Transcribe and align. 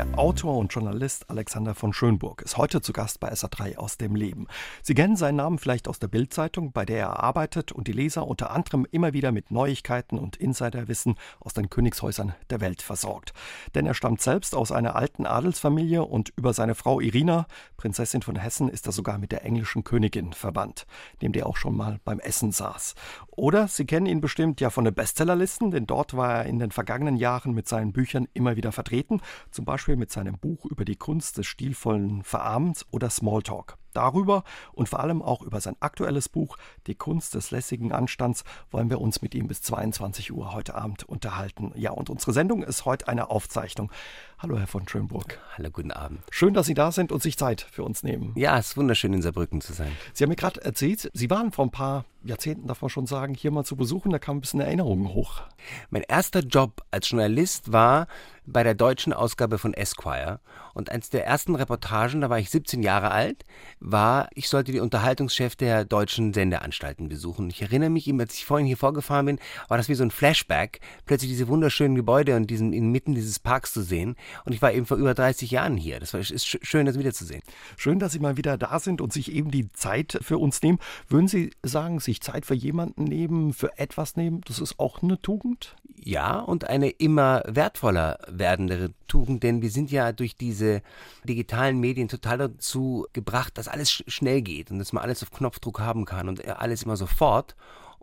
Der 0.00 0.18
Autor 0.18 0.56
und 0.56 0.72
Journalist 0.72 1.28
Alexander 1.28 1.74
von 1.74 1.92
Schönburg 1.92 2.40
ist 2.40 2.56
heute 2.56 2.80
zu 2.80 2.94
Gast 2.94 3.20
bei 3.20 3.30
SA3 3.30 3.76
aus 3.76 3.98
dem 3.98 4.14
Leben. 4.14 4.46
Sie 4.80 4.94
kennen 4.94 5.14
seinen 5.14 5.36
Namen 5.36 5.58
vielleicht 5.58 5.88
aus 5.88 5.98
der 5.98 6.08
Bildzeitung, 6.08 6.72
bei 6.72 6.86
der 6.86 7.00
er 7.00 7.22
arbeitet 7.22 7.70
und 7.70 7.86
die 7.86 7.92
Leser 7.92 8.26
unter 8.26 8.50
anderem 8.50 8.86
immer 8.90 9.12
wieder 9.12 9.30
mit 9.30 9.50
Neuigkeiten 9.50 10.18
und 10.18 10.36
Insiderwissen 10.36 11.16
aus 11.38 11.52
den 11.52 11.68
Königshäusern 11.68 12.34
der 12.48 12.62
Welt 12.62 12.80
versorgt. 12.80 13.34
Denn 13.74 13.84
er 13.84 13.92
stammt 13.92 14.22
selbst 14.22 14.54
aus 14.54 14.72
einer 14.72 14.96
alten 14.96 15.26
Adelsfamilie 15.26 16.02
und 16.02 16.32
über 16.34 16.54
seine 16.54 16.74
Frau 16.74 17.00
Irina, 17.00 17.46
Prinzessin 17.76 18.22
von 18.22 18.36
Hessen, 18.36 18.70
ist 18.70 18.86
er 18.86 18.92
sogar 18.92 19.18
mit 19.18 19.32
der 19.32 19.44
englischen 19.44 19.84
Königin 19.84 20.32
verwandt, 20.32 20.86
neben 21.20 21.34
der 21.34 21.44
auch 21.44 21.58
schon 21.58 21.76
mal 21.76 22.00
beim 22.06 22.20
Essen 22.20 22.52
saß. 22.52 22.94
Oder 23.28 23.68
Sie 23.68 23.84
kennen 23.84 24.06
ihn 24.06 24.22
bestimmt 24.22 24.62
ja 24.62 24.70
von 24.70 24.86
den 24.86 24.94
Bestsellerlisten, 24.94 25.70
denn 25.70 25.86
dort 25.86 26.16
war 26.16 26.36
er 26.36 26.46
in 26.46 26.58
den 26.58 26.70
vergangenen 26.70 27.16
Jahren 27.16 27.52
mit 27.52 27.68
seinen 27.68 27.92
Büchern 27.92 28.28
immer 28.32 28.56
wieder 28.56 28.72
vertreten, 28.72 29.20
zum 29.50 29.66
Beispiel 29.66 29.89
Beispiel 29.90 29.98
mit 29.98 30.12
seinem 30.12 30.38
Buch 30.38 30.66
über 30.66 30.84
die 30.84 30.94
Kunst 30.94 31.36
des 31.38 31.46
stilvollen 31.46 32.22
Verabends 32.22 32.86
oder 32.92 33.10
Smalltalk. 33.10 33.79
Darüber 33.92 34.44
und 34.72 34.88
vor 34.88 35.00
allem 35.00 35.22
auch 35.22 35.42
über 35.42 35.60
sein 35.60 35.76
aktuelles 35.80 36.28
Buch 36.28 36.56
Die 36.86 36.94
Kunst 36.94 37.34
des 37.34 37.50
lässigen 37.50 37.92
Anstands 37.92 38.44
wollen 38.70 38.90
wir 38.90 39.00
uns 39.00 39.22
mit 39.22 39.34
ihm 39.34 39.48
bis 39.48 39.62
22 39.62 40.32
Uhr 40.32 40.52
heute 40.52 40.74
Abend 40.74 41.04
unterhalten. 41.04 41.72
Ja, 41.74 41.90
und 41.90 42.10
unsere 42.10 42.32
Sendung 42.32 42.62
ist 42.62 42.84
heute 42.84 43.08
eine 43.08 43.30
Aufzeichnung. 43.30 43.90
Hallo, 44.38 44.58
Herr 44.58 44.66
von 44.66 44.88
Schönburg. 44.88 45.38
Hallo, 45.56 45.70
guten 45.70 45.92
Abend. 45.92 46.20
Schön, 46.30 46.54
dass 46.54 46.66
Sie 46.66 46.74
da 46.74 46.92
sind 46.92 47.12
und 47.12 47.22
sich 47.22 47.36
Zeit 47.36 47.66
für 47.70 47.84
uns 47.84 48.02
nehmen. 48.02 48.32
Ja, 48.36 48.58
es 48.58 48.68
ist 48.68 48.76
wunderschön, 48.76 49.12
in 49.12 49.22
Saarbrücken 49.22 49.60
zu 49.60 49.72
sein. 49.72 49.92
Sie 50.14 50.24
haben 50.24 50.30
mir 50.30 50.36
gerade 50.36 50.64
erzählt, 50.64 51.10
Sie 51.12 51.28
waren 51.28 51.52
vor 51.52 51.66
ein 51.66 51.70
paar 51.70 52.04
Jahrzehnten, 52.22 52.66
darf 52.66 52.82
man 52.82 52.90
schon 52.90 53.06
sagen, 53.06 53.34
hier 53.34 53.50
mal 53.50 53.64
zu 53.64 53.76
besuchen. 53.76 54.10
Da 54.10 54.18
kam 54.18 54.38
ein 54.38 54.40
bisschen 54.40 54.60
Erinnerungen 54.60 55.12
hoch. 55.12 55.42
Mein 55.90 56.02
erster 56.02 56.40
Job 56.40 56.82
als 56.90 57.10
Journalist 57.10 57.72
war 57.72 58.06
bei 58.46 58.62
der 58.62 58.74
deutschen 58.74 59.12
Ausgabe 59.12 59.58
von 59.58 59.74
Esquire. 59.74 60.40
Und 60.80 60.90
eins 60.90 61.10
der 61.10 61.26
ersten 61.26 61.56
Reportagen, 61.56 62.22
da 62.22 62.30
war 62.30 62.38
ich 62.38 62.48
17 62.48 62.82
Jahre 62.82 63.10
alt, 63.10 63.44
war, 63.80 64.30
ich 64.34 64.48
sollte 64.48 64.72
die 64.72 64.80
Unterhaltungschef 64.80 65.54
der 65.54 65.84
deutschen 65.84 66.32
Sendeanstalten 66.32 67.10
besuchen. 67.10 67.50
Ich 67.50 67.60
erinnere 67.60 67.90
mich, 67.90 68.10
als 68.18 68.34
ich 68.34 68.46
vorhin 68.46 68.66
hier 68.66 68.78
vorgefahren 68.78 69.26
bin, 69.26 69.38
war 69.68 69.76
das 69.76 69.90
wie 69.90 69.94
so 69.94 70.02
ein 70.02 70.10
Flashback, 70.10 70.80
plötzlich 71.04 71.30
diese 71.30 71.48
wunderschönen 71.48 71.96
Gebäude 71.96 72.34
und 72.34 72.48
diesen 72.48 72.72
inmitten 72.72 73.14
dieses 73.14 73.38
Parks 73.38 73.74
zu 73.74 73.82
sehen. 73.82 74.16
Und 74.46 74.54
ich 74.54 74.62
war 74.62 74.72
eben 74.72 74.86
vor 74.86 74.96
über 74.96 75.12
30 75.12 75.50
Jahren 75.50 75.76
hier. 75.76 76.00
Das 76.00 76.14
war, 76.14 76.20
ist 76.20 76.46
schön, 76.46 76.86
das 76.86 76.98
wiederzusehen. 76.98 77.42
Schön, 77.76 77.98
dass 77.98 78.12
Sie 78.12 78.18
mal 78.18 78.38
wieder 78.38 78.56
da 78.56 78.78
sind 78.78 79.02
und 79.02 79.12
sich 79.12 79.32
eben 79.32 79.50
die 79.50 79.70
Zeit 79.72 80.18
für 80.22 80.38
uns 80.38 80.62
nehmen. 80.62 80.78
Würden 81.08 81.28
Sie 81.28 81.50
sagen, 81.62 82.00
sich 82.00 82.22
Zeit 82.22 82.46
für 82.46 82.54
jemanden 82.54 83.04
nehmen, 83.04 83.52
für 83.52 83.78
etwas 83.78 84.16
nehmen, 84.16 84.40
das 84.46 84.58
ist 84.58 84.80
auch 84.80 85.02
eine 85.02 85.20
Tugend? 85.20 85.76
Ja, 86.02 86.40
und 86.40 86.64
eine 86.64 86.88
immer 86.88 87.42
wertvoller 87.46 88.18
werdendere 88.26 88.90
Tugend, 89.06 89.42
denn 89.42 89.60
wir 89.60 89.70
sind 89.70 89.90
ja 89.90 90.12
durch 90.12 90.34
diese 90.34 90.80
digitalen 91.24 91.78
Medien 91.78 92.08
total 92.08 92.38
dazu 92.38 93.06
gebracht, 93.12 93.58
dass 93.58 93.68
alles 93.68 93.90
schnell 93.90 94.40
geht 94.40 94.70
und 94.70 94.78
dass 94.78 94.94
man 94.94 95.02
alles 95.02 95.22
auf 95.22 95.30
Knopfdruck 95.30 95.80
haben 95.80 96.06
kann 96.06 96.28
und 96.28 96.46
alles 96.46 96.84
immer 96.84 96.96
sofort 96.96 97.54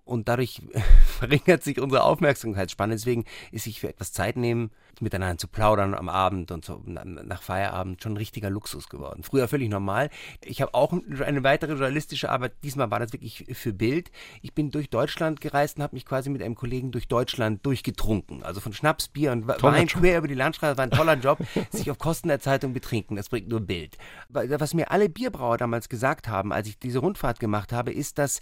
und 0.08 0.28
dadurch 0.28 0.62
verringert 1.20 1.64
sich 1.64 1.80
unsere 1.80 2.04
Aufmerksamkeitsspanne. 2.04 2.96
Deswegen 2.96 3.26
ist 3.52 3.66
sich 3.66 3.80
für 3.80 3.90
etwas 3.90 4.14
Zeit 4.14 4.38
nehmen, 4.38 4.72
miteinander 5.02 5.38
zu 5.38 5.48
plaudern 5.48 5.94
am 5.94 6.10
Abend 6.10 6.52
und 6.52 6.66
so 6.66 6.82
nach 6.86 7.42
Feierabend 7.42 8.02
schon 8.02 8.14
ein 8.14 8.18
richtiger 8.18 8.50
Luxus 8.50 8.90
geworden. 8.90 9.24
Früher 9.24 9.48
völlig 9.48 9.70
normal. 9.70 10.10
Ich 10.44 10.62
habe 10.62 10.74
auch 10.74 10.94
eine 10.94 11.44
weitere 11.44 11.74
journalistische 11.74 12.30
Arbeit. 12.30 12.54
Diesmal 12.64 12.90
war 12.90 13.00
das 13.00 13.14
wirklich 13.14 13.46
für 13.54 13.74
Bild. 13.74 14.12
Ich 14.42 14.54
bin 14.54 14.72
durch 14.72 14.90
Deutschland 14.90 15.42
gereist 15.42 15.78
und 15.78 15.84
habe 15.84 15.96
mich 15.96 16.06
quasi 16.06 16.30
mit 16.30 16.42
einem 16.42 16.56
Kollegen 16.56 16.92
durch 16.92 17.08
Deutschland 17.08 17.66
durchgetrunken. 17.66 18.44
Also 18.44 18.60
von 18.60 18.74
Schnaps, 18.74 19.08
Bier 19.08 19.32
und 19.32 19.48
toller 19.48 19.78
Wein 19.78 19.88
Job. 19.88 20.02
quer 20.02 20.18
über 20.20 20.28
die 20.28 20.34
Landstraße. 20.34 20.78
War 20.78 20.84
ein 20.84 20.92
toller 20.92 21.16
Job. 21.16 21.40
sich 21.72 21.92
auf 21.92 21.98
Kosten 21.98 22.30
der 22.30 22.40
Zeitung 22.40 22.74
betrinken. 22.74 23.16
Das 23.16 23.30
bringt 23.30 23.50
nur 23.50 23.62
Bild. 23.62 23.98
Was 24.30 24.73
mir 24.73 24.92
alle 24.92 25.10
Bierbrauer 25.10 25.58
damals 25.58 25.90
gesagt 25.90 26.28
haben, 26.28 26.52
als 26.52 26.67
ich 26.67 26.80
diese 26.80 27.00
Rundfahrt 27.00 27.40
gemacht 27.40 27.72
habe, 27.72 27.92
ist, 27.92 28.17
dass 28.17 28.42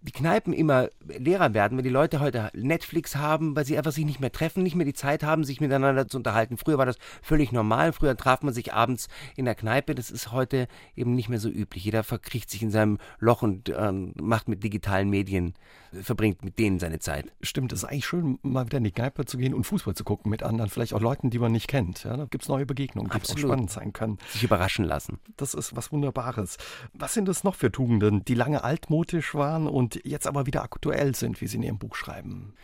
die 0.00 0.12
Kneipen 0.12 0.52
immer 0.52 0.88
leerer 1.06 1.54
werden, 1.54 1.76
wenn 1.76 1.84
die 1.84 1.90
Leute 1.90 2.20
heute 2.20 2.50
Netflix 2.54 3.16
haben, 3.16 3.56
weil 3.56 3.64
sie 3.64 3.76
einfach 3.76 3.92
sich 3.92 4.04
nicht 4.04 4.20
mehr 4.20 4.30
treffen, 4.30 4.62
nicht 4.62 4.76
mehr 4.76 4.86
die 4.86 4.94
Zeit 4.94 5.24
haben, 5.24 5.42
sich 5.42 5.60
miteinander 5.60 6.06
zu 6.06 6.18
unterhalten. 6.18 6.56
Früher 6.56 6.78
war 6.78 6.86
das 6.86 6.98
völlig 7.20 7.50
normal. 7.50 7.92
Früher 7.92 8.16
traf 8.16 8.42
man 8.42 8.54
sich 8.54 8.72
abends 8.72 9.08
in 9.36 9.44
der 9.44 9.56
Kneipe. 9.56 9.94
Das 9.94 10.10
ist 10.10 10.30
heute 10.30 10.68
eben 10.94 11.14
nicht 11.14 11.28
mehr 11.28 11.40
so 11.40 11.48
üblich. 11.48 11.84
Jeder 11.84 12.04
verkriecht 12.04 12.48
sich 12.50 12.62
in 12.62 12.70
seinem 12.70 12.98
Loch 13.18 13.42
und 13.42 13.70
äh, 13.70 13.92
macht 13.92 14.48
mit 14.48 14.62
digitalen 14.62 15.10
Medien, 15.10 15.54
verbringt 15.92 16.44
mit 16.44 16.58
denen 16.58 16.78
seine 16.78 17.00
Zeit. 17.00 17.32
Stimmt, 17.42 17.72
es 17.72 17.80
ist 17.80 17.84
eigentlich 17.84 18.06
schön, 18.06 18.38
mal 18.42 18.66
wieder 18.66 18.78
in 18.78 18.84
die 18.84 18.92
Kneipe 18.92 19.24
zu 19.24 19.36
gehen 19.36 19.52
und 19.54 19.64
Fußball 19.64 19.94
zu 19.94 20.04
gucken 20.04 20.30
mit 20.30 20.44
anderen, 20.44 20.70
vielleicht 20.70 20.94
auch 20.94 21.00
Leuten, 21.00 21.30
die 21.30 21.40
man 21.40 21.50
nicht 21.50 21.66
kennt. 21.66 22.04
Ja, 22.04 22.16
da 22.16 22.26
gibt 22.26 22.44
es 22.44 22.48
neue 22.48 22.66
Begegnungen, 22.66 23.10
die 23.10 23.16
auch 23.16 23.38
spannend 23.38 23.70
sein 23.70 23.92
können. 23.92 24.18
Sich 24.28 24.44
überraschen 24.44 24.84
lassen. 24.84 25.18
Das 25.36 25.54
ist 25.54 25.74
was 25.74 25.90
Wunderbares. 25.90 26.56
Was 26.92 27.14
sind 27.14 27.26
das 27.26 27.42
noch 27.42 27.56
für 27.56 27.72
Tugenden, 27.72 28.24
die 28.24 28.34
lange 28.34 28.62
altmodisch 28.62 29.34
waren 29.34 29.66
und 29.66 29.87
und 29.88 30.04
jetzt 30.04 30.26
aber 30.26 30.46
wieder 30.46 30.62
aktuell 30.62 31.14
sind, 31.14 31.40
wie 31.40 31.46
Sie 31.46 31.56
in 31.56 31.62
Ihrem 31.62 31.78
Buch 31.78 31.94
schreiben? 31.94 32.54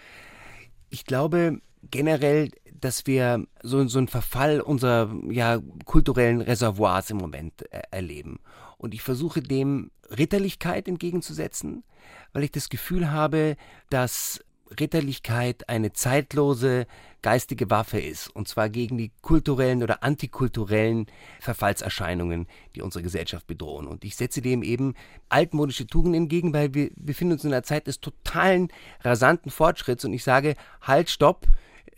Ich 0.90 1.06
glaube 1.06 1.60
generell, 1.90 2.50
dass 2.72 3.06
wir 3.06 3.46
so, 3.62 3.86
so 3.88 3.98
einen 3.98 4.08
Verfall 4.08 4.60
unserer 4.60 5.14
ja, 5.30 5.60
kulturellen 5.84 6.40
Reservoirs 6.40 7.10
im 7.10 7.16
Moment 7.16 7.62
äh, 7.72 7.82
erleben. 7.90 8.40
Und 8.76 8.92
ich 8.92 9.02
versuche 9.02 9.40
dem 9.40 9.90
Ritterlichkeit 10.10 10.86
entgegenzusetzen, 10.86 11.84
weil 12.32 12.44
ich 12.44 12.52
das 12.52 12.68
Gefühl 12.68 13.10
habe, 13.10 13.56
dass 13.88 14.44
Ritterlichkeit 14.78 15.68
eine 15.68 15.92
zeitlose 15.92 16.86
geistige 17.22 17.70
Waffe 17.70 17.98
ist, 17.98 18.28
und 18.28 18.48
zwar 18.48 18.68
gegen 18.68 18.98
die 18.98 19.10
kulturellen 19.22 19.82
oder 19.82 20.02
antikulturellen 20.02 21.06
Verfallserscheinungen, 21.40 22.46
die 22.74 22.82
unsere 22.82 23.02
Gesellschaft 23.02 23.46
bedrohen. 23.46 23.86
Und 23.86 24.04
ich 24.04 24.16
setze 24.16 24.42
dem 24.42 24.62
eben 24.62 24.94
altmodische 25.30 25.86
Tugenden 25.86 26.24
entgegen, 26.24 26.52
weil 26.52 26.74
wir 26.74 26.90
befinden 26.96 27.32
uns 27.32 27.44
in 27.44 27.52
einer 27.52 27.62
Zeit 27.62 27.86
des 27.86 28.00
totalen, 28.00 28.68
rasanten 29.00 29.50
Fortschritts 29.50 30.04
und 30.04 30.12
ich 30.12 30.22
sage, 30.22 30.54
halt, 30.82 31.08
stopp, 31.08 31.46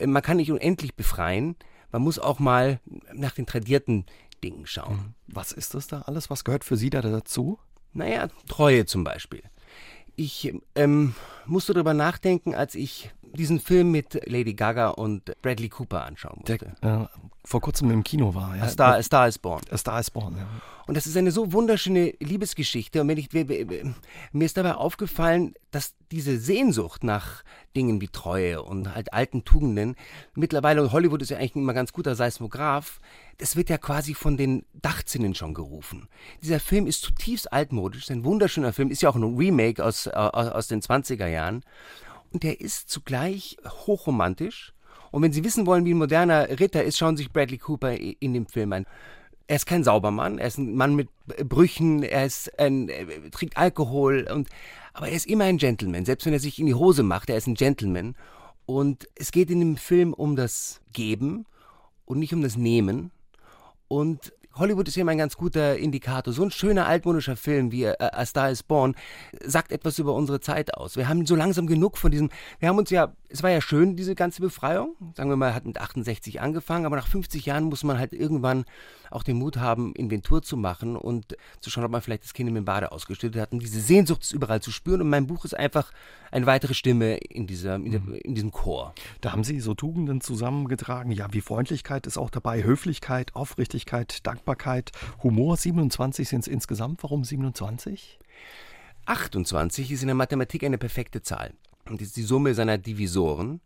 man 0.05 0.23
kann 0.23 0.37
nicht 0.37 0.53
unendlich 0.53 0.95
befreien, 0.95 1.57
man 1.91 2.03
muss 2.03 2.19
auch 2.19 2.39
mal 2.39 2.81
nach 3.13 3.33
den 3.33 3.47
tradierten 3.47 4.07
Dingen 4.45 4.67
schauen. 4.67 4.97
Mhm. 4.97 5.15
Was 5.29 5.53
ist 5.53 5.75
das 5.75 5.87
da 5.87 6.03
alles? 6.03 6.31
Was 6.31 6.45
gehört 6.45 6.65
für 6.65 6.77
Sie 6.77 6.91
da 6.91 7.01
dazu? 7.01 7.59
Naja, 7.93 8.29
Treue 8.49 8.87
zum 8.87 9.05
Beispiel. 9.05 9.43
Ich 10.17 10.53
ähm, 10.75 11.15
musste 11.45 11.75
darüber 11.75 11.95
nachdenken, 11.95 12.55
als 12.55 12.75
ich 12.75 13.11
diesen 13.23 13.61
Film 13.61 13.91
mit 13.91 14.21
Lady 14.27 14.55
Gaga 14.55 14.89
und 14.89 15.33
Bradley 15.43 15.69
Cooper 15.69 16.05
anschauen 16.05 16.39
musste. 16.41 16.75
Der, 16.83 17.03
äh, 17.03 17.07
vor 17.45 17.61
kurzem 17.61 17.91
im 17.91 18.03
Kino 18.03 18.35
war. 18.35 18.57
Ja. 18.57 18.65
A, 18.65 18.69
Star, 18.69 18.95
A 18.97 19.03
Star 19.03 19.29
is 19.29 19.39
Born. 19.39 19.63
A 19.71 19.79
Star 19.79 20.01
is 20.01 20.11
Born, 20.11 20.37
ja. 20.37 20.49
Und 20.87 20.97
das 20.97 21.07
ist 21.07 21.17
eine 21.17 21.31
so 21.31 21.53
wunderschöne 21.53 22.15
Liebesgeschichte. 22.19 23.01
Und 23.01 23.09
wenn 23.09 23.19
ich, 23.19 23.33
mir 23.33 24.45
ist 24.45 24.57
dabei 24.57 24.75
aufgefallen, 24.75 25.55
dass 25.71 25.95
diese 26.11 26.39
Sehnsucht 26.39 27.05
nach 27.05 27.43
Dingen 27.77 28.01
wie 28.01 28.09
Treue 28.09 28.63
und 28.63 28.95
halt 28.95 29.13
alten 29.13 29.45
Tugenden 29.45 29.97
mittlerweile, 30.35 30.83
und 30.83 30.93
Hollywood 30.93 31.23
ist 31.23 31.31
ja 31.31 31.39
eigentlich 31.39 31.57
immer 31.57 31.75
ganz 31.75 31.93
guter 31.93 32.15
Seismograph, 32.15 33.01
das 33.39 33.57
wird 33.57 33.69
ja 33.69 33.79
quasi 33.79 34.15
von 34.15 34.37
den 34.37 34.65
Dachzinnen 34.73 35.35
schon 35.35 35.55
gerufen. 35.55 36.09
Dieser 36.43 36.61
Film 36.61 36.87
ist 36.87 37.03
zutiefst 37.03 37.53
altmodisch, 37.53 38.11
ein 38.11 38.25
wunderschöner 38.25 38.73
Film, 38.73 38.91
ist 38.91 39.03
ja 39.03 39.11
auch 39.11 39.17
ein 39.17 39.37
Remake 39.37 39.85
aus, 39.85 40.09
aus, 40.09 40.49
aus 40.49 40.69
den 40.69 40.81
20er 40.81 41.27
Jahren. 41.27 41.63
Und 42.33 42.43
der 42.43 42.61
ist 42.61 42.89
zugleich 42.89 43.57
hochromantisch. 43.67 44.73
Und 45.11 45.23
wenn 45.23 45.33
Sie 45.33 45.45
wissen 45.45 45.67
wollen, 45.67 45.85
wie 45.85 45.95
ein 45.95 45.99
moderner 45.99 46.49
Ritter 46.61 46.83
ist, 46.83 46.99
schauen 46.99 47.17
Sie 47.17 47.25
sich 47.25 47.33
Bradley 47.33 47.59
Cooper 47.59 47.93
in 47.95 48.35
dem 48.35 48.47
Film 48.47 48.73
an. 48.73 48.87
Er 49.47 49.57
ist 49.57 49.67
kein 49.67 49.85
Saubermann, 49.85 50.39
er 50.39 50.49
ist 50.49 50.59
ein 50.59 50.75
Mann 50.75 50.97
mit 50.97 51.09
Brüchen, 51.49 52.03
er 52.03 52.27
ist 52.27 52.59
ein, 52.59 52.89
er 52.89 53.31
trinkt 53.31 53.57
Alkohol 53.57 54.27
und, 54.29 54.49
aber 54.93 55.09
er 55.09 55.15
ist 55.15 55.27
immer 55.27 55.45
ein 55.45 55.59
Gentleman. 55.59 56.05
Selbst 56.05 56.27
wenn 56.27 56.33
er 56.33 56.41
sich 56.41 56.59
in 56.59 56.67
die 56.67 56.75
Hose 56.75 57.05
macht, 57.05 57.31
er 57.31 57.37
ist 57.37 57.47
ein 57.47 57.55
Gentleman. 57.55 58.17
Und 58.67 59.09
es 59.15 59.31
geht 59.31 59.51
in 59.51 59.61
dem 59.61 59.77
Film 59.77 60.13
um 60.13 60.35
das 60.35 60.81
Geben 60.93 61.47
und 62.05 62.19
nicht 62.19 62.35
um 62.35 62.43
das 62.43 62.57
Nehmen. 62.57 63.13
Und 63.89 64.33
Hollywood 64.57 64.89
ist 64.89 64.97
immer 64.97 65.13
ein 65.13 65.19
ganz 65.19 65.37
guter 65.37 65.77
Indikator. 65.77 66.33
So 66.33 66.43
ein 66.43 66.51
schöner 66.51 66.87
altmodischer 66.87 67.37
Film 67.37 67.73
wie 67.73 67.85
äh, 67.85 67.95
A 67.99 68.25
Star 68.25 68.51
is 68.51 68.63
Born 68.63 68.95
sagt 69.45 69.71
etwas 69.71 69.99
über 69.99 70.15
unsere 70.15 70.41
Zeit 70.41 70.75
aus. 70.75 70.97
Wir 70.97 71.09
haben 71.09 71.27
so 71.27 71.37
langsam 71.37 71.67
genug 71.67 71.99
von 71.99 72.11
diesem, 72.11 72.31
wir 72.59 72.69
haben 72.69 72.79
uns 72.79 72.91
ja, 72.91 73.13
es 73.29 73.43
war 73.43 73.51
ja 73.51 73.61
schön, 73.61 73.97
diese 73.97 74.15
ganze 74.15 74.41
Befreiung. 74.41 74.97
Sagen 75.15 75.31
wir 75.31 75.37
mal, 75.37 75.55
hat 75.55 75.65
mit 75.65 75.81
68 75.81 76.41
angefangen, 76.41 76.87
aber 76.87 76.97
nach 76.97 77.07
50 77.07 77.47
Jahren 77.47 77.65
muss 77.65 77.85
man 77.85 77.99
halt 77.99 78.13
irgendwann 78.13 78.65
auch 79.11 79.23
den 79.23 79.37
Mut 79.37 79.57
haben, 79.57 79.95
Inventur 79.95 80.43
zu 80.43 80.57
machen 80.57 80.97
und 80.97 81.37
zu 81.61 81.71
schauen, 81.71 81.85
ob 81.85 81.91
man 81.91 82.03
vielleicht 82.03 82.25
das 82.25 82.35
Kind 82.35 82.49
im 82.49 82.65
Bade 82.65 82.93
ausgestattet 82.93 83.41
hat. 83.41 83.53
Und 83.53 83.61
diese 83.61 83.81
Sehnsucht 83.81 84.23
ist 84.23 84.33
überall 84.33 84.61
zu 84.61 84.71
spüren. 84.71 85.01
Und 85.01 85.09
mein 85.09 85.27
Buch 85.27 85.45
ist 85.45 85.57
einfach 85.57 85.93
eine 86.31 86.47
weitere 86.47 86.75
Stimme 86.75 87.17
in, 87.17 87.47
dieser, 87.47 87.77
in, 87.77 87.91
der, 87.91 88.01
mhm. 88.01 88.15
in 88.15 88.35
diesem 88.35 88.53
Chor. 88.53 88.95
Da 89.21 89.33
haben 89.33 89.45
Sie 89.45 89.61
so 89.61 89.75
Tugenden 89.75 90.21
zusammengetragen, 90.21 91.13
ja, 91.13 91.33
wie 91.33 91.41
Freundlichkeit 91.41 92.07
ist 92.07 92.19
auch 92.19 92.31
dabei, 92.31 92.65
Höflichkeit, 92.65 93.35
Aufrichtigkeit, 93.35 94.27
Dankbarkeit, 94.27 94.93
Humor. 95.23 95.57
27 95.57 96.29
sind 96.29 96.41
es 96.41 96.49
insgesamt. 96.49 97.03
Warum 97.03 97.25
27? 97.25 98.19
28 99.07 99.93
ist 99.93 100.03
in 100.03 100.09
der 100.09 100.15
Mathematik 100.17 100.65
eine 100.65 100.79
perfekte 100.79 101.23
Zahl. 101.23 101.53
Und 101.91 102.01
das 102.01 102.09
ist 102.09 102.17
die 102.17 102.23
Summe 102.23 102.55
seiner 102.55 102.79
Divisoren. 102.79 103.61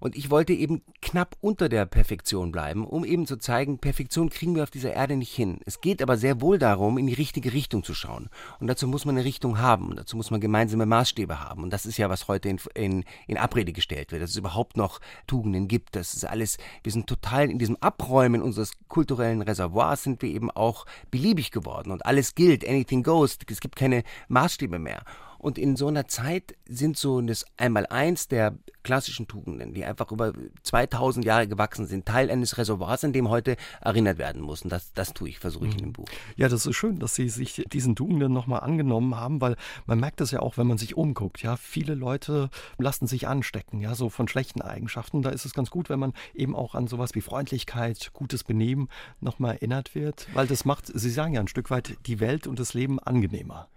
Und 0.00 0.16
ich 0.16 0.30
wollte 0.30 0.52
eben 0.52 0.82
knapp 1.02 1.36
unter 1.40 1.68
der 1.68 1.84
Perfektion 1.84 2.52
bleiben, 2.52 2.86
um 2.86 3.04
eben 3.04 3.26
zu 3.26 3.36
zeigen, 3.36 3.78
Perfektion 3.78 4.30
kriegen 4.30 4.54
wir 4.54 4.62
auf 4.62 4.70
dieser 4.70 4.92
Erde 4.92 5.16
nicht 5.16 5.34
hin. 5.34 5.58
Es 5.66 5.80
geht 5.80 6.02
aber 6.02 6.16
sehr 6.16 6.40
wohl 6.40 6.58
darum, 6.58 6.98
in 6.98 7.06
die 7.06 7.14
richtige 7.14 7.52
Richtung 7.52 7.82
zu 7.82 7.94
schauen. 7.94 8.28
Und 8.60 8.68
dazu 8.68 8.86
muss 8.86 9.04
man 9.04 9.16
eine 9.16 9.24
Richtung 9.24 9.58
haben. 9.58 9.88
Und 9.88 9.98
dazu 9.98 10.16
muss 10.16 10.30
man 10.30 10.40
gemeinsame 10.40 10.86
Maßstäbe 10.86 11.40
haben. 11.40 11.64
Und 11.64 11.72
das 11.72 11.84
ist 11.84 11.98
ja, 11.98 12.08
was 12.08 12.28
heute 12.28 12.48
in, 12.48 12.60
in, 12.74 13.04
in 13.26 13.36
Abrede 13.36 13.72
gestellt 13.72 14.12
wird, 14.12 14.22
dass 14.22 14.30
es 14.30 14.36
überhaupt 14.36 14.76
noch 14.76 15.00
Tugenden 15.26 15.66
gibt. 15.66 15.96
Das 15.96 16.14
ist 16.14 16.24
alles, 16.24 16.58
wir 16.84 16.92
sind 16.92 17.08
total 17.08 17.50
in 17.50 17.58
diesem 17.58 17.76
Abräumen 17.80 18.40
unseres 18.40 18.72
kulturellen 18.86 19.42
Reservoirs 19.42 20.04
sind 20.04 20.22
wir 20.22 20.30
eben 20.30 20.50
auch 20.50 20.86
beliebig 21.10 21.50
geworden. 21.50 21.90
Und 21.90 22.06
alles 22.06 22.36
gilt, 22.36 22.66
anything 22.66 23.02
goes. 23.02 23.36
Es 23.50 23.60
gibt 23.60 23.74
keine 23.74 24.04
Maßstäbe 24.28 24.78
mehr. 24.78 25.02
Und 25.38 25.58
in 25.58 25.76
so 25.76 25.86
einer 25.86 26.08
Zeit 26.08 26.56
sind 26.66 26.96
so 26.96 27.20
das 27.20 27.44
Einmaleins 27.56 28.28
der 28.28 28.56
klassischen 28.82 29.28
Tugenden, 29.28 29.74
die 29.74 29.84
einfach 29.84 30.10
über 30.10 30.32
2000 30.62 31.24
Jahre 31.24 31.46
gewachsen 31.46 31.86
sind, 31.86 32.06
Teil 32.06 32.30
eines 32.30 32.58
Reservoirs, 32.58 33.04
in 33.04 33.12
dem 33.12 33.28
heute 33.28 33.56
erinnert 33.80 34.18
werden 34.18 34.40
muss. 34.40 34.62
Und 34.62 34.70
das, 34.70 34.92
das 34.94 35.12
tue 35.12 35.28
ich, 35.28 35.38
versuche 35.38 35.66
ich 35.66 35.72
in 35.72 35.78
dem 35.78 35.88
mhm. 35.88 35.92
Buch. 35.92 36.08
Ja, 36.36 36.48
das 36.48 36.66
ist 36.66 36.76
schön, 36.76 36.98
dass 36.98 37.14
Sie 37.14 37.28
sich 37.28 37.64
diesen 37.70 37.96
Tugenden 37.96 38.32
nochmal 38.32 38.60
angenommen 38.60 39.14
haben, 39.14 39.40
weil 39.40 39.56
man 39.86 40.00
merkt 40.00 40.20
das 40.20 40.30
ja 40.30 40.40
auch, 40.40 40.56
wenn 40.56 40.66
man 40.66 40.78
sich 40.78 40.96
umguckt. 40.96 41.42
Ja, 41.42 41.56
viele 41.56 41.94
Leute 41.94 42.50
lassen 42.78 43.06
sich 43.06 43.28
anstecken, 43.28 43.80
ja, 43.80 43.94
so 43.94 44.08
von 44.08 44.26
schlechten 44.26 44.62
Eigenschaften. 44.62 45.22
Da 45.22 45.30
ist 45.30 45.44
es 45.44 45.54
ganz 45.54 45.70
gut, 45.70 45.90
wenn 45.90 45.98
man 45.98 46.14
eben 46.34 46.56
auch 46.56 46.74
an 46.74 46.86
sowas 46.86 47.14
wie 47.14 47.20
Freundlichkeit, 47.20 48.10
gutes 48.12 48.42
Benehmen 48.42 48.88
nochmal 49.20 49.56
erinnert 49.56 49.94
wird, 49.94 50.26
weil 50.34 50.46
das 50.46 50.64
macht, 50.64 50.86
Sie 50.86 51.10
sagen 51.10 51.34
ja 51.34 51.40
ein 51.40 51.48
Stück 51.48 51.70
weit, 51.70 51.98
die 52.06 52.20
Welt 52.20 52.46
und 52.46 52.58
das 52.58 52.74
Leben 52.74 52.98
angenehmer 52.98 53.68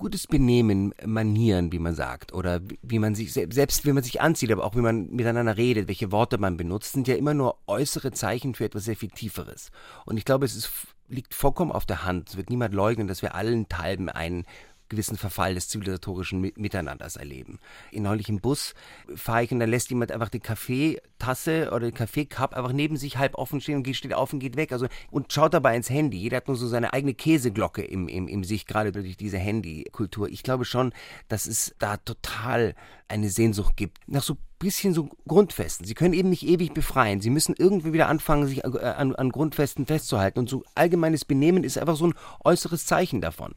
gutes 0.00 0.26
Benehmen, 0.26 0.92
Manieren, 1.04 1.70
wie 1.70 1.78
man 1.78 1.94
sagt, 1.94 2.32
oder 2.32 2.60
wie 2.82 2.98
man 2.98 3.14
sich, 3.14 3.32
selbst 3.32 3.84
wie 3.86 3.92
man 3.92 4.02
sich 4.02 4.20
anzieht, 4.20 4.50
aber 4.50 4.64
auch 4.64 4.74
wie 4.74 4.80
man 4.80 5.10
miteinander 5.10 5.56
redet, 5.56 5.86
welche 5.86 6.10
Worte 6.10 6.38
man 6.38 6.56
benutzt, 6.56 6.94
sind 6.94 7.06
ja 7.06 7.14
immer 7.14 7.34
nur 7.34 7.58
äußere 7.68 8.10
Zeichen 8.10 8.54
für 8.54 8.64
etwas 8.64 8.84
sehr 8.84 8.96
viel 8.96 9.10
Tieferes. 9.10 9.70
Und 10.06 10.16
ich 10.16 10.24
glaube, 10.24 10.46
es 10.46 10.56
ist, 10.56 10.72
liegt 11.08 11.34
vollkommen 11.34 11.70
auf 11.70 11.86
der 11.86 12.04
Hand. 12.04 12.30
Es 12.30 12.36
wird 12.36 12.50
niemand 12.50 12.74
leugnen, 12.74 13.06
dass 13.06 13.22
wir 13.22 13.34
allen 13.34 13.68
Teilen 13.68 14.08
einen 14.08 14.46
gewissen 14.90 15.16
Verfall 15.16 15.54
des 15.54 15.68
zivilisatorischen 15.68 16.40
Miteinanders 16.40 17.16
erleben. 17.16 17.58
In 17.90 18.02
neulich 18.02 18.28
im 18.28 18.40
Bus 18.40 18.74
fahre 19.14 19.44
ich 19.44 19.52
und 19.52 19.60
dann 19.60 19.70
lässt 19.70 19.88
jemand 19.88 20.12
einfach 20.12 20.28
die 20.28 20.40
Kaffeetasse 20.40 21.68
oder 21.70 21.86
den 21.86 21.94
Kaffeecup 21.94 22.52
einfach 22.52 22.72
neben 22.72 22.98
sich 22.98 23.16
halb 23.16 23.36
offen 23.36 23.60
stehen 23.60 23.76
und 23.76 23.96
steht 23.96 24.12
auf 24.12 24.32
und 24.32 24.40
geht 24.40 24.56
weg. 24.56 24.72
Also 24.72 24.86
und 25.10 25.32
schaut 25.32 25.54
dabei 25.54 25.74
ins 25.74 25.88
Handy. 25.88 26.18
Jeder 26.18 26.38
hat 26.38 26.48
nur 26.48 26.56
so 26.56 26.68
seine 26.68 26.92
eigene 26.92 27.14
Käseglocke 27.14 27.82
im, 27.82 28.08
im, 28.08 28.28
im 28.28 28.44
Sich, 28.44 28.66
gerade 28.66 28.92
durch 28.92 29.16
diese 29.16 29.38
Handykultur. 29.38 30.28
Ich 30.28 30.42
glaube 30.42 30.66
schon, 30.66 30.92
dass 31.28 31.46
es 31.46 31.74
da 31.78 31.96
total 31.96 32.74
eine 33.08 33.30
Sehnsucht 33.30 33.76
gibt 33.76 33.98
nach 34.06 34.22
so 34.22 34.36
bisschen 34.60 34.94
so 34.94 35.08
Grundfesten. 35.26 35.86
Sie 35.86 35.94
können 35.94 36.14
eben 36.14 36.28
nicht 36.28 36.46
ewig 36.46 36.72
befreien. 36.72 37.20
Sie 37.20 37.30
müssen 37.30 37.54
irgendwie 37.58 37.92
wieder 37.92 38.08
anfangen, 38.08 38.46
sich 38.46 38.64
an, 38.64 39.14
an 39.16 39.30
Grundfesten 39.30 39.86
festzuhalten. 39.86 40.38
Und 40.38 40.48
so 40.48 40.62
allgemeines 40.74 41.24
Benehmen 41.24 41.64
ist 41.64 41.78
einfach 41.78 41.96
so 41.96 42.08
ein 42.08 42.14
äußeres 42.44 42.86
Zeichen 42.86 43.20
davon. 43.20 43.54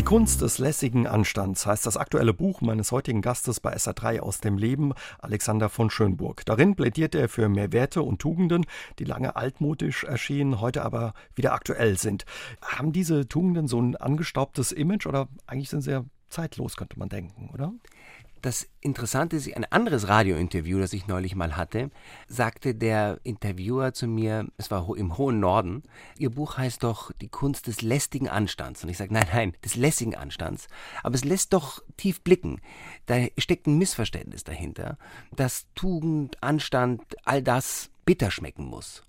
Die 0.00 0.04
Kunst 0.06 0.40
des 0.40 0.56
lässigen 0.56 1.06
Anstands 1.06 1.66
heißt 1.66 1.84
das 1.84 1.98
aktuelle 1.98 2.32
Buch 2.32 2.62
meines 2.62 2.90
heutigen 2.90 3.20
Gastes 3.20 3.60
bei 3.60 3.76
SA3 3.76 4.20
aus 4.20 4.40
dem 4.40 4.56
Leben, 4.56 4.94
Alexander 5.18 5.68
von 5.68 5.90
Schönburg. 5.90 6.42
Darin 6.46 6.74
plädiert 6.74 7.14
er 7.14 7.28
für 7.28 7.50
mehr 7.50 7.70
Werte 7.74 8.02
und 8.02 8.18
Tugenden, 8.18 8.64
die 8.98 9.04
lange 9.04 9.36
altmodisch 9.36 10.04
erschienen, 10.04 10.62
heute 10.62 10.86
aber 10.86 11.12
wieder 11.34 11.52
aktuell 11.52 11.98
sind. 11.98 12.24
Haben 12.62 12.92
diese 12.92 13.28
Tugenden 13.28 13.68
so 13.68 13.78
ein 13.78 13.94
angestaubtes 13.94 14.72
Image 14.72 15.04
oder 15.04 15.28
eigentlich 15.46 15.68
sind 15.68 15.82
sie 15.82 15.90
ja 15.90 16.04
zeitlos, 16.30 16.78
könnte 16.78 16.98
man 16.98 17.10
denken, 17.10 17.50
oder? 17.52 17.70
Das 18.42 18.66
Interessante 18.80 19.36
ist, 19.36 19.54
ein 19.54 19.66
anderes 19.66 20.08
Radiointerview, 20.08 20.78
das 20.78 20.94
ich 20.94 21.06
neulich 21.06 21.34
mal 21.34 21.56
hatte, 21.56 21.90
sagte 22.26 22.74
der 22.74 23.20
Interviewer 23.22 23.92
zu 23.92 24.06
mir, 24.06 24.46
es 24.56 24.70
war 24.70 24.88
im 24.96 25.18
hohen 25.18 25.40
Norden, 25.40 25.82
Ihr 26.16 26.30
Buch 26.30 26.56
heißt 26.56 26.82
doch 26.82 27.12
Die 27.20 27.28
Kunst 27.28 27.66
des 27.66 27.82
lästigen 27.82 28.28
Anstands. 28.28 28.82
Und 28.82 28.88
ich 28.88 28.96
sage, 28.96 29.12
nein, 29.12 29.26
nein, 29.32 29.52
des 29.62 29.76
lässigen 29.76 30.14
Anstands. 30.14 30.68
Aber 31.02 31.14
es 31.14 31.24
lässt 31.24 31.52
doch 31.52 31.82
tief 31.98 32.22
blicken. 32.22 32.60
Da 33.06 33.26
steckt 33.36 33.66
ein 33.66 33.76
Missverständnis 33.76 34.44
dahinter, 34.44 34.96
dass 35.36 35.66
Tugend, 35.74 36.42
Anstand, 36.42 37.02
all 37.24 37.42
das 37.42 37.90
bitter 38.06 38.30
schmecken 38.30 38.64
muss 38.64 39.02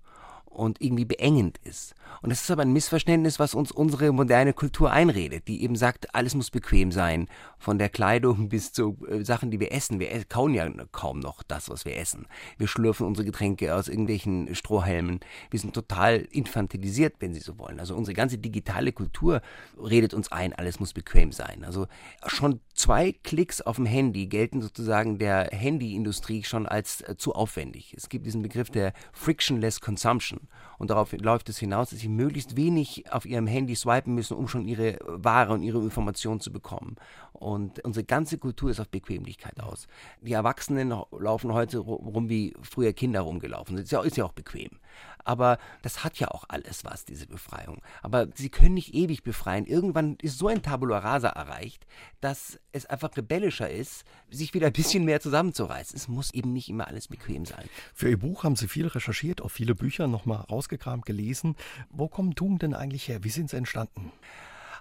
und 0.51 0.81
irgendwie 0.81 1.05
beengend 1.05 1.57
ist. 1.63 1.95
Und 2.21 2.29
das 2.29 2.41
ist 2.41 2.51
aber 2.51 2.61
ein 2.61 2.73
Missverständnis, 2.73 3.39
was 3.39 3.55
uns 3.55 3.71
unsere 3.71 4.11
moderne 4.11 4.53
Kultur 4.53 4.91
einredet, 4.91 5.47
die 5.47 5.63
eben 5.63 5.75
sagt, 5.75 6.13
alles 6.13 6.35
muss 6.35 6.51
bequem 6.51 6.91
sein, 6.91 7.27
von 7.57 7.77
der 7.77 7.89
Kleidung 7.89 8.49
bis 8.49 8.73
zu 8.73 8.97
äh, 9.07 9.23
Sachen, 9.23 9.49
die 9.49 9.59
wir 9.59 9.71
essen. 9.71 9.99
Wir 9.99 10.09
kauen 10.25 10.53
ja 10.53 10.69
kaum 10.91 11.19
noch 11.19 11.41
das, 11.43 11.69
was 11.69 11.85
wir 11.85 11.97
essen. 11.97 12.27
Wir 12.57 12.67
schlürfen 12.67 13.07
unsere 13.07 13.25
Getränke 13.25 13.73
aus 13.73 13.87
irgendwelchen 13.87 14.53
Strohhelmen. 14.53 15.21
Wir 15.49 15.59
sind 15.59 15.73
total 15.73 16.27
infantilisiert, 16.31 17.15
wenn 17.19 17.33
Sie 17.33 17.39
so 17.39 17.57
wollen. 17.57 17.79
Also 17.79 17.95
unsere 17.95 18.13
ganze 18.13 18.37
digitale 18.37 18.91
Kultur 18.91 19.41
redet 19.81 20.13
uns 20.13 20.31
ein, 20.31 20.53
alles 20.53 20.79
muss 20.79 20.93
bequem 20.93 21.31
sein. 21.31 21.63
Also 21.63 21.87
schon 22.27 22.59
zwei 22.73 23.13
Klicks 23.13 23.61
auf 23.61 23.77
dem 23.77 23.85
Handy 23.85 24.27
gelten 24.27 24.61
sozusagen 24.61 25.17
der 25.17 25.49
Handyindustrie 25.51 26.43
schon 26.43 26.67
als 26.67 27.01
äh, 27.01 27.15
zu 27.17 27.33
aufwendig. 27.33 27.93
Es 27.95 28.09
gibt 28.09 28.25
diesen 28.25 28.41
Begriff 28.41 28.69
der 28.69 28.93
frictionless 29.13 29.79
consumption 29.79 30.40
und 30.77 30.89
darauf 30.89 31.13
läuft 31.13 31.49
es 31.49 31.59
hinaus, 31.59 31.91
dass 31.91 31.99
sie 31.99 32.09
möglichst 32.09 32.55
wenig 32.55 33.11
auf 33.11 33.25
ihrem 33.25 33.47
Handy 33.47 33.75
swipen 33.75 34.15
müssen, 34.15 34.35
um 34.35 34.47
schon 34.47 34.67
ihre 34.67 34.97
Ware 35.05 35.53
und 35.53 35.61
ihre 35.61 35.79
Informationen 35.79 36.39
zu 36.39 36.51
bekommen. 36.51 36.95
Und 37.33 37.83
unsere 37.85 38.03
ganze 38.03 38.37
Kultur 38.37 38.69
ist 38.69 38.79
auf 38.79 38.89
Bequemlichkeit 38.89 39.59
aus. 39.59 39.87
Die 40.21 40.33
Erwachsenen 40.33 40.93
laufen 41.17 41.53
heute 41.53 41.79
rum, 41.79 42.29
wie 42.29 42.53
früher 42.61 42.93
Kinder 42.93 43.21
rumgelaufen 43.21 43.75
sind. 43.75 43.85
Ist 43.85 43.91
ja, 43.91 44.01
ist 44.01 44.17
ja 44.17 44.25
auch 44.25 44.33
bequem. 44.33 44.69
Aber 45.23 45.57
das 45.81 46.03
hat 46.03 46.19
ja 46.19 46.29
auch 46.29 46.45
alles 46.49 46.83
was, 46.83 47.05
diese 47.05 47.27
Befreiung. 47.27 47.81
Aber 48.01 48.27
sie 48.35 48.49
können 48.49 48.73
nicht 48.73 48.93
ewig 48.93 49.23
befreien. 49.23 49.65
Irgendwann 49.65 50.17
ist 50.21 50.37
so 50.37 50.47
ein 50.47 50.61
Tabula 50.61 50.99
rasa 50.99 51.29
erreicht, 51.29 51.85
dass 52.19 52.59
es 52.73 52.85
einfach 52.85 53.15
rebellischer 53.15 53.69
ist, 53.69 54.03
sich 54.29 54.53
wieder 54.53 54.67
ein 54.67 54.73
bisschen 54.73 55.05
mehr 55.05 55.21
zusammenzureißen. 55.21 55.95
Es 55.95 56.07
muss 56.07 56.33
eben 56.33 56.53
nicht 56.53 56.69
immer 56.69 56.87
alles 56.87 57.07
bequem 57.07 57.45
sein. 57.45 57.69
Für 57.93 58.09
Ihr 58.09 58.19
Buch 58.19 58.43
haben 58.43 58.55
Sie 58.55 58.67
viel 58.67 58.87
recherchiert, 58.87 59.41
auch 59.41 59.49
viele 59.51 59.75
Bücher 59.75 60.07
nochmal 60.07 60.41
rausgekramt, 60.41 61.05
gelesen. 61.05 61.55
Wo 61.89 62.07
kommen 62.07 62.35
Tugenden 62.35 62.73
eigentlich 62.73 63.07
her? 63.07 63.23
Wie 63.23 63.29
sind 63.29 63.49
sie 63.49 63.57
entstanden? 63.57 64.11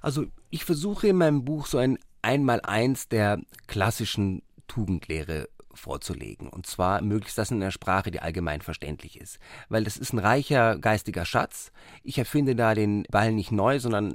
Also 0.02 0.26
ich 0.49 0.64
versuche 0.64 1.08
in 1.08 1.17
meinem 1.17 1.44
Buch 1.44 1.67
so 1.67 1.79
ein 1.79 1.99
Einmaleins 2.23 3.09
der 3.09 3.41
klassischen 3.67 4.43
Tugendlehre 4.69 5.49
vorzulegen. 5.75 6.49
Und 6.49 6.67
zwar 6.67 7.03
möglichst 7.03 7.39
das 7.39 7.50
in 7.50 7.62
einer 7.62 7.71
Sprache, 7.71 8.11
die 8.11 8.21
allgemein 8.21 8.61
verständlich 8.61 9.21
ist. 9.21 9.39
Weil 9.69 9.85
das 9.85 9.97
ist 9.97 10.12
ein 10.12 10.19
reicher 10.19 10.79
geistiger 10.79 11.25
Schatz. 11.25 11.73
Ich 12.03 12.19
erfinde 12.19 12.55
da 12.55 12.75
den 12.75 13.05
Ball 13.11 13.33
nicht 13.33 13.53
neu, 13.53 13.79
sondern 13.79 14.15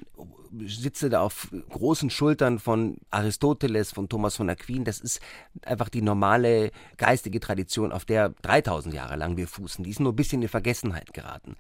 sitze 0.65 1.09
da 1.09 1.21
auf 1.21 1.49
großen 1.69 2.09
Schultern 2.09 2.59
von 2.59 2.97
Aristoteles, 3.11 3.91
von 3.91 4.07
Thomas 4.07 4.35
von 4.37 4.49
Aquin. 4.49 4.85
Das 4.85 4.99
ist 4.99 5.19
einfach 5.65 5.89
die 5.89 6.01
normale 6.01 6.71
geistige 6.97 7.39
Tradition, 7.39 7.91
auf 7.91 8.05
der 8.05 8.29
3000 8.41 8.93
Jahre 8.93 9.15
lang 9.15 9.37
wir 9.37 9.47
fußen. 9.47 9.83
Die 9.83 9.89
ist 9.89 9.99
nur 9.99 10.13
ein 10.13 10.15
bisschen 10.15 10.41
in 10.41 10.47
Vergessenheit 10.47 11.13
geraten. 11.13 11.55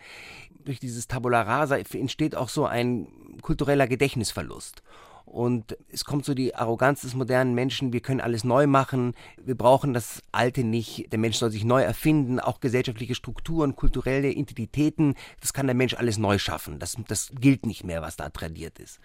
Durch 0.63 0.79
dieses 0.79 1.07
Tabula 1.07 1.41
Rasa 1.41 1.77
entsteht 1.77 2.35
auch 2.35 2.49
so 2.49 2.65
ein 2.65 3.07
kultureller 3.41 3.87
Gedächtnisverlust. 3.87 4.81
Und 5.25 5.75
es 5.91 6.05
kommt 6.05 6.23
so 6.23 6.33
die 6.33 6.55
Arroganz 6.55 7.01
des 7.01 7.15
modernen 7.15 7.55
Menschen, 7.55 7.91
wir 7.91 7.99
können 7.99 8.21
alles 8.21 8.43
neu 8.43 8.67
machen, 8.67 9.15
wir 9.43 9.55
brauchen 9.55 9.93
das 9.93 10.21
Alte 10.31 10.63
nicht, 10.63 11.11
der 11.11 11.19
Mensch 11.19 11.37
soll 11.37 11.51
sich 11.51 11.65
neu 11.65 11.81
erfinden, 11.81 12.39
auch 12.39 12.59
gesellschaftliche 12.59 13.15
Strukturen, 13.15 13.75
kulturelle 13.75 14.29
Identitäten, 14.29 15.15
das 15.41 15.51
kann 15.51 15.65
der 15.65 15.75
Mensch 15.75 15.95
alles 15.95 16.17
neu 16.17 16.37
schaffen. 16.37 16.79
Das, 16.79 16.95
das 17.07 17.31
gilt 17.39 17.65
nicht 17.65 17.83
mehr, 17.83 18.01
was 18.01 18.15
da 18.15 18.29
tradiert 18.29 18.79
ist. 18.79 18.99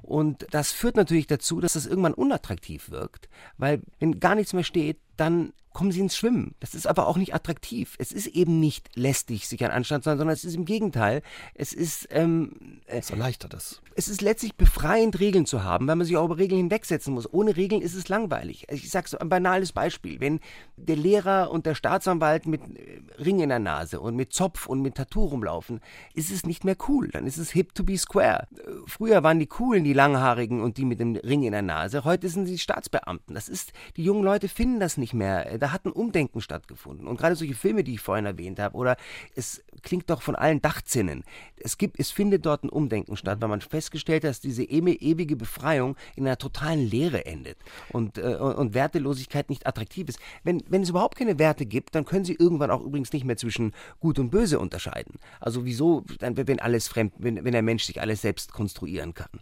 Und 0.00 0.46
das 0.50 0.70
führt 0.70 0.96
natürlich 0.96 1.26
dazu, 1.26 1.60
dass 1.60 1.74
es 1.74 1.86
irgendwann 1.86 2.14
unattraktiv 2.14 2.90
wirkt, 2.90 3.28
weil 3.56 3.80
wenn 3.98 4.20
gar 4.20 4.34
nichts 4.34 4.52
mehr 4.52 4.64
steht, 4.64 4.98
dann 5.16 5.52
kommen 5.74 5.92
sie 5.92 6.00
ins 6.00 6.16
Schwimmen. 6.16 6.54
Das 6.60 6.74
ist 6.74 6.86
aber 6.86 7.06
auch 7.08 7.16
nicht 7.18 7.34
attraktiv. 7.34 7.96
Es 7.98 8.12
ist 8.12 8.28
eben 8.28 8.60
nicht 8.60 8.88
lästig, 8.94 9.46
sich 9.48 9.62
an 9.64 9.72
Anstand 9.72 10.04
zu 10.04 10.10
sein, 10.10 10.18
sondern 10.18 10.32
es 10.32 10.44
ist 10.44 10.54
im 10.54 10.64
Gegenteil. 10.64 11.20
Es 11.52 11.74
ist. 11.74 12.06
Ähm, 12.10 12.80
äh, 12.86 12.98
es 12.98 13.10
erleichtert 13.10 13.52
es. 13.52 13.82
Es 13.96 14.08
ist 14.08 14.22
letztlich 14.22 14.54
befreiend, 14.54 15.20
Regeln 15.20 15.46
zu 15.46 15.62
haben, 15.62 15.86
weil 15.86 15.96
man 15.96 16.06
sich 16.06 16.16
auch 16.16 16.24
über 16.24 16.38
Regeln 16.38 16.60
hinwegsetzen 16.60 17.12
muss. 17.12 17.32
Ohne 17.32 17.56
Regeln 17.56 17.82
ist 17.82 17.94
es 17.94 18.08
langweilig. 18.08 18.66
Ich 18.70 18.88
sage 18.90 19.08
so 19.08 19.18
ein 19.18 19.28
banales 19.28 19.72
Beispiel. 19.72 20.20
Wenn 20.20 20.40
der 20.76 20.96
Lehrer 20.96 21.50
und 21.50 21.66
der 21.66 21.74
Staatsanwalt 21.74 22.46
mit 22.46 22.62
äh, 22.62 23.02
Ring 23.18 23.40
in 23.40 23.48
der 23.48 23.58
Nase 23.58 24.00
und 24.00 24.14
mit 24.14 24.32
Zopf 24.32 24.66
und 24.66 24.80
mit 24.80 24.94
Tattoo 24.94 25.24
rumlaufen, 25.24 25.80
ist 26.14 26.30
es 26.30 26.46
nicht 26.46 26.64
mehr 26.64 26.76
cool. 26.88 27.08
Dann 27.08 27.26
ist 27.26 27.36
es 27.36 27.50
hip 27.50 27.74
to 27.74 27.82
be 27.82 27.98
square. 27.98 28.46
Äh, 28.56 28.70
früher 28.86 29.24
waren 29.24 29.40
die 29.40 29.46
coolen, 29.46 29.82
die 29.82 29.92
Langhaarigen 29.92 30.62
und 30.62 30.76
die 30.76 30.84
mit 30.84 31.00
dem 31.00 31.16
Ring 31.16 31.42
in 31.42 31.52
der 31.52 31.62
Nase. 31.62 32.04
Heute 32.04 32.28
sind 32.28 32.46
sie 32.46 32.58
Staatsbeamten. 32.58 33.34
Das 33.34 33.48
ist, 33.48 33.72
die 33.96 34.04
jungen 34.04 34.22
Leute 34.22 34.48
finden 34.48 34.78
das 34.78 34.96
nicht 34.96 35.03
nicht 35.04 35.12
mehr. 35.12 35.58
Da 35.58 35.70
hat 35.70 35.84
ein 35.84 35.92
Umdenken 35.92 36.40
stattgefunden. 36.40 37.06
Und 37.06 37.18
gerade 37.18 37.36
solche 37.36 37.54
Filme, 37.54 37.84
die 37.84 37.94
ich 37.94 38.00
vorhin 38.00 38.24
erwähnt 38.24 38.58
habe, 38.58 38.74
oder 38.74 38.96
es 39.36 39.62
klingt 39.82 40.08
doch 40.08 40.22
von 40.22 40.34
allen 40.34 40.62
Dachzinnen. 40.62 41.24
Es 41.56 41.76
gibt, 41.76 42.00
es 42.00 42.10
findet 42.10 42.46
dort 42.46 42.64
ein 42.64 42.70
Umdenken 42.70 43.18
statt, 43.18 43.42
weil 43.42 43.48
man 43.48 43.60
festgestellt 43.60 44.24
hat, 44.24 44.30
dass 44.30 44.40
diese 44.40 44.64
ewige 44.64 45.36
Befreiung 45.36 45.96
in 46.16 46.26
einer 46.26 46.38
totalen 46.38 46.88
Leere 46.88 47.26
endet 47.26 47.58
und, 47.90 48.16
äh, 48.16 48.36
und 48.36 48.72
Wertelosigkeit 48.72 49.50
nicht 49.50 49.66
attraktiv 49.66 50.08
ist. 50.08 50.18
Wenn, 50.42 50.62
wenn 50.68 50.82
es 50.82 50.88
überhaupt 50.88 51.18
keine 51.18 51.38
Werte 51.38 51.66
gibt, 51.66 51.94
dann 51.94 52.06
können 52.06 52.24
sie 52.24 52.34
irgendwann 52.34 52.70
auch 52.70 52.80
übrigens 52.80 53.12
nicht 53.12 53.24
mehr 53.24 53.36
zwischen 53.36 53.72
Gut 54.00 54.18
und 54.18 54.30
Böse 54.30 54.58
unterscheiden. 54.58 55.18
Also 55.38 55.66
wieso, 55.66 56.04
wenn 56.20 56.60
alles 56.60 56.88
fremd, 56.88 57.12
wenn, 57.18 57.44
wenn 57.44 57.52
der 57.52 57.62
Mensch 57.62 57.84
sich 57.84 58.00
alles 58.00 58.22
selbst 58.22 58.52
konstruieren 58.52 59.12
kann. 59.12 59.40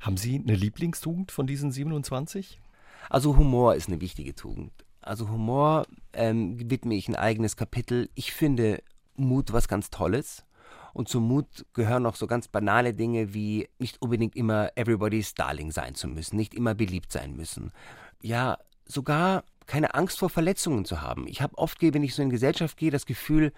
Haben 0.00 0.16
Sie 0.16 0.36
eine 0.36 0.56
Lieblingstugend 0.56 1.30
von 1.30 1.46
diesen 1.46 1.70
27? 1.70 2.60
Also 3.08 3.36
Humor 3.36 3.74
ist 3.74 3.88
eine 3.88 4.00
wichtige 4.00 4.34
Tugend. 4.34 4.72
Also 5.00 5.28
Humor 5.28 5.86
ähm, 6.12 6.58
widme 6.70 6.94
ich 6.94 7.08
ein 7.08 7.16
eigenes 7.16 7.56
Kapitel. 7.56 8.08
Ich 8.14 8.32
finde 8.32 8.82
Mut 9.16 9.52
was 9.52 9.68
ganz 9.68 9.90
Tolles. 9.90 10.44
Und 10.94 11.08
zum 11.08 11.26
Mut 11.26 11.64
gehören 11.72 12.06
auch 12.06 12.16
so 12.16 12.26
ganz 12.26 12.48
banale 12.48 12.92
Dinge 12.92 13.32
wie 13.34 13.68
nicht 13.78 14.00
unbedingt 14.02 14.36
immer 14.36 14.70
everybody's 14.76 15.34
Darling 15.34 15.70
sein 15.70 15.94
zu 15.94 16.06
müssen, 16.06 16.36
nicht 16.36 16.54
immer 16.54 16.74
beliebt 16.74 17.12
sein 17.12 17.34
müssen. 17.34 17.72
Ja, 18.20 18.58
sogar 18.84 19.44
keine 19.66 19.94
Angst 19.94 20.18
vor 20.18 20.28
Verletzungen 20.28 20.84
zu 20.84 21.00
haben. 21.00 21.26
Ich 21.26 21.40
habe 21.40 21.56
oft, 21.56 21.80
wenn 21.80 22.02
ich 22.02 22.14
so 22.14 22.22
in 22.22 22.30
Gesellschaft 22.30 22.76
gehe, 22.76 22.90
das 22.90 23.06
Gefühl, 23.06 23.52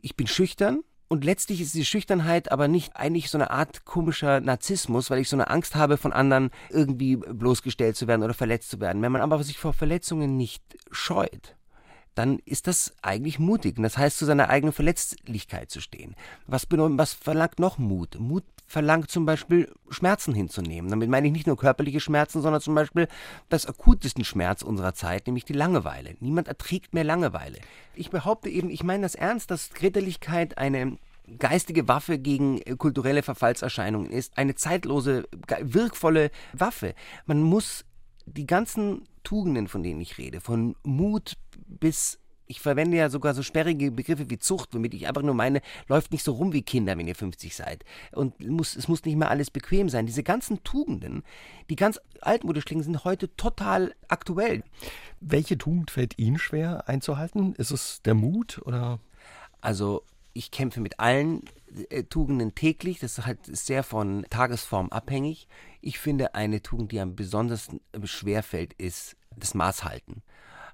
ich 0.00 0.16
bin 0.16 0.26
schüchtern 0.26 0.82
und 1.08 1.24
letztlich 1.24 1.60
ist 1.60 1.74
die 1.74 1.84
Schüchternheit 1.84 2.50
aber 2.50 2.68
nicht 2.68 2.96
eigentlich 2.96 3.30
so 3.30 3.38
eine 3.38 3.50
Art 3.50 3.84
komischer 3.84 4.40
Narzissmus, 4.40 5.10
weil 5.10 5.20
ich 5.20 5.28
so 5.28 5.36
eine 5.36 5.48
Angst 5.48 5.74
habe, 5.74 5.96
von 5.96 6.12
anderen 6.12 6.50
irgendwie 6.70 7.16
bloßgestellt 7.16 7.96
zu 7.96 8.06
werden 8.06 8.22
oder 8.22 8.34
verletzt 8.34 8.70
zu 8.70 8.80
werden. 8.80 9.02
Wenn 9.02 9.12
man 9.12 9.22
aber 9.22 9.42
sich 9.42 9.58
vor 9.58 9.72
Verletzungen 9.72 10.36
nicht 10.36 10.62
scheut, 10.90 11.55
dann 12.16 12.40
ist 12.46 12.66
das 12.66 12.94
eigentlich 13.02 13.38
mutig. 13.38 13.76
Und 13.76 13.82
das 13.82 13.98
heißt, 13.98 14.18
zu 14.18 14.24
seiner 14.24 14.48
eigenen 14.48 14.72
Verletzlichkeit 14.72 15.70
zu 15.70 15.80
stehen. 15.80 16.16
Was, 16.46 16.66
was 16.70 17.12
verlangt 17.12 17.60
noch 17.60 17.78
Mut? 17.78 18.18
Mut 18.18 18.44
verlangt 18.66 19.10
zum 19.10 19.26
Beispiel 19.26 19.72
Schmerzen 19.90 20.34
hinzunehmen. 20.34 20.90
Damit 20.90 21.08
meine 21.10 21.26
ich 21.26 21.32
nicht 21.32 21.46
nur 21.46 21.56
körperliche 21.56 22.00
Schmerzen, 22.00 22.40
sondern 22.40 22.62
zum 22.62 22.74
Beispiel 22.74 23.06
das 23.50 23.66
akutesten 23.66 24.24
Schmerz 24.24 24.62
unserer 24.62 24.94
Zeit, 24.94 25.26
nämlich 25.26 25.44
die 25.44 25.52
Langeweile. 25.52 26.16
Niemand 26.20 26.48
erträgt 26.48 26.94
mehr 26.94 27.04
Langeweile. 27.04 27.58
Ich 27.94 28.10
behaupte 28.10 28.48
eben, 28.48 28.70
ich 28.70 28.82
meine 28.82 29.02
das 29.02 29.14
ernst, 29.14 29.50
dass 29.50 29.70
Gritterlichkeit 29.70 30.58
eine 30.58 30.98
geistige 31.38 31.86
Waffe 31.86 32.18
gegen 32.18 32.60
kulturelle 32.78 33.22
Verfallserscheinungen 33.22 34.10
ist, 34.10 34.38
eine 34.38 34.54
zeitlose, 34.54 35.28
wirkvolle 35.60 36.30
Waffe. 36.52 36.94
Man 37.26 37.42
muss 37.42 37.84
die 38.26 38.46
ganzen 38.46 39.04
Tugenden, 39.22 39.68
von 39.68 39.82
denen 39.82 40.00
ich 40.00 40.18
rede, 40.18 40.40
von 40.40 40.76
Mut 40.82 41.36
bis 41.68 42.18
ich 42.46 42.60
verwende 42.60 42.96
ja 42.96 43.10
sogar 43.10 43.34
so 43.34 43.42
sperrige 43.42 43.90
Begriffe 43.90 44.30
wie 44.30 44.38
Zucht, 44.38 44.70
womit 44.72 44.94
ich 44.94 45.08
einfach 45.08 45.22
nur 45.22 45.34
meine, 45.34 45.60
läuft 45.88 46.12
nicht 46.12 46.24
so 46.24 46.32
rum 46.32 46.52
wie 46.52 46.62
Kinder, 46.62 46.96
wenn 46.96 47.08
ihr 47.08 47.14
50 47.14 47.54
seid. 47.54 47.84
Und 48.12 48.38
muss, 48.40 48.76
es 48.76 48.88
muss 48.88 49.04
nicht 49.04 49.16
mehr 49.16 49.30
alles 49.30 49.50
bequem 49.50 49.88
sein. 49.88 50.06
Diese 50.06 50.22
ganzen 50.22 50.62
Tugenden, 50.62 51.22
die 51.68 51.76
ganz 51.76 52.00
altmodisch 52.20 52.64
klingen, 52.64 52.84
sind 52.84 53.04
heute 53.04 53.34
total 53.36 53.94
aktuell. 54.08 54.62
Welche 55.20 55.58
Tugend 55.58 55.90
fällt 55.90 56.18
Ihnen 56.18 56.38
schwer 56.38 56.88
einzuhalten? 56.88 57.54
Ist 57.54 57.72
es 57.72 58.00
der 58.02 58.14
Mut 58.14 58.60
oder? 58.64 59.00
Also 59.60 60.02
ich 60.32 60.50
kämpfe 60.50 60.80
mit 60.80 61.00
allen 61.00 61.42
äh, 61.88 62.04
Tugenden 62.04 62.54
täglich. 62.54 63.00
Das 63.00 63.18
ist 63.18 63.26
halt 63.26 63.38
sehr 63.44 63.82
von 63.82 64.24
Tagesform 64.30 64.90
abhängig. 64.90 65.48
Ich 65.80 65.98
finde, 65.98 66.34
eine 66.34 66.62
Tugend, 66.62 66.92
die 66.92 67.00
am 67.00 67.16
besonders 67.16 67.68
schwer 68.04 68.42
fällt, 68.42 68.74
ist 68.74 69.16
das 69.34 69.54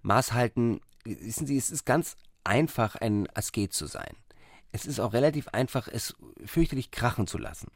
Maßhalten. 0.03 0.53
Maßhalten, 0.53 0.81
wissen 1.05 1.47
Sie, 1.47 1.57
es 1.57 1.71
ist 1.71 1.85
ganz 1.85 2.17
einfach, 2.45 2.97
ein 2.97 3.29
Asket 3.35 3.73
zu 3.73 3.87
sein. 3.87 4.15
Es 4.73 4.87
ist 4.87 5.01
auch 5.01 5.13
relativ 5.13 5.49
einfach, 5.49 5.89
es 5.89 6.15
fürchterlich 6.45 6.91
krachen 6.91 7.27
zu 7.27 7.39
lassen. 7.39 7.69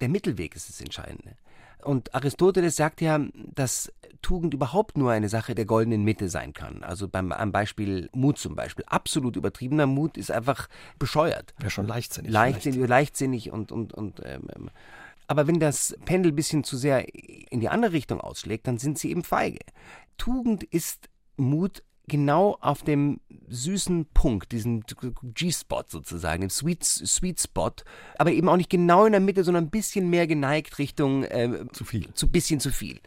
Der 0.00 0.08
Mittelweg 0.08 0.56
ist 0.56 0.68
das 0.68 0.80
Entscheidende. 0.80 1.36
Und 1.82 2.12
Aristoteles 2.14 2.74
sagt 2.74 3.00
ja, 3.00 3.20
dass 3.54 3.92
Tugend 4.20 4.52
überhaupt 4.52 4.98
nur 4.98 5.12
eine 5.12 5.28
Sache 5.28 5.54
der 5.54 5.64
goldenen 5.64 6.02
Mitte 6.02 6.28
sein 6.28 6.52
kann. 6.52 6.82
Also 6.82 7.08
beim 7.08 7.30
am 7.30 7.52
Beispiel 7.52 8.10
Mut 8.12 8.36
zum 8.38 8.56
Beispiel. 8.56 8.84
Absolut 8.88 9.36
übertriebener 9.36 9.86
Mut 9.86 10.16
ist 10.16 10.32
einfach 10.32 10.68
bescheuert. 10.98 11.54
Wäre 11.58 11.70
schon 11.70 11.86
leichtsinnig. 11.86 12.32
Leichtsinnig, 12.32 12.88
leichtsinnig 12.88 13.52
und, 13.52 13.70
und, 13.70 13.94
und 13.94 14.20
ähm, 14.24 14.48
ähm, 14.56 14.70
aber 15.28 15.46
wenn 15.46 15.60
das 15.60 15.96
Pendel 16.04 16.32
ein 16.32 16.36
bisschen 16.36 16.64
zu 16.64 16.76
sehr 16.76 17.06
in 17.14 17.60
die 17.60 17.68
andere 17.68 17.92
Richtung 17.92 18.20
ausschlägt, 18.20 18.66
dann 18.66 18.78
sind 18.78 18.98
sie 18.98 19.10
eben 19.10 19.22
feige. 19.22 19.60
Tugend 20.16 20.64
ist 20.64 21.08
Mut 21.38 21.82
genau 22.08 22.58
auf 22.60 22.82
dem 22.82 23.20
süßen 23.48 24.06
Punkt, 24.12 24.52
diesen 24.52 24.84
G-Spot 25.22 25.84
sozusagen, 25.86 26.40
dem 26.40 26.50
Sweet, 26.50 26.84
Sweet 26.84 27.40
Spot, 27.40 27.70
aber 28.18 28.32
eben 28.32 28.48
auch 28.48 28.56
nicht 28.56 28.70
genau 28.70 29.06
in 29.06 29.12
der 29.12 29.20
Mitte, 29.20 29.44
sondern 29.44 29.64
ein 29.64 29.70
bisschen 29.70 30.10
mehr 30.10 30.26
geneigt 30.26 30.78
Richtung 30.78 31.24
äh, 31.24 31.66
zu 31.72 31.84
viel. 31.84 32.12
Zu 32.14 32.28
bisschen 32.28 32.60
zu 32.60 32.72
viel. 32.72 33.00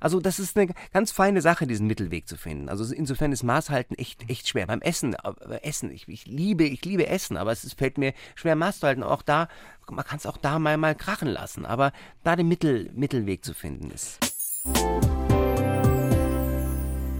Also 0.00 0.20
das 0.20 0.38
ist 0.38 0.56
eine 0.56 0.72
ganz 0.92 1.10
feine 1.10 1.42
Sache, 1.42 1.66
diesen 1.66 1.86
Mittelweg 1.86 2.28
zu 2.28 2.36
finden. 2.36 2.68
Also 2.68 2.92
insofern 2.94 3.32
ist 3.32 3.42
Maßhalten 3.42 3.96
echt, 3.98 4.28
echt 4.30 4.48
schwer. 4.48 4.66
Beim 4.66 4.80
Essen, 4.80 5.14
äh, 5.14 5.62
Essen, 5.62 5.90
ich, 5.90 6.08
ich 6.08 6.26
liebe, 6.26 6.64
ich 6.64 6.84
liebe 6.84 7.06
Essen, 7.06 7.36
aber 7.36 7.52
es 7.52 7.72
fällt 7.72 7.98
mir 7.98 8.12
schwer 8.34 8.56
Maß 8.56 8.80
zu 8.80 8.86
halten. 8.86 9.02
Auch 9.02 9.22
da, 9.22 9.48
man 9.90 10.04
kann 10.04 10.18
es 10.18 10.26
auch 10.26 10.36
da 10.36 10.58
mal, 10.58 10.76
mal 10.76 10.94
krachen 10.94 11.28
lassen, 11.28 11.66
aber 11.66 11.92
da 12.22 12.36
den 12.36 12.48
Mittel, 12.48 12.90
Mittelweg 12.94 13.44
zu 13.44 13.54
finden 13.54 13.90
ist. 13.90 14.18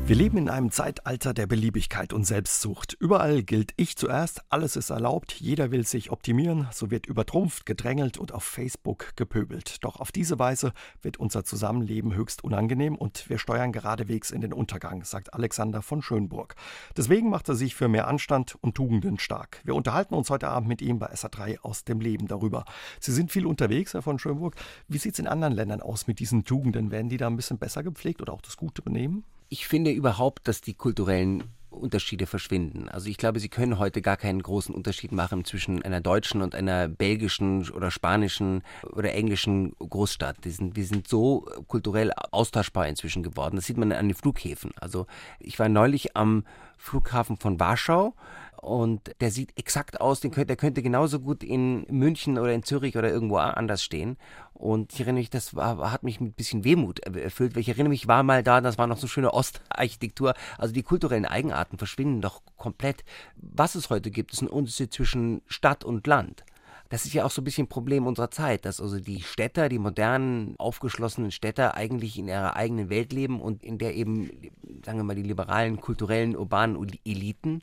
Wir 0.05 0.17
leben 0.17 0.37
in 0.37 0.49
einem 0.49 0.73
Zeitalter 0.73 1.33
der 1.33 1.47
Beliebigkeit 1.47 2.13
und 2.13 2.25
Selbstsucht. 2.25 2.97
Überall 2.99 3.45
gilt 3.45 3.73
ich 3.77 3.97
zuerst, 3.97 4.43
alles 4.49 4.75
ist 4.75 4.91
erlaubt, 4.91 5.35
jeder 5.35 5.71
will 5.71 5.87
sich 5.87 6.11
optimieren, 6.11 6.67
so 6.73 6.91
wird 6.91 7.07
übertrumpft, 7.07 7.67
gedrängelt 7.67 8.19
und 8.19 8.33
auf 8.33 8.43
Facebook 8.43 9.15
gepöbelt. 9.15 9.77
Doch 9.85 10.01
auf 10.01 10.11
diese 10.11 10.41
Weise 10.41 10.73
wird 11.03 11.19
unser 11.19 11.45
Zusammenleben 11.45 12.15
höchst 12.17 12.43
unangenehm 12.43 12.97
und 12.97 13.31
wir 13.31 13.39
steuern 13.39 13.71
geradewegs 13.71 14.33
in 14.33 14.41
den 14.41 14.53
Untergang, 14.53 15.05
sagt 15.05 15.35
Alexander 15.35 15.83
von 15.83 16.03
Schönburg. 16.03 16.57
Deswegen 16.97 17.31
macht 17.31 17.49
er 17.49 17.55
sich 17.55 17.77
für 17.77 17.87
mehr 17.87 18.09
Anstand 18.09 18.57
und 18.61 18.75
Tugenden 18.75 19.21
stark. 19.21 19.61
Wir 19.63 19.77
unterhalten 19.77 20.15
uns 20.15 20.31
heute 20.31 20.49
Abend 20.49 20.69
mit 20.69 20.83
ihm 20.83 20.99
bei 20.99 21.13
SA3 21.13 21.61
aus 21.61 21.85
dem 21.85 22.01
Leben 22.01 22.27
darüber. 22.27 22.65
Sie 22.99 23.13
sind 23.13 23.31
viel 23.31 23.47
unterwegs, 23.47 23.95
Herr 23.95 24.03
von 24.03 24.19
Schönburg. 24.19 24.57
Wie 24.89 24.99
sieht 24.99 25.13
es 25.13 25.21
in 25.21 25.29
anderen 25.29 25.55
Ländern 25.55 25.81
aus 25.81 26.09
mit 26.09 26.19
diesen 26.19 26.45
Tugenden? 26.45 26.91
Werden 26.91 27.09
die 27.09 27.19
da 27.19 27.29
ein 27.29 27.37
bisschen 27.37 27.59
besser 27.59 27.85
gepflegt 27.85 28.21
oder 28.21 28.33
auch 28.33 28.43
das 28.43 28.57
gute 28.57 28.83
Benehmen? 28.83 29.25
Ich 29.53 29.69
finde 29.69 29.91
überhaupt, 29.91 30.49
dass 30.49 30.63
die 30.63 30.73
kulturellen 30.73 31.45
Unterschiede 31.69 32.27
verschwinden. 32.27 32.89
Also 32.89 33.11
ich 33.11 33.19
glaube, 33.19 33.39
Sie 33.39 33.51
können 33.51 33.79
heute 33.79 34.01
gar 34.01 34.17
keinen 34.17 34.43
großen 34.43 34.75
Unterschied 34.75 35.13
machen 35.13 35.45
zwischen 35.45 35.83
einer 35.83 36.01
deutschen 36.01 36.41
und 36.41 36.55
einer 36.55 36.89
belgischen 36.89 37.69
oder 37.71 37.91
spanischen 37.91 38.63
oder 38.83 39.13
englischen 39.13 39.75
Großstadt. 39.79 40.43
Die 40.47 40.51
sind, 40.53 40.75
wir 40.75 40.87
sind 40.87 41.07
so 41.07 41.47
kulturell 41.69 42.13
austauschbar 42.31 42.89
inzwischen 42.89 43.23
geworden. 43.23 43.57
Das 43.57 43.67
sieht 43.67 43.77
man 43.77 43.93
an 43.93 44.09
den 44.09 44.15
Flughäfen. 44.15 44.71
Also 44.81 45.07
ich 45.39 45.59
war 45.59 45.69
neulich 45.69 46.17
am 46.17 46.45
Flughafen 46.79 47.37
von 47.37 47.61
Warschau 47.61 48.15
und 48.63 49.11
der 49.21 49.33
sieht 49.33 49.59
exakt 49.59 50.01
aus, 50.01 50.21
der 50.21 50.31
könnte 50.31 50.83
genauso 50.83 51.19
gut 51.19 51.43
in 51.43 51.85
München 51.91 52.39
oder 52.39 52.53
in 52.53 52.63
Zürich 52.63 52.97
oder 52.97 53.11
irgendwo 53.11 53.39
anders 53.39 53.83
stehen. 53.83 54.17
Und 54.55 54.93
ich 54.93 55.01
erinnere 55.01 55.19
mich, 55.19 55.31
das 55.31 55.57
war, 55.57 55.91
hat 55.91 56.05
mich 56.05 56.21
mit 56.21 56.31
ein 56.31 56.35
bisschen 56.35 56.63
Wehmut 56.63 57.01
erfüllt, 57.01 57.57
weil 57.57 57.63
ich 57.63 57.69
erinnere 57.71 57.89
mich, 57.89 58.07
war 58.07 58.23
mal 58.23 58.45
da, 58.45 58.61
das 58.61 58.79
war 58.79 58.87
noch 58.87 58.99
so 58.99 59.09
schöne 59.09 59.35
Ostarchitektur. 59.35 60.35
Also 60.59 60.73
die 60.73 60.85
kulturellen 60.85 61.27
Eigenarten 61.27 61.77
verschwinden 61.77 62.21
doch 62.21 62.41
komplett. 62.57 63.03
Was 63.35 63.75
es 63.75 63.91
heute 63.91 64.13
gibt, 64.13 64.33
ist 64.33 64.43
ein 64.43 64.49
Unterschied 64.49 64.95
zwischen 64.95 65.43
Stadt 65.49 65.83
und 65.83 66.07
Land. 66.07 66.45
Das 66.89 67.05
ist 67.05 67.15
ja 67.15 67.25
auch 67.25 67.33
so 67.33 67.41
ein 67.41 67.45
bisschen 67.45 67.65
ein 67.65 67.69
Problem 67.69 68.07
unserer 68.07 68.31
Zeit, 68.31 68.65
dass 68.65 68.81
also 68.81 69.01
die 69.01 69.23
Städter, 69.23 69.69
die 69.71 69.81
modernen, 69.81 70.55
aufgeschlossenen 70.59 71.33
Städter 71.33 71.75
eigentlich 71.75 72.17
in 72.17 72.29
ihrer 72.29 72.55
eigenen 72.55 72.91
Welt 72.91 73.13
leben 73.13 73.41
und 73.41 73.65
in 73.65 73.79
der 73.79 73.97
eben, 73.97 74.31
sagen 74.85 74.99
wir 74.99 75.05
mal, 75.05 75.17
die 75.17 75.23
liberalen, 75.23 75.81
kulturellen, 75.81 76.37
urbanen 76.37 76.77
Eliten 77.05 77.63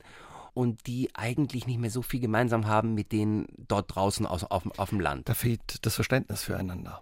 und 0.60 0.86
die 0.86 1.08
eigentlich 1.14 1.66
nicht 1.66 1.80
mehr 1.80 1.90
so 1.90 2.02
viel 2.02 2.20
gemeinsam 2.20 2.66
haben 2.66 2.92
mit 2.92 3.12
denen 3.12 3.46
dort 3.56 3.94
draußen 3.94 4.26
aus, 4.26 4.44
auf, 4.44 4.78
auf 4.78 4.90
dem 4.90 5.00
Land. 5.00 5.26
Da 5.30 5.32
fehlt 5.32 5.86
das 5.86 5.94
Verständnis 5.94 6.42
füreinander. 6.42 7.00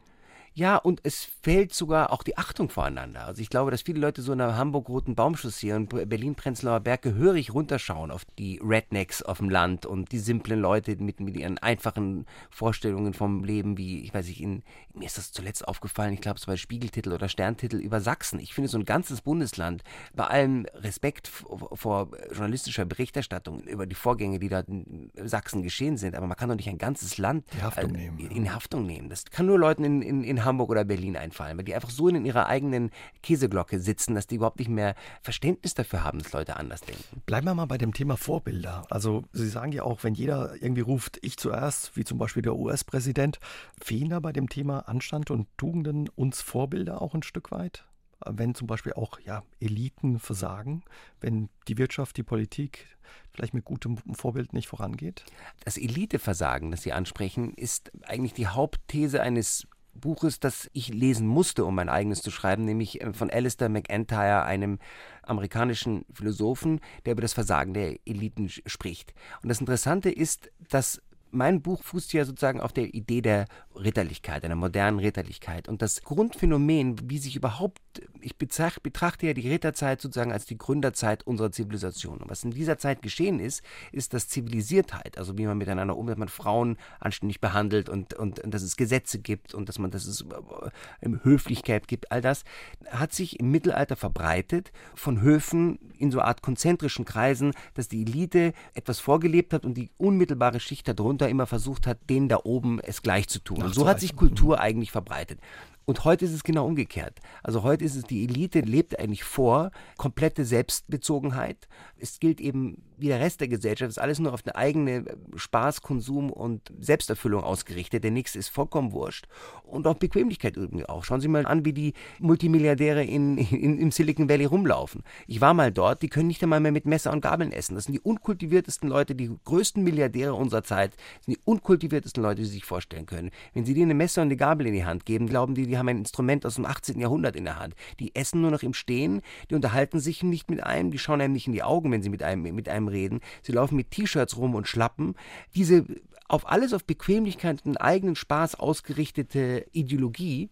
Ja, 0.58 0.74
und 0.74 0.98
es 1.04 1.24
fehlt 1.40 1.72
sogar 1.72 2.12
auch 2.12 2.24
die 2.24 2.36
Achtung 2.36 2.68
voreinander. 2.68 3.26
Also 3.26 3.40
ich 3.40 3.48
glaube, 3.48 3.70
dass 3.70 3.82
viele 3.82 4.00
Leute 4.00 4.22
so 4.22 4.32
in 4.32 4.38
der 4.38 4.56
Hamburg-Roten 4.56 5.14
Baumchaussee 5.14 5.72
und 5.72 5.88
Berlin-Prenzlauer 5.88 6.80
Berg 6.80 7.02
gehörig 7.02 7.54
runterschauen 7.54 8.10
auf 8.10 8.24
die 8.40 8.60
Rednecks 8.60 9.22
auf 9.22 9.38
dem 9.38 9.50
Land 9.50 9.86
und 9.86 10.10
die 10.10 10.18
simplen 10.18 10.58
Leute 10.58 10.96
mit, 10.96 11.20
mit 11.20 11.36
ihren 11.36 11.58
einfachen 11.58 12.26
Vorstellungen 12.50 13.14
vom 13.14 13.44
Leben, 13.44 13.78
wie, 13.78 14.00
ich 14.00 14.12
weiß 14.12 14.26
nicht, 14.26 14.40
in, 14.40 14.64
mir 14.94 15.06
ist 15.06 15.16
das 15.16 15.30
zuletzt 15.30 15.68
aufgefallen, 15.68 16.12
ich 16.12 16.20
glaube, 16.20 16.40
es 16.40 16.48
war 16.48 16.56
Spiegeltitel 16.56 17.12
oder 17.12 17.28
Sterntitel 17.28 17.76
über 17.76 18.00
Sachsen. 18.00 18.40
Ich 18.40 18.52
finde 18.52 18.68
so 18.68 18.78
ein 18.78 18.84
ganzes 18.84 19.20
Bundesland, 19.20 19.84
bei 20.12 20.26
allem 20.26 20.66
Respekt 20.74 21.28
vor 21.28 22.08
journalistischer 22.32 22.84
Berichterstattung 22.84 23.60
über 23.60 23.86
die 23.86 23.94
Vorgänge, 23.94 24.40
die 24.40 24.48
da 24.48 24.58
in 24.66 25.12
Sachsen 25.22 25.62
geschehen 25.62 25.98
sind, 25.98 26.16
aber 26.16 26.26
man 26.26 26.36
kann 26.36 26.48
doch 26.48 26.56
nicht 26.56 26.68
ein 26.68 26.78
ganzes 26.78 27.16
Land 27.16 27.44
Haftung 27.62 27.94
äh, 27.94 28.08
in 28.08 28.52
Haftung 28.52 28.86
nehmen. 28.86 29.08
Das 29.08 29.24
kann 29.26 29.46
nur 29.46 29.56
Leuten 29.60 29.84
in, 29.84 30.02
in, 30.02 30.24
in 30.24 30.47
Hamburg 30.48 30.70
oder 30.70 30.84
Berlin 30.84 31.16
einfallen, 31.16 31.56
weil 31.56 31.64
die 31.64 31.74
einfach 31.74 31.90
so 31.90 32.08
in 32.08 32.24
ihrer 32.24 32.46
eigenen 32.46 32.90
Käseglocke 33.22 33.78
sitzen, 33.78 34.14
dass 34.14 34.26
die 34.26 34.36
überhaupt 34.36 34.58
nicht 34.58 34.70
mehr 34.70 34.94
Verständnis 35.22 35.74
dafür 35.74 36.02
haben, 36.02 36.18
dass 36.18 36.32
Leute 36.32 36.56
anders 36.56 36.80
denken. 36.80 37.22
Bleiben 37.26 37.46
wir 37.46 37.54
mal 37.54 37.66
bei 37.66 37.78
dem 37.78 37.92
Thema 37.92 38.16
Vorbilder. 38.16 38.84
Also 38.90 39.24
Sie 39.32 39.48
sagen 39.48 39.72
ja 39.72 39.84
auch, 39.84 40.02
wenn 40.02 40.14
jeder 40.14 40.54
irgendwie 40.60 40.80
ruft, 40.80 41.18
ich 41.22 41.36
zuerst, 41.36 41.96
wie 41.96 42.04
zum 42.04 42.18
Beispiel 42.18 42.42
der 42.42 42.56
US-Präsident, 42.56 43.38
fehlen 43.80 44.08
da 44.08 44.18
bei 44.20 44.32
dem 44.32 44.48
Thema 44.48 44.88
Anstand 44.88 45.30
und 45.30 45.46
Tugenden 45.56 46.08
uns 46.08 46.40
Vorbilder 46.40 47.02
auch 47.02 47.14
ein 47.14 47.22
Stück 47.22 47.52
weit? 47.52 47.84
wenn 48.26 48.54
zum 48.54 48.66
Beispiel 48.66 48.92
auch 48.94 49.20
ja, 49.20 49.42
Eliten 49.60 50.18
versagen, 50.18 50.82
wenn 51.20 51.48
die 51.68 51.78
Wirtschaft, 51.78 52.16
die 52.16 52.22
Politik 52.22 52.86
vielleicht 53.32 53.54
mit 53.54 53.64
gutem 53.64 53.96
Vorbild 54.12 54.52
nicht 54.52 54.68
vorangeht? 54.68 55.24
Das 55.64 55.76
Eliteversagen, 55.76 56.70
das 56.70 56.82
Sie 56.82 56.92
ansprechen, 56.92 57.54
ist 57.54 57.92
eigentlich 58.04 58.34
die 58.34 58.48
Hauptthese 58.48 59.22
eines 59.22 59.66
Buches, 60.00 60.40
das 60.40 60.70
ich 60.72 60.88
lesen 60.88 61.26
musste, 61.26 61.64
um 61.64 61.74
mein 61.74 61.88
eigenes 61.88 62.22
zu 62.22 62.30
schreiben, 62.30 62.64
nämlich 62.64 63.00
äh, 63.00 63.12
von 63.12 63.30
Alistair 63.30 63.68
McIntyre, 63.68 64.44
einem 64.44 64.78
amerikanischen 65.22 66.04
Philosophen, 66.12 66.80
der 67.04 67.12
über 67.12 67.22
das 67.22 67.34
Versagen 67.34 67.74
der 67.74 67.98
Eliten 68.06 68.48
spricht. 68.48 69.14
Und 69.42 69.48
das 69.48 69.60
Interessante 69.60 70.10
ist, 70.10 70.50
dass 70.68 71.02
mein 71.30 71.62
Buch 71.62 71.82
fußt 71.82 72.12
ja 72.12 72.24
sozusagen 72.24 72.60
auf 72.60 72.72
der 72.72 72.94
Idee 72.94 73.20
der 73.20 73.46
Ritterlichkeit, 73.74 74.44
einer 74.44 74.56
modernen 74.56 74.98
Ritterlichkeit. 74.98 75.68
Und 75.68 75.82
das 75.82 76.02
Grundphänomen, 76.02 76.96
wie 77.10 77.18
sich 77.18 77.36
überhaupt, 77.36 77.80
ich 78.20 78.36
betrachte 78.36 79.26
ja 79.26 79.34
die 79.34 79.48
Ritterzeit 79.48 80.00
sozusagen 80.00 80.32
als 80.32 80.46
die 80.46 80.58
Gründerzeit 80.58 81.26
unserer 81.26 81.52
Zivilisation. 81.52 82.18
Und 82.18 82.30
was 82.30 82.44
in 82.44 82.50
dieser 82.50 82.78
Zeit 82.78 83.02
geschehen 83.02 83.40
ist, 83.40 83.62
ist, 83.92 84.14
dass 84.14 84.28
Zivilisiertheit, 84.28 85.18
also 85.18 85.38
wie 85.38 85.46
man 85.46 85.58
miteinander 85.58 85.96
umgeht, 85.96 86.12
dass 86.12 86.18
man 86.18 86.28
Frauen 86.28 86.76
anständig 87.00 87.40
behandelt 87.40 87.88
und, 87.88 88.14
und, 88.14 88.40
und 88.40 88.52
dass 88.52 88.62
es 88.62 88.76
Gesetze 88.76 89.18
gibt 89.18 89.54
und 89.54 89.68
dass 89.68 89.78
man, 89.78 89.90
dass 89.90 90.06
es 90.06 90.22
äh, 90.22 91.08
Höflichkeit 91.22 91.88
gibt, 91.88 92.10
all 92.10 92.20
das 92.20 92.44
hat 92.90 93.12
sich 93.12 93.38
im 93.38 93.50
Mittelalter 93.50 93.96
verbreitet 93.96 94.72
von 94.94 95.20
Höfen 95.20 95.78
in 95.98 96.10
so 96.10 96.20
Art 96.20 96.42
konzentrischen 96.42 97.04
Kreisen, 97.04 97.52
dass 97.74 97.88
die 97.88 98.02
Elite 98.02 98.52
etwas 98.74 99.00
vorgelebt 99.00 99.52
hat 99.52 99.64
und 99.64 99.74
die 99.74 99.90
unmittelbare 99.98 100.60
Schicht 100.60 100.88
darunter 100.88 101.17
immer 101.26 101.46
versucht 101.46 101.86
hat, 101.86 101.98
denen 102.08 102.28
da 102.28 102.40
oben 102.44 102.80
es 102.80 103.02
gleich 103.02 103.28
zu 103.28 103.38
tun. 103.40 103.62
Und 103.62 103.74
so 103.74 103.88
hat 103.88 104.00
sich 104.00 104.16
Kultur 104.16 104.56
mhm. 104.56 104.62
eigentlich 104.62 104.92
verbreitet. 104.92 105.40
Und 105.88 106.04
heute 106.04 106.26
ist 106.26 106.34
es 106.34 106.44
genau 106.44 106.66
umgekehrt. 106.66 107.18
Also 107.42 107.62
heute 107.62 107.82
ist 107.82 107.96
es, 107.96 108.04
die 108.04 108.24
Elite 108.24 108.60
lebt 108.60 108.98
eigentlich 108.98 109.24
vor, 109.24 109.70
komplette 109.96 110.44
Selbstbezogenheit. 110.44 111.66
Es 111.96 112.20
gilt 112.20 112.42
eben 112.42 112.82
wie 112.98 113.08
der 113.08 113.20
Rest 113.20 113.40
der 113.40 113.48
Gesellschaft, 113.48 113.88
ist 113.88 113.98
alles 113.98 114.18
nur 114.18 114.34
auf 114.34 114.42
eine 114.44 114.56
eigene 114.56 115.04
Spaß, 115.34 115.82
Konsum 115.82 116.30
und 116.30 116.72
Selbsterfüllung 116.78 117.42
ausgerichtet. 117.42 118.04
Der 118.04 118.10
nächste 118.10 118.38
ist 118.38 118.48
vollkommen 118.48 118.92
wurscht. 118.92 119.28
Und 119.62 119.86
auch 119.86 119.94
Bequemlichkeit 119.94 120.56
irgendwie 120.56 120.84
auch. 120.84 121.04
Schauen 121.04 121.20
Sie 121.20 121.28
mal 121.28 121.46
an, 121.46 121.64
wie 121.64 121.72
die 121.72 121.94
Multimilliardäre 122.18 123.04
in, 123.04 123.38
in, 123.38 123.78
im 123.78 123.90
Silicon 123.90 124.28
Valley 124.28 124.44
rumlaufen. 124.44 125.04
Ich 125.26 125.40
war 125.40 125.54
mal 125.54 125.72
dort, 125.72 126.02
die 126.02 126.08
können 126.08 126.26
nicht 126.26 126.42
einmal 126.42 126.60
mehr 126.60 126.72
mit 126.72 126.86
Messer 126.86 127.12
und 127.12 127.20
Gabeln 127.20 127.52
essen. 127.52 127.76
Das 127.76 127.84
sind 127.84 127.94
die 127.94 128.00
unkultiviertesten 128.00 128.88
Leute, 128.88 129.14
die 129.14 129.30
größten 129.44 129.82
Milliardäre 129.82 130.34
unserer 130.34 130.64
Zeit, 130.64 130.94
das 131.18 131.26
sind 131.26 131.36
die 131.36 131.42
unkultiviertesten 131.44 132.22
Leute, 132.22 132.42
die 132.42 132.46
Sie 132.46 132.54
sich 132.54 132.64
vorstellen 132.64 133.06
können. 133.06 133.30
Wenn 133.54 133.64
Sie 133.64 133.74
denen 133.74 133.86
eine 133.86 133.94
Messer 133.94 134.22
und 134.22 134.28
eine 134.28 134.36
Gabel 134.36 134.66
in 134.66 134.74
die 134.74 134.84
Hand 134.84 135.06
geben, 135.06 135.28
glauben 135.28 135.54
die, 135.54 135.66
die 135.66 135.77
haben 135.78 135.88
ein 135.88 135.98
Instrument 135.98 136.44
aus 136.44 136.56
dem 136.56 136.66
18. 136.66 137.00
Jahrhundert 137.00 137.36
in 137.36 137.44
der 137.44 137.58
Hand. 137.58 137.74
Die 138.00 138.14
essen 138.14 138.40
nur 138.40 138.50
noch 138.50 138.62
im 138.62 138.74
Stehen, 138.74 139.22
die 139.50 139.54
unterhalten 139.54 140.00
sich 140.00 140.22
nicht 140.22 140.50
mit 140.50 140.62
einem, 140.62 140.90
die 140.90 140.98
schauen 140.98 141.20
einem 141.20 141.32
nicht 141.32 141.46
in 141.46 141.52
die 141.52 141.62
Augen, 141.62 141.90
wenn 141.90 142.02
sie 142.02 142.10
mit 142.10 142.22
einem, 142.22 142.42
mit 142.54 142.68
einem 142.68 142.88
reden. 142.88 143.20
Sie 143.42 143.52
laufen 143.52 143.76
mit 143.76 143.90
T-Shirts 143.90 144.36
rum 144.36 144.54
und 144.54 144.68
Schlappen. 144.68 145.14
Diese 145.54 145.84
auf 146.28 146.48
alles 146.48 146.74
auf 146.74 146.84
Bequemlichkeit 146.84 147.64
und 147.64 147.78
eigenen 147.78 148.14
Spaß 148.14 148.56
ausgerichtete 148.56 149.66
Ideologie 149.72 150.50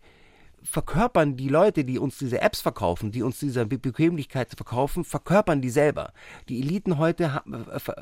verkörpern 0.66 1.36
die 1.36 1.48
Leute, 1.48 1.84
die 1.84 1.98
uns 1.98 2.18
diese 2.18 2.40
Apps 2.40 2.60
verkaufen, 2.60 3.12
die 3.12 3.22
uns 3.22 3.38
diese 3.38 3.66
Be 3.66 3.78
Bequemlichkeit 3.78 4.52
verkaufen, 4.54 5.04
verkörpern 5.04 5.60
die 5.60 5.70
selber. 5.70 6.12
Die 6.48 6.60
Eliten 6.60 6.98
heute 6.98 7.42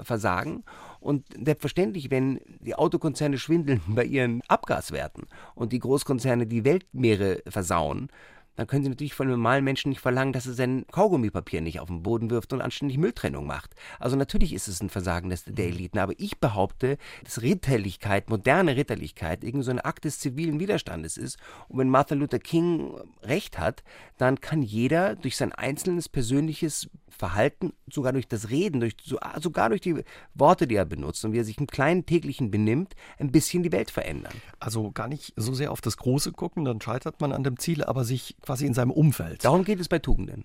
versagen 0.02 0.64
und 1.00 1.26
selbstverständlich, 1.44 2.11
wenn 2.11 2.40
die 2.61 2.75
Autokonzerne 2.75 3.38
schwindeln 3.38 3.83
bei 3.88 4.04
ihren 4.04 4.42
Abgaswerten 4.49 5.26
und 5.54 5.73
die 5.73 5.78
Großkonzerne 5.78 6.47
die 6.47 6.64
Weltmeere 6.64 7.42
versauen, 7.47 8.09
dann 8.56 8.66
können 8.66 8.84
Sie 8.84 8.90
natürlich 8.90 9.14
von 9.14 9.26
einem 9.26 9.37
normalen 9.37 9.64
Menschen 9.64 9.88
nicht 9.88 10.00
verlangen, 10.00 10.32
dass 10.32 10.46
er 10.46 10.54
sein 10.54 10.84
Kaugummipapier 10.90 11.61
nicht 11.61 11.80
auf 11.80 11.88
den 11.88 12.02
Boden 12.02 12.30
wirft 12.30 12.52
und 12.52 12.61
anständig 12.61 12.99
Mülltrennung 12.99 13.46
macht. 13.46 13.75
Also 13.98 14.16
natürlich 14.16 14.52
ist 14.52 14.68
es 14.68 14.81
ein 14.81 14.90
Versagen 14.90 15.31
des, 15.31 15.44
der 15.44 15.66
Eliten, 15.66 15.98
aber 15.98 16.12
ich 16.18 16.38
behaupte, 16.38 16.98
dass 17.24 17.42
Ritterlichkeit, 17.42 18.31
moderne 18.31 18.76
Ritterlichkeit, 18.76 19.42
irgendwie 19.42 19.64
so 19.64 19.70
ein 19.70 19.81
Akt 19.81 20.05
des 20.05 20.18
zivilen 20.18 20.61
Widerstandes 20.61 21.16
ist. 21.16 21.38
Und 21.68 21.78
wenn 21.78 21.88
Martin 21.88 22.18
Luther 22.18 22.38
King 22.38 22.94
recht 23.22 23.59
hat, 23.59 23.83
dann 24.18 24.40
kann 24.40 24.62
jeder 24.62 25.16
durch 25.16 25.37
sein 25.37 25.52
einzelnes 25.52 26.09
persönliches 26.09 26.88
Verhalten, 27.14 27.72
sogar 27.90 28.12
durch 28.12 28.28
das 28.28 28.50
Reden, 28.50 28.81
durch, 28.81 28.96
sogar 29.05 29.68
durch 29.68 29.81
die 29.81 30.02
Worte, 30.35 30.66
die 30.66 30.74
er 30.74 30.85
benutzt 30.85 31.24
und 31.24 31.33
wie 31.33 31.38
er 31.38 31.44
sich 31.44 31.59
im 31.59 31.66
kleinen 31.66 32.07
täglichen 32.07 32.50
benimmt, 32.50 32.94
ein 33.18 33.31
bisschen 33.31 33.62
die 33.62 33.72
Welt 33.72 33.90
verändern. 33.90 34.35
Also 34.59 34.90
gar 34.90 35.09
nicht 35.09 35.33
so 35.37 35.55
sehr 35.55 35.72
auf 35.72 35.81
das 35.81 35.96
Große 35.96 36.33
gucken, 36.33 36.64
dann 36.64 36.81
scheitert 36.81 37.20
man 37.20 37.33
an 37.33 37.44
dem 37.44 37.59
Ziel, 37.59 37.85
aber 37.85 38.05
sich 38.05 38.37
quasi 38.44 38.66
in 38.66 38.74
seinem 38.74 38.90
Umfeld. 38.90 39.44
Darum 39.44 39.64
geht 39.64 39.80
es 39.80 39.88
bei 39.88 39.98
Tugenden. 39.98 40.44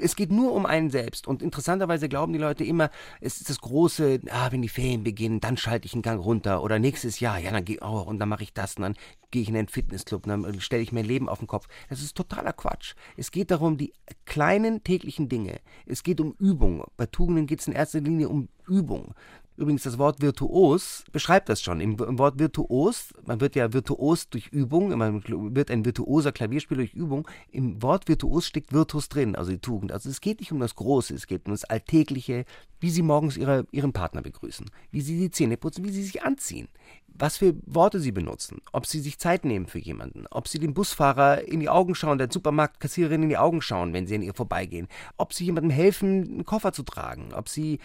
Es 0.00 0.14
geht 0.14 0.30
nur 0.30 0.52
um 0.52 0.66
einen 0.66 0.90
selbst. 0.90 1.26
Und 1.26 1.42
interessanterweise 1.42 2.08
glauben 2.08 2.32
die 2.32 2.38
Leute 2.38 2.64
immer, 2.64 2.90
es 3.20 3.40
ist 3.40 3.48
das 3.48 3.60
große, 3.60 4.20
ah, 4.30 4.52
wenn 4.52 4.62
die 4.62 4.68
Ferien 4.68 5.02
beginnen, 5.02 5.40
dann 5.40 5.56
schalte 5.56 5.86
ich 5.86 5.94
einen 5.94 6.02
Gang 6.02 6.22
runter. 6.22 6.62
Oder 6.62 6.78
nächstes 6.78 7.20
Jahr, 7.20 7.38
ja, 7.38 7.50
dann 7.50 7.64
gehe 7.64 7.78
oh, 7.80 8.00
und 8.00 8.18
dann 8.18 8.28
mache 8.28 8.42
ich 8.42 8.52
das 8.52 8.76
und 8.76 8.82
dann 8.82 8.94
gehe 9.30 9.42
ich 9.42 9.48
in 9.48 9.56
einen 9.56 9.68
Fitnessclub 9.68 10.26
und 10.26 10.44
dann 10.44 10.60
stelle 10.60 10.82
ich 10.82 10.92
mein 10.92 11.04
Leben 11.04 11.28
auf 11.28 11.38
den 11.38 11.46
Kopf. 11.46 11.66
Das 11.88 12.02
ist 12.02 12.16
totaler 12.16 12.52
Quatsch. 12.52 12.94
Es 13.16 13.30
geht 13.30 13.50
darum, 13.50 13.76
die 13.76 13.92
kleinen 14.26 14.84
täglichen 14.84 15.28
Dinge. 15.28 15.60
Es 15.86 16.02
geht 16.02 16.20
um 16.20 16.34
Übung. 16.38 16.84
Bei 16.96 17.06
Tugenden 17.06 17.46
geht 17.46 17.60
es 17.60 17.66
in 17.66 17.72
erster 17.72 18.00
Linie 18.00 18.28
um 18.28 18.48
Übung. 18.66 19.14
Übrigens, 19.60 19.82
das 19.82 19.98
Wort 19.98 20.22
virtuos 20.22 21.04
beschreibt 21.12 21.50
das 21.50 21.60
schon. 21.60 21.82
Im, 21.82 21.98
Im, 21.98 22.18
Wort 22.18 22.38
virtuos, 22.38 23.12
man 23.26 23.42
wird 23.42 23.54
ja 23.56 23.74
virtuos 23.74 24.30
durch 24.30 24.46
Übung, 24.46 24.96
man 24.96 25.22
wird 25.54 25.70
ein 25.70 25.84
virtuoser 25.84 26.32
Klavierspieler 26.32 26.78
durch 26.78 26.94
Übung. 26.94 27.28
Im 27.50 27.82
Wort 27.82 28.08
virtuos 28.08 28.46
steckt 28.46 28.72
Virtus 28.72 29.10
drin, 29.10 29.36
also 29.36 29.50
die 29.50 29.58
Tugend. 29.58 29.92
Also 29.92 30.08
es 30.08 30.22
geht 30.22 30.40
nicht 30.40 30.50
um 30.50 30.60
das 30.60 30.76
Große, 30.76 31.12
es 31.12 31.26
geht 31.26 31.44
um 31.44 31.52
das 31.52 31.64
Alltägliche, 31.64 32.46
wie 32.80 32.88
Sie 32.88 33.02
morgens 33.02 33.36
ihre, 33.36 33.66
Ihren 33.70 33.92
Partner 33.92 34.22
begrüßen, 34.22 34.64
wie 34.92 35.02
Sie 35.02 35.18
die 35.18 35.30
Zähne 35.30 35.58
putzen, 35.58 35.84
wie 35.84 35.90
Sie 35.90 36.04
sich 36.04 36.22
anziehen, 36.22 36.68
was 37.08 37.36
für 37.36 37.54
Worte 37.66 38.00
Sie 38.00 38.12
benutzen, 38.12 38.62
ob 38.72 38.86
Sie 38.86 39.00
sich 39.00 39.18
Zeit 39.18 39.44
nehmen 39.44 39.66
für 39.66 39.78
jemanden, 39.78 40.26
ob 40.30 40.48
Sie 40.48 40.58
dem 40.58 40.72
Busfahrer 40.72 41.46
in 41.46 41.60
die 41.60 41.68
Augen 41.68 41.94
schauen, 41.94 42.16
der 42.16 42.32
Supermarktkassiererin 42.32 43.24
in 43.24 43.28
die 43.28 43.36
Augen 43.36 43.60
schauen, 43.60 43.92
wenn 43.92 44.06
Sie 44.06 44.14
an 44.14 44.22
ihr 44.22 44.32
vorbeigehen, 44.32 44.88
ob 45.18 45.34
Sie 45.34 45.44
jemandem 45.44 45.70
helfen, 45.70 46.22
einen 46.22 46.46
Koffer 46.46 46.72
zu 46.72 46.82
tragen, 46.82 47.34
ob 47.34 47.50
Sie 47.50 47.78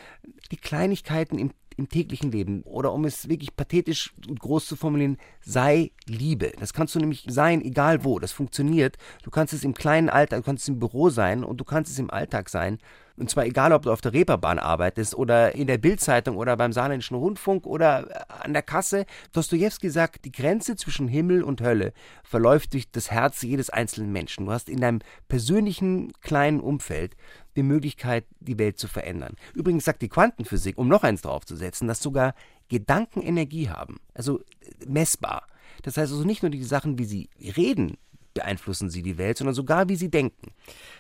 die 0.52 0.58
Kleinigkeiten 0.58 1.38
im 1.38 1.52
im 1.78 1.90
täglichen 1.90 2.32
Leben 2.32 2.62
oder 2.64 2.94
um 2.94 3.06
es 3.06 3.30
wirklich 3.30 3.56
pathetisch 3.56 4.14
und 4.28 4.40
groß 4.40 4.66
zu 4.66 4.76
formulieren, 4.76 5.18
sei 5.42 5.92
Liebe. 6.08 6.52
Das 6.60 6.74
kannst 6.74 6.96
du 6.96 7.00
nämlich 7.00 7.26
sein, 7.28 7.62
egal 7.62 8.04
wo. 8.04 8.20
Das 8.20 8.32
funktioniert. 8.32 8.98
Du 9.24 9.30
kannst 9.30 9.54
es 9.54 9.64
im 9.64 9.74
kleinen 9.74 10.10
Alltag, 10.10 10.40
du 10.40 10.46
kannst 10.46 10.64
es 10.64 10.70
im 10.70 10.80
Büro 10.80 11.10
sein 11.10 11.44
und 11.44 11.58
du 11.58 11.64
kannst 11.64 11.92
es 11.92 12.00
im 12.00 12.10
Alltag 12.10 12.50
sein. 12.50 12.80
Und 13.18 13.30
zwar 13.30 13.46
egal, 13.46 13.72
ob 13.72 13.84
du 13.84 13.92
auf 13.92 14.02
der 14.02 14.14
Reeperbahn 14.14 14.60
arbeitest 14.60 15.16
oder 15.16 15.56
in 15.56 15.68
der 15.68 15.78
Bildzeitung 15.78 16.36
oder 16.36 16.58
beim 16.58 16.74
Saarländischen 16.74 17.16
Rundfunk 17.16 17.66
oder 17.66 18.26
an 18.44 18.54
der 18.54 18.62
Kasse. 18.62 19.06
Dostoevsky 19.32 19.90
sagt, 19.90 20.26
die 20.26 20.32
Grenze 20.32 20.76
zwischen 20.76 21.08
Himmel 21.08 21.44
und 21.44 21.62
Hölle 21.62 21.94
verläuft 22.24 22.74
durch 22.74 22.92
das 22.92 23.12
Herz 23.12 23.42
jedes 23.42 23.70
einzelnen 23.70 24.12
Menschen. 24.12 24.46
Du 24.46 24.52
hast 24.52 24.68
in 24.68 24.82
deinem 24.82 25.00
persönlichen 25.28 26.12
kleinen 26.22 26.60
Umfeld 26.60 27.16
die 27.56 27.64
Möglichkeit, 27.64 28.26
die 28.42 28.60
Welt 28.60 28.78
zu 28.78 28.88
verändern. 28.88 29.36
Übrigens 29.54 29.86
sagt 29.86 30.02
die 30.02 30.10
Quantenphysik, 30.10 30.78
um 30.78 30.90
noch 30.90 31.04
eins 31.04 31.22
draufzusetzen, 31.22 31.88
dass 31.88 32.02
sogar 32.02 32.36
Gedanken 32.68 33.22
Energie 33.22 33.70
haben, 33.70 34.00
also 34.14 34.42
messbar. 34.86 35.48
Das 35.84 35.98
heißt 35.98 36.12
also 36.12 36.26
nicht 36.26 36.42
nur 36.42 36.50
die 36.50 36.64
Sachen, 36.64 36.98
wie 36.98 37.06
sie 37.06 37.30
reden, 37.56 37.98
beeinflussen 38.36 38.92
sie 38.92 39.02
die 39.02 39.18
Welt, 39.18 39.40
sondern 39.40 39.56
sogar 39.56 39.90
wie 39.90 39.96
sie 39.96 40.12
denken. 40.12 40.52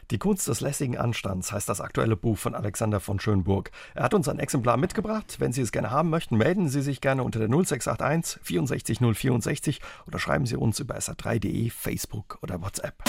Die 0.09 0.17
Kunst 0.17 0.47
des 0.47 0.61
lässigen 0.61 0.97
Anstands 0.97 1.51
heißt 1.51 1.69
das 1.69 1.81
aktuelle 1.81 2.15
Buch 2.15 2.39
von 2.39 2.55
Alexander 2.55 2.99
von 2.99 3.19
Schönburg. 3.19 3.69
Er 3.93 4.03
hat 4.03 4.15
uns 4.15 4.27
ein 4.27 4.39
Exemplar 4.39 4.77
mitgebracht. 4.77 5.35
Wenn 5.39 5.53
Sie 5.53 5.61
es 5.61 5.71
gerne 5.71 5.91
haben 5.91 6.09
möchten, 6.09 6.37
melden 6.37 6.69
Sie 6.69 6.81
sich 6.81 7.01
gerne 7.01 7.23
unter 7.23 7.39
der 7.39 7.49
0681 7.49 8.39
64 8.41 8.99
064 8.99 9.81
oder 10.07 10.17
schreiben 10.17 10.45
Sie 10.47 10.55
uns 10.55 10.79
über 10.79 10.95
sr3.de, 10.97 11.69
Facebook 11.69 12.39
oder 12.41 12.61
WhatsApp. 12.61 13.03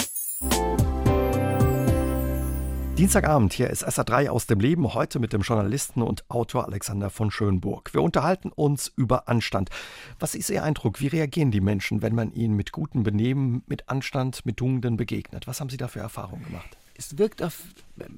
Dienstagabend, 2.97 3.53
hier 3.53 3.69
ist 3.69 3.87
SA3 3.87 4.29
aus 4.29 4.47
dem 4.47 4.59
Leben, 4.59 4.95
heute 4.95 5.19
mit 5.19 5.31
dem 5.31 5.41
Journalisten 5.41 6.01
und 6.01 6.27
Autor 6.31 6.65
Alexander 6.65 7.11
von 7.11 7.29
Schönburg. 7.29 7.93
Wir 7.93 8.01
unterhalten 8.01 8.49
uns 8.49 8.91
über 8.95 9.29
Anstand. 9.29 9.69
Was 10.19 10.33
ist 10.33 10.49
Ihr 10.49 10.63
Eindruck? 10.63 10.99
Wie 10.99 11.05
reagieren 11.05 11.51
die 11.51 11.61
Menschen, 11.61 12.01
wenn 12.01 12.15
man 12.15 12.33
ihnen 12.33 12.55
mit 12.55 12.71
gutem 12.71 13.03
Benehmen, 13.03 13.61
mit 13.67 13.87
Anstand, 13.87 14.47
mit 14.47 14.57
Tugenden 14.57 14.97
begegnet? 14.97 15.45
Was 15.45 15.61
haben 15.61 15.69
Sie 15.69 15.77
da 15.77 15.87
für 15.87 15.99
Erfahrungen 15.99 16.43
gemacht? 16.43 16.75
Es 16.95 17.19
wirkt 17.19 17.43
auf 17.43 17.61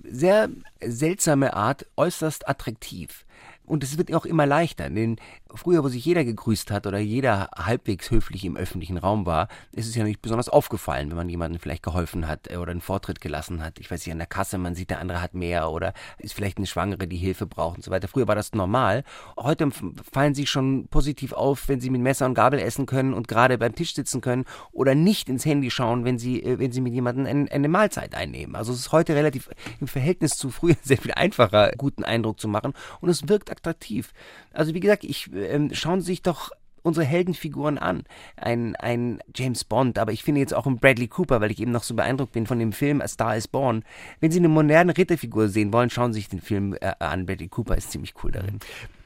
sehr 0.09 0.47
seltsame 0.81 1.55
Art 1.55 1.85
äußerst 1.97 2.47
attraktiv 2.47 3.25
Und 3.69 3.83
es 3.83 3.99
wird 3.99 4.11
auch 4.15 4.25
immer 4.25 4.47
leichter, 4.47 4.89
denn 4.89 5.17
früher, 5.53 5.83
wo 5.83 5.89
sich 5.89 6.03
jeder 6.03 6.25
gegrüßt 6.25 6.71
hat 6.71 6.87
oder 6.87 6.97
jeder 6.97 7.51
halbwegs 7.55 8.09
höflich 8.09 8.43
im 8.43 8.57
öffentlichen 8.57 8.97
Raum 8.97 9.27
war, 9.27 9.47
ist 9.71 9.87
es 9.87 9.93
ja 9.93 10.03
nicht 10.03 10.23
besonders 10.23 10.49
aufgefallen, 10.49 11.09
wenn 11.09 11.17
man 11.17 11.29
jemandem 11.29 11.59
vielleicht 11.59 11.83
geholfen 11.83 12.27
hat 12.27 12.49
äh, 12.49 12.57
oder 12.57 12.71
einen 12.71 12.81
Vortritt 12.81 13.21
gelassen 13.21 13.63
hat. 13.63 13.79
Ich 13.79 13.91
weiß 13.91 14.03
nicht, 14.03 14.11
an 14.11 14.17
der 14.17 14.25
Kasse, 14.25 14.57
man 14.57 14.73
sieht, 14.73 14.89
der 14.89 14.99
andere 14.99 15.21
hat 15.21 15.35
mehr 15.35 15.69
oder 15.69 15.93
ist 16.17 16.33
vielleicht 16.33 16.57
eine 16.57 16.65
Schwangere, 16.65 17.07
die 17.07 17.17
Hilfe 17.17 17.45
braucht 17.45 17.77
und 17.77 17.83
so 17.83 17.91
weiter. 17.91 18.07
Früher 18.07 18.27
war 18.27 18.33
das 18.33 18.53
normal. 18.53 19.03
Heute 19.37 19.69
fallen 20.11 20.33
sie 20.33 20.47
schon 20.47 20.87
positiv 20.87 21.33
auf, 21.33 21.69
wenn 21.69 21.79
sie 21.79 21.91
mit 21.91 22.01
Messer 22.01 22.25
und 22.25 22.33
Gabel 22.33 22.57
essen 22.57 22.87
können 22.87 23.13
und 23.13 23.27
gerade 23.27 23.59
beim 23.59 23.75
Tisch 23.75 23.93
sitzen 23.93 24.19
können 24.19 24.45
oder 24.71 24.95
nicht 24.95 25.29
ins 25.29 25.45
Handy 25.45 25.69
schauen, 25.69 26.05
wenn 26.05 26.17
sie, 26.17 26.41
äh, 26.41 26.57
wenn 26.57 26.71
sie 26.71 26.81
mit 26.81 26.93
jemandem 26.93 27.47
eine 27.51 27.67
Mahlzeit 27.67 28.15
einnehmen. 28.15 28.55
Also 28.55 28.73
es 28.73 28.79
ist 28.79 28.91
heute 28.91 29.13
relativ 29.13 29.47
im 29.79 29.87
Verhältnis 29.87 30.37
zu 30.37 30.49
früher 30.49 30.75
sehr 30.81 30.97
viel 30.97 31.13
einfacher, 31.13 31.71
guten 31.77 32.03
Eindruck 32.03 32.39
zu 32.39 32.47
machen 32.47 32.73
und 32.99 33.09
es 33.09 33.29
wirkt 33.29 33.51
attraktiv. 33.59 34.13
Also 34.51 34.73
wie 34.73 34.79
gesagt, 34.79 35.03
ich 35.03 35.31
äh, 35.33 35.73
schauen 35.73 36.01
Sie 36.01 36.07
sich 36.07 36.21
doch 36.21 36.51
unsere 36.81 37.05
Heldenfiguren 37.05 37.77
an. 37.77 38.03
Ein, 38.35 38.75
ein 38.77 39.19
James 39.35 39.63
Bond, 39.63 39.99
aber 39.99 40.11
ich 40.11 40.23
finde 40.23 40.41
jetzt 40.41 40.53
auch 40.53 40.65
einen 40.65 40.79
Bradley 40.79 41.07
Cooper, 41.07 41.41
weil 41.41 41.51
ich 41.51 41.59
eben 41.59 41.71
noch 41.71 41.83
so 41.83 41.95
beeindruckt 41.95 42.33
bin 42.33 42.47
von 42.47 42.59
dem 42.59 42.71
Film 42.71 43.01
A 43.01 43.07
Star 43.07 43.35
is 43.35 43.47
Born. 43.47 43.83
Wenn 44.19 44.31
Sie 44.31 44.39
eine 44.39 44.49
moderne 44.49 44.97
Ritterfigur 44.97 45.49
sehen 45.49 45.73
wollen, 45.73 45.89
schauen 45.89 46.13
Sie 46.13 46.19
sich 46.19 46.29
den 46.29 46.41
Film 46.41 46.75
äh, 46.79 46.93
an. 46.99 47.25
Bradley 47.25 47.47
Cooper 47.47 47.77
ist 47.77 47.91
ziemlich 47.91 48.13
cool 48.23 48.31
darin. 48.31 48.59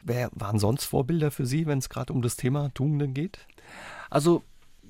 Wer 0.03 0.29
waren 0.33 0.59
sonst 0.59 0.85
Vorbilder 0.85 1.31
für 1.31 1.45
Sie, 1.45 1.65
wenn 1.65 1.79
es 1.79 1.89
gerade 1.89 2.13
um 2.13 2.21
das 2.21 2.35
Thema 2.35 2.71
Tugenden 2.73 3.13
geht? 3.13 3.39
Also 4.09 4.43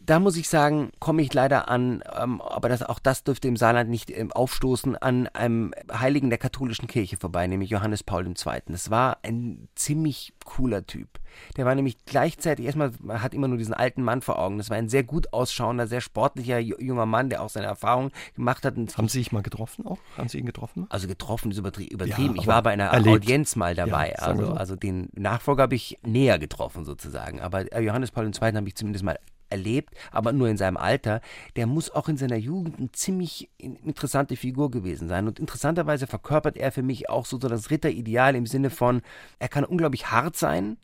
da 0.05 0.19
muss 0.19 0.37
ich 0.37 0.49
sagen, 0.49 0.91
komme 0.99 1.21
ich 1.21 1.33
leider 1.33 1.69
an, 1.69 2.03
ähm, 2.19 2.41
aber 2.41 2.69
das, 2.69 2.83
auch 2.83 2.99
das 2.99 3.23
dürfte 3.23 3.47
im 3.47 3.55
Saarland 3.55 3.89
nicht 3.89 4.11
ähm, 4.11 4.31
aufstoßen, 4.31 4.97
an 4.97 5.27
einem 5.27 5.73
Heiligen 5.91 6.29
der 6.29 6.39
katholischen 6.39 6.87
Kirche 6.87 7.17
vorbei, 7.17 7.47
nämlich 7.47 7.69
Johannes 7.69 8.03
Paul 8.03 8.27
II. 8.27 8.61
Das 8.67 8.89
war 8.89 9.19
ein 9.23 9.67
ziemlich 9.75 10.33
cooler 10.45 10.85
Typ. 10.85 11.19
Der 11.57 11.65
war 11.65 11.73
nämlich 11.73 12.05
gleichzeitig, 12.05 12.65
erstmal, 12.65 12.91
man 12.99 13.21
hat 13.21 13.33
immer 13.33 13.47
nur 13.47 13.57
diesen 13.57 13.73
alten 13.73 14.03
Mann 14.03 14.21
vor 14.21 14.39
Augen. 14.39 14.57
Das 14.57 14.69
war 14.69 14.77
ein 14.77 14.89
sehr 14.89 15.03
gut 15.03 15.33
ausschauender, 15.33 15.87
sehr 15.87 16.01
sportlicher 16.01 16.59
junger 16.59 17.05
Mann, 17.05 17.29
der 17.29 17.41
auch 17.41 17.49
seine 17.49 17.67
Erfahrungen 17.67 18.11
gemacht 18.35 18.65
hat. 18.65 18.75
Haben 18.75 19.07
Sie 19.07 19.19
sich 19.19 19.31
mal 19.31 19.41
getroffen 19.41 19.87
auch? 19.87 19.97
Haben 20.17 20.29
Sie 20.29 20.37
ihn 20.37 20.45
getroffen? 20.45 20.85
Also 20.89 21.07
getroffen 21.07 21.51
ist 21.51 21.57
übertrieben. 21.57 22.05
Ja, 22.05 22.17
ich 22.35 22.47
war 22.47 22.61
bei 22.61 22.71
einer 22.71 22.85
erlebt. 22.85 23.23
Audienz 23.23 23.55
mal 23.55 23.73
dabei. 23.73 24.11
Ja, 24.17 24.25
also, 24.25 24.45
so. 24.45 24.53
also 24.53 24.75
den 24.75 25.09
Nachfolger 25.13 25.63
habe 25.63 25.75
ich 25.75 25.97
näher 26.05 26.39
getroffen 26.39 26.85
sozusagen. 26.85 27.41
Aber 27.41 27.71
äh, 27.73 27.81
Johannes 27.81 28.11
Paul 28.11 28.25
II. 28.25 28.53
habe 28.53 28.67
ich 28.67 28.75
zumindest 28.75 29.03
mal 29.03 29.17
erlebt, 29.53 29.93
aber 30.11 30.33
nur 30.33 30.49
in 30.49 30.57
seinem 30.57 30.77
Alter, 30.77 31.21
der 31.55 31.67
muss 31.67 31.91
auch 31.91 32.09
in 32.09 32.17
seiner 32.17 32.35
Jugend 32.35 32.79
eine 32.79 32.91
ziemlich 32.91 33.49
interessante 33.57 34.35
Figur 34.35 34.71
gewesen 34.71 35.07
sein. 35.07 35.27
Und 35.27 35.39
interessanterweise 35.39 36.07
verkörpert 36.07 36.57
er 36.57 36.71
für 36.71 36.83
mich 36.83 37.09
auch 37.09 37.25
so, 37.25 37.37
das 37.37 37.69
Ritterideal 37.69 38.35
im 38.35 38.47
Sinne 38.47 38.69
von, 38.69 39.01
er 39.39 39.47
kann 39.47 39.63
unglaublich 39.63 40.11
hart 40.11 40.35
sein, 40.35 40.77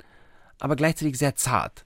aber 0.60 0.76
gleichzeitig 0.76 1.18
sehr 1.18 1.36
zart. 1.36 1.86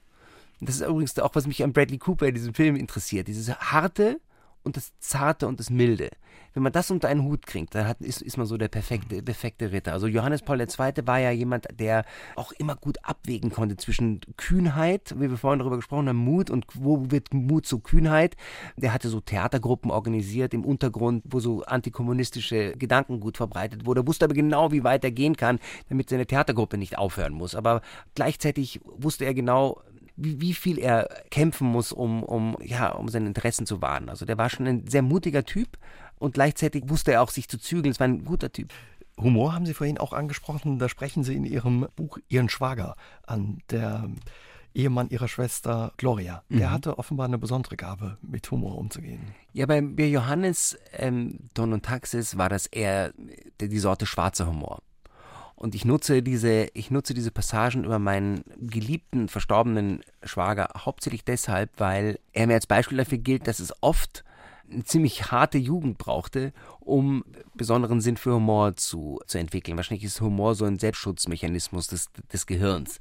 Das 0.60 0.76
ist 0.76 0.82
übrigens 0.82 1.18
auch, 1.20 1.36
was 1.36 1.48
mich 1.48 1.64
an 1.64 1.74
Bradley 1.74 1.98
Cooper 1.98 2.28
in 2.28 2.36
diesem 2.36 2.54
Film 2.54 2.76
interessiert. 2.76 3.28
Dieses 3.28 3.50
harte 3.50 4.20
und 4.64 4.78
das 4.78 4.94
zarte 5.00 5.48
und 5.48 5.60
das 5.60 5.70
milde 5.70 6.10
wenn 6.54 6.64
man 6.64 6.72
das 6.72 6.92
unter 6.92 7.08
einen 7.08 7.24
Hut 7.24 7.46
kriegt, 7.46 7.76
dann 7.76 7.88
hat, 7.88 8.00
ist, 8.02 8.22
ist 8.22 8.38
man 8.38 8.46
so 8.46 8.58
der 8.58 8.68
perfekte, 8.68 9.22
perfekte 9.22 9.72
Ritter. 9.72 9.94
Also 9.94 10.08
Johannes 10.08 10.44
Paul 10.44 10.62
II. 10.62 10.68
war 11.06 11.20
ja 11.20 11.32
jemand, 11.32 11.68
der 11.80 12.06
auch 12.36 12.52
immer 12.54 12.76
gut 12.76 12.98
abwägen 13.04 13.52
konnte 13.52 13.76
zwischen 13.76 14.22
Kühnheit, 14.38 15.16
wie 15.18 15.30
wir 15.30 15.38
vorhin 15.38 15.60
darüber 15.60 15.78
gesprochen 15.78 16.08
haben, 16.08 16.18
Mut 16.18 16.50
und 16.50 16.66
wo 16.76 17.10
wird 17.10 17.34
Mut 17.34 17.66
zu 17.66 17.80
Kühnheit. 17.80 18.36
Der 18.78 18.94
hatte 18.94 19.10
so 19.10 19.20
Theatergruppen 19.20 19.90
organisiert 19.90 20.54
im 20.54 20.64
Untergrund, 20.64 21.24
wo 21.26 21.40
so 21.40 21.64
antikommunistische 21.64 22.74
Gedankengut 22.78 23.38
verbreitet 23.38 23.86
wurde, 23.86 24.06
wusste 24.08 24.26
aber 24.26 24.36
genau, 24.36 24.72
wie 24.72 24.84
weit 24.84 25.04
er 25.04 25.12
gehen 25.12 25.36
kann, 25.36 25.60
damit 25.90 26.10
seine 26.10 26.28
Theatergruppe 26.28 26.78
nicht 26.78 26.98
aufhören 26.98 27.34
muss. 27.34 27.56
Aber 27.56 27.82
gleichzeitig 28.14 28.80
wusste 28.84 29.26
er 29.26 29.34
genau, 29.34 29.82
wie, 30.16 30.42
wie 30.42 30.54
viel 30.54 30.80
er 30.80 31.10
kämpfen 31.32 31.68
muss, 31.68 31.92
um, 31.92 32.24
um, 32.24 32.58
ja, 32.62 32.92
um 32.92 33.08
seine 33.10 33.28
Interessen 33.28 33.66
zu 33.66 33.82
wahren. 33.82 34.10
Also 34.10 34.26
der 34.26 34.38
war 34.38 34.50
schon 34.50 34.68
ein 34.68 34.88
sehr 34.88 35.02
mutiger 35.02 35.44
Typ, 35.44 35.78
und 36.24 36.36
gleichzeitig 36.36 36.88
wusste 36.88 37.12
er 37.12 37.22
auch 37.22 37.30
sich 37.30 37.50
zu 37.50 37.58
zügeln. 37.58 37.92
Es 37.92 38.00
war 38.00 38.08
ein 38.08 38.24
guter 38.24 38.50
Typ. 38.50 38.72
Humor 39.20 39.54
haben 39.54 39.66
Sie 39.66 39.74
vorhin 39.74 39.98
auch 39.98 40.14
angesprochen. 40.14 40.80
Da 40.80 40.88
sprechen 40.88 41.26
Sie 41.26 41.36
in 41.36 41.44
Ihrem 41.44 41.88
Buch 41.98 42.18
Ihren 42.30 42.48
Schwager 42.48 42.96
an, 43.28 43.60
der 43.70 44.10
Ehemann 44.74 45.10
Ihrer 45.10 45.28
Schwester 45.28 45.92
Gloria. 45.98 46.44
Der 46.50 46.70
mhm. 46.70 46.72
hatte 46.72 46.98
offenbar 46.98 47.26
eine 47.26 47.38
besondere 47.38 47.76
Gabe, 47.76 48.18
mit 48.22 48.50
Humor 48.50 48.78
umzugehen. 48.78 49.20
Ja, 49.52 49.66
bei, 49.66 49.80
Johannes 49.82 50.78
ähm, 50.94 51.50
Don 51.54 51.74
und 51.74 51.84
Taxis 51.84 52.38
war 52.38 52.48
das 52.48 52.68
eher 52.68 53.14
die 53.60 53.80
Sorte 53.80 54.06
schwarzer 54.06 54.48
Humor. 54.48 54.80
Und 55.64 55.76
ich 55.76 55.86
nutze 55.86 56.22
diese, 56.22 56.68
ich 56.74 56.92
nutze 56.92 57.14
diese 57.14 57.32
Passagen 57.32 57.86
über 57.86 57.98
meinen 57.98 58.44
geliebten, 58.60 59.30
verstorbenen 59.30 60.04
Schwager 60.22 60.68
hauptsächlich 60.78 61.24
deshalb, 61.24 61.70
weil 61.78 62.20
er 62.34 62.48
mir 62.48 62.56
als 62.56 62.68
Beispiel 62.68 62.98
dafür 62.98 63.18
gilt, 63.18 63.48
dass 63.48 63.62
es 63.62 63.72
oft 63.80 64.26
eine 64.72 64.84
ziemlich 64.84 65.32
harte 65.32 65.58
Jugend 65.58 65.98
brauchte, 65.98 66.54
um 66.80 67.24
besonderen 67.54 68.02
Sinn 68.02 68.18
für 68.18 68.34
Humor 68.34 68.76
zu, 68.76 69.20
zu 69.28 69.38
entwickeln. 69.38 69.78
Wahrscheinlich 69.78 70.04
ist 70.04 70.22
Humor 70.22 70.56
so 70.56 70.66
ein 70.66 70.80
Selbstschutzmechanismus 70.80 71.88
des, 71.88 72.10
des 72.32 72.46
Gehirns. 72.46 73.00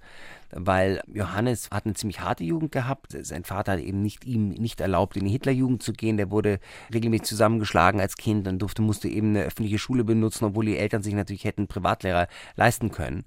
Weil 0.51 1.01
Johannes 1.07 1.71
hat 1.71 1.87
eine 1.87 1.95
ziemlich 1.95 2.21
harte 2.21 2.45
Jugend 2.45 2.73
gehabt. 2.73 3.17
Sein 3.25 3.45
Vater 3.45 3.73
hat 3.73 3.81
eben 3.81 4.03
nicht 4.03 4.27
ihm 4.27 4.51
nicht 4.51 4.81
erlaubt, 4.81 5.17
in 5.17 5.25
die 5.25 5.31
Hitlerjugend 5.31 5.83
zu 5.83 5.93
gehen. 5.93 6.19
Der 6.19 6.31
wurde 6.31 6.61
regelmäßig 6.93 7.27
zusammengeschlagen 7.27 8.01
als 8.01 8.17
Kind 8.17 8.47
und 8.47 8.59
durfte, 8.59 8.83
musste 8.83 9.09
eben 9.09 9.29
eine 9.29 9.45
öffentliche 9.45 9.79
Schule 9.79 10.05
benutzen, 10.05 10.45
obwohl 10.45 10.67
die 10.67 10.77
Eltern 10.77 11.03
sich 11.03 11.15
natürlich 11.15 11.45
hätten 11.45 11.69
Privatlehrer 11.69 12.29
leisten 12.57 12.91
können. 12.91 13.25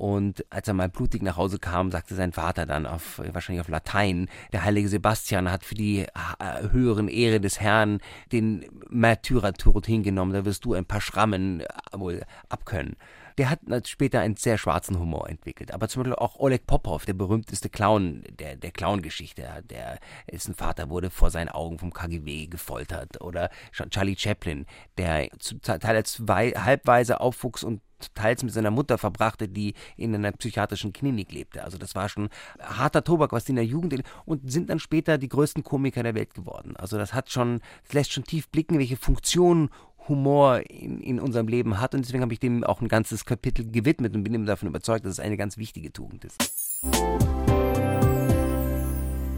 Und 0.00 0.46
als 0.48 0.66
er 0.66 0.72
mal 0.72 0.88
blutig 0.88 1.20
nach 1.20 1.36
Hause 1.36 1.58
kam, 1.58 1.90
sagte 1.90 2.14
sein 2.14 2.32
Vater 2.32 2.64
dann 2.64 2.86
auf, 2.86 3.20
wahrscheinlich 3.34 3.60
auf 3.60 3.68
Latein, 3.68 4.30
der 4.50 4.64
heilige 4.64 4.88
Sebastian 4.88 5.52
hat 5.52 5.62
für 5.62 5.74
die 5.74 6.06
äh, 6.06 6.70
höheren 6.70 7.06
Ehre 7.08 7.38
des 7.38 7.60
Herrn 7.60 7.98
den 8.32 8.64
Märtyrertod 8.88 9.84
hingenommen, 9.84 10.32
da 10.32 10.46
wirst 10.46 10.64
du 10.64 10.72
ein 10.72 10.86
paar 10.86 11.02
Schrammen 11.02 11.60
äh, 11.60 11.66
wohl 11.92 12.22
abkönnen 12.48 12.96
der 13.40 13.48
hat 13.48 13.88
später 13.88 14.20
einen 14.20 14.36
sehr 14.36 14.58
schwarzen 14.58 14.98
Humor 14.98 15.26
entwickelt. 15.30 15.72
Aber 15.72 15.88
zum 15.88 16.02
Beispiel 16.02 16.14
auch 16.14 16.38
Oleg 16.38 16.66
Popov, 16.66 17.06
der 17.06 17.14
berühmteste 17.14 17.70
Clown 17.70 18.22
der, 18.38 18.56
der 18.56 18.70
Clown-Geschichte, 18.70 19.48
der 19.64 19.98
dessen 20.30 20.54
Vater 20.54 20.90
wurde 20.90 21.08
vor 21.08 21.30
seinen 21.30 21.48
Augen 21.48 21.78
vom 21.78 21.90
KGB 21.90 22.48
gefoltert. 22.48 23.22
Oder 23.22 23.48
Charlie 23.72 24.14
Chaplin, 24.14 24.66
der 24.98 25.30
teils 25.62 26.20
halbweise 26.28 27.20
aufwuchs 27.20 27.64
und 27.64 27.80
teils 28.14 28.42
mit 28.42 28.52
seiner 28.52 28.70
Mutter 28.70 28.98
verbrachte, 28.98 29.48
die 29.48 29.74
in 29.96 30.14
einer 30.14 30.32
psychiatrischen 30.32 30.92
Klinik 30.92 31.32
lebte. 31.32 31.64
Also 31.64 31.78
das 31.78 31.94
war 31.94 32.08
schon 32.08 32.28
harter 32.58 33.04
Tobak, 33.04 33.32
was 33.32 33.44
die 33.44 33.52
in 33.52 33.56
der 33.56 33.64
Jugend 33.64 34.02
und 34.26 34.50
sind 34.50 34.70
dann 34.70 34.78
später 34.78 35.18
die 35.18 35.28
größten 35.28 35.64
Komiker 35.64 36.02
der 36.02 36.14
Welt 36.14 36.34
geworden. 36.34 36.76
Also 36.76 36.98
das 36.98 37.14
hat 37.14 37.30
schon, 37.30 37.60
das 37.84 37.94
lässt 37.94 38.12
schon 38.12 38.24
tief 38.24 38.48
blicken, 38.48 38.78
welche 38.78 38.96
Funktion 38.96 39.70
Humor 40.10 40.60
in, 40.68 41.00
in 41.00 41.18
unserem 41.18 41.48
Leben 41.48 41.80
hat 41.80 41.94
und 41.94 42.04
deswegen 42.04 42.22
habe 42.22 42.34
ich 42.34 42.40
dem 42.40 42.62
auch 42.64 42.82
ein 42.82 42.88
ganzes 42.88 43.24
Kapitel 43.24 43.70
gewidmet 43.70 44.14
und 44.14 44.24
bin 44.24 44.34
ihm 44.34 44.44
davon 44.44 44.68
überzeugt, 44.68 45.06
dass 45.06 45.12
es 45.12 45.20
eine 45.20 45.38
ganz 45.38 45.56
wichtige 45.56 45.90
Tugend 45.90 46.26
ist. 46.26 46.82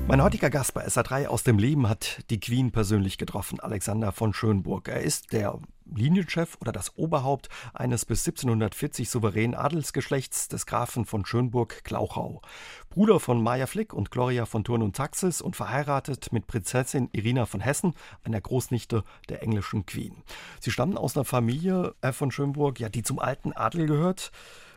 Mein 0.08 0.22
heutiger 0.22 0.50
Gast 0.50 0.74
bei 0.74 0.85
SA3 0.85 1.26
aus 1.26 1.44
dem 1.44 1.58
Leben 1.58 1.88
hat 1.88 2.18
die 2.28 2.40
Queen 2.40 2.72
persönlich 2.72 3.18
getroffen, 3.18 3.61
Alexander 3.61 4.11
von 4.11 4.35
Schönburg. 4.35 4.88
Er 4.88 5.00
ist 5.00 5.32
der 5.32 5.58
Linienchef 5.96 6.57
oder 6.61 6.72
das 6.72 6.96
Oberhaupt 6.96 7.48
eines 7.74 8.05
bis 8.05 8.26
1740 8.26 9.09
souveränen 9.09 9.55
Adelsgeschlechts 9.55 10.48
des 10.48 10.66
Grafen 10.66 11.05
von 11.05 11.24
Schönburg-Glauchau. 11.24 12.42
Bruder 12.90 13.20
von 13.20 13.42
Maja 13.42 13.66
Flick 13.66 13.92
und 13.92 14.11
Gloria 14.11 14.46
von 14.46 14.64
Thurn 14.64 14.83
und 14.83 14.96
Taxis 14.96 15.40
und 15.40 15.57
verheiratet 15.57 16.33
mit 16.33 16.46
Prinzessin 16.46 17.09
Irina 17.12 17.46
von 17.46 17.61
Hessen, 17.61 17.94
einer 18.24 18.40
Großnichte 18.40 19.05
der 19.28 19.42
englischen 19.42 19.87
Queen. 19.87 20.22
Sie 20.61 20.70
stammen 20.70 20.98
aus 20.98 21.16
einer 21.16 21.24
Familie 21.24 21.94
äh, 22.00 22.12
von 22.12 22.31
Schönburg, 22.31 22.81
ja, 22.81 22.88
die 22.88 23.02
zum 23.02 23.18
alten 23.18 23.52
Adel 23.52 23.87
gehört. 23.87 24.33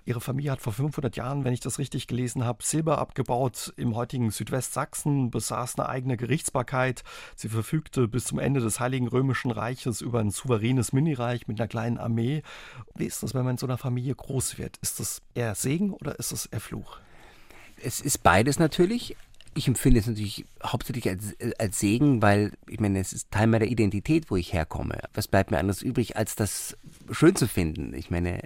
Ihre 0.07 0.21
Familie 0.21 0.51
hat 0.51 0.61
vor 0.61 0.71
500 0.71 1.15
Jahren, 1.15 1.43
wenn 1.43 1.53
ich 1.53 1.61
das 1.61 1.79
richtig 1.79 2.05
gelesen 2.05 2.45
habe, 2.45 2.63
Silber 2.63 2.99
abgebaut 2.99 3.73
im 3.75 3.95
heutigen 3.95 4.29
Südwestsachsen, 4.29 5.31
besaß 5.31 5.79
eine 5.79 5.89
eigene 5.89 6.15
Gerichtsbarkeit. 6.15 7.03
Sie 7.35 7.49
verfügte 7.49 8.07
bis 8.07 8.25
zum 8.25 8.37
Ende 8.37 8.59
des 8.59 8.79
Heiligen 8.79 9.07
Römischen 9.07 9.49
Reiches 9.49 10.01
über 10.01 10.19
ein 10.19 10.29
souveränes 10.29 10.93
Minireich 10.93 11.47
mit 11.47 11.59
einer 11.59 11.67
kleinen 11.67 11.97
Armee. 11.97 12.43
Wie 12.93 13.05
ist 13.05 13.23
das, 13.23 13.33
wenn 13.33 13.45
man 13.45 13.53
in 13.53 13.57
so 13.57 13.65
einer 13.65 13.79
Familie 13.79 14.13
groß 14.13 14.59
wird? 14.59 14.77
Ist 14.77 14.99
das 14.99 15.23
eher 15.33 15.55
Segen 15.55 15.91
oder 15.91 16.19
ist 16.19 16.31
das 16.31 16.45
eher 16.45 16.61
Fluch? 16.61 16.99
Es 17.81 17.99
ist 17.99 18.21
beides 18.21 18.59
natürlich 18.59 19.17
ich 19.57 19.69
empfinde 19.69 20.01
es 20.01 20.07
natürlich 20.07 20.45
hauptsächlich 20.61 21.07
als, 21.07 21.33
als 21.57 21.79
Segen, 21.79 22.21
weil 22.21 22.51
ich 22.69 22.81
meine, 22.81 22.99
es 22.99 23.13
ist 23.13 23.31
Teil 23.31 23.47
meiner 23.47 23.65
Identität, 23.65 24.29
wo 24.29 24.35
ich 24.35 24.51
herkomme. 24.51 24.99
Was 25.13 25.29
bleibt 25.29 25.49
mir 25.49 25.59
anders 25.59 25.81
übrig, 25.81 26.17
als 26.17 26.35
das 26.35 26.77
schön 27.11 27.35
zu 27.35 27.47
finden? 27.47 27.93
Ich 27.93 28.09
meine, 28.09 28.39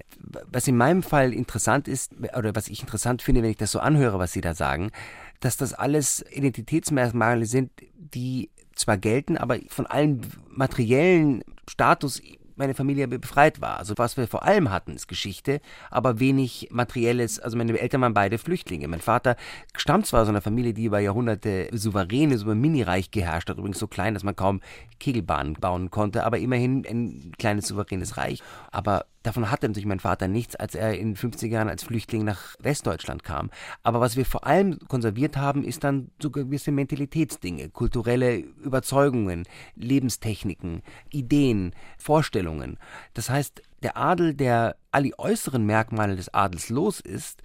was 0.51 0.67
in 0.67 0.77
meinem 0.77 1.03
Fall 1.03 1.33
interessant 1.33 1.87
ist, 1.87 2.13
oder 2.37 2.55
was 2.55 2.67
ich 2.67 2.81
interessant 2.81 3.21
finde, 3.21 3.43
wenn 3.43 3.51
ich 3.51 3.57
das 3.57 3.71
so 3.71 3.79
anhöre, 3.79 4.19
was 4.19 4.33
Sie 4.33 4.41
da 4.41 4.53
sagen, 4.53 4.91
dass 5.39 5.57
das 5.57 5.73
alles 5.73 6.25
Identitätsmerkmale 6.31 7.45
sind, 7.45 7.71
die 7.97 8.49
zwar 8.75 8.97
gelten, 8.97 9.37
aber 9.37 9.57
von 9.67 9.85
allen 9.85 10.21
materiellen 10.49 11.43
Status 11.69 12.21
meine 12.59 12.75
Familie 12.75 13.07
befreit 13.07 13.61
war. 13.61 13.77
Also 13.77 13.93
was 13.97 14.17
wir 14.17 14.27
vor 14.27 14.43
allem 14.43 14.69
hatten, 14.69 14.93
ist 14.93 15.07
Geschichte, 15.07 15.61
aber 15.89 16.19
wenig 16.19 16.67
materielles. 16.71 17.39
Also 17.39 17.57
meine 17.57 17.79
Eltern 17.79 18.01
waren 18.01 18.13
beide 18.13 18.37
Flüchtlinge. 18.37 18.87
Mein 18.87 18.99
Vater 18.99 19.37
stammt 19.75 20.05
zwar 20.05 20.23
aus 20.23 20.27
einer 20.27 20.41
Familie, 20.41 20.73
die 20.73 20.83
über 20.83 20.99
Jahrhunderte 20.99 21.69
souveräne, 21.71 22.37
so 22.37 22.49
ein 22.49 22.59
Mini-Reich 22.59 23.11
geherrscht 23.11 23.49
hat, 23.49 23.57
übrigens 23.57 23.79
so 23.79 23.87
klein, 23.87 24.13
dass 24.13 24.23
man 24.23 24.35
kaum 24.35 24.59
Kegelbahnen 24.99 25.53
bauen 25.53 25.89
konnte, 25.89 26.25
aber 26.25 26.39
immerhin 26.39 26.85
ein 26.87 27.31
kleines 27.37 27.67
souveränes 27.67 28.17
Reich. 28.17 28.41
Aber 28.71 29.05
Davon 29.23 29.51
hatte 29.51 29.67
natürlich 29.67 29.85
mein 29.85 29.99
Vater 29.99 30.29
nichts, 30.29 30.55
als 30.55 30.75
er 30.75 30.97
in 30.97 31.13
den 31.13 31.17
50er 31.17 31.47
Jahren 31.47 31.67
als 31.67 31.83
Flüchtling 31.83 32.23
nach 32.23 32.55
Westdeutschland 32.59 33.23
kam. 33.23 33.49
Aber 33.83 33.99
was 33.99 34.15
wir 34.15 34.25
vor 34.25 34.47
allem 34.47 34.79
konserviert 34.87 35.35
haben, 35.35 35.63
ist 35.63 35.83
dann 35.83 36.09
so 36.21 36.31
gewisse 36.31 36.71
Mentalitätsdinge, 36.71 37.69
kulturelle 37.69 38.37
Überzeugungen, 38.37 39.43
Lebenstechniken, 39.75 40.83
Ideen, 41.09 41.75
Vorstellungen. 41.97 42.79
Das 43.13 43.29
heißt, 43.29 43.61
der 43.83 43.97
Adel, 43.97 44.33
der 44.35 44.77
all 44.91 45.03
die 45.03 45.19
äußeren 45.19 45.65
Merkmale 45.65 46.15
des 46.15 46.33
Adels 46.33 46.69
los 46.69 47.01
ist, 47.01 47.41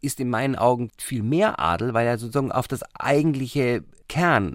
ist 0.00 0.20
in 0.20 0.30
meinen 0.30 0.56
Augen 0.56 0.90
viel 0.96 1.22
mehr 1.22 1.60
Adel, 1.60 1.92
weil 1.92 2.06
er 2.06 2.16
sozusagen 2.16 2.50
auf 2.50 2.66
das 2.66 2.82
eigentliche 2.94 3.84
Kern 4.08 4.54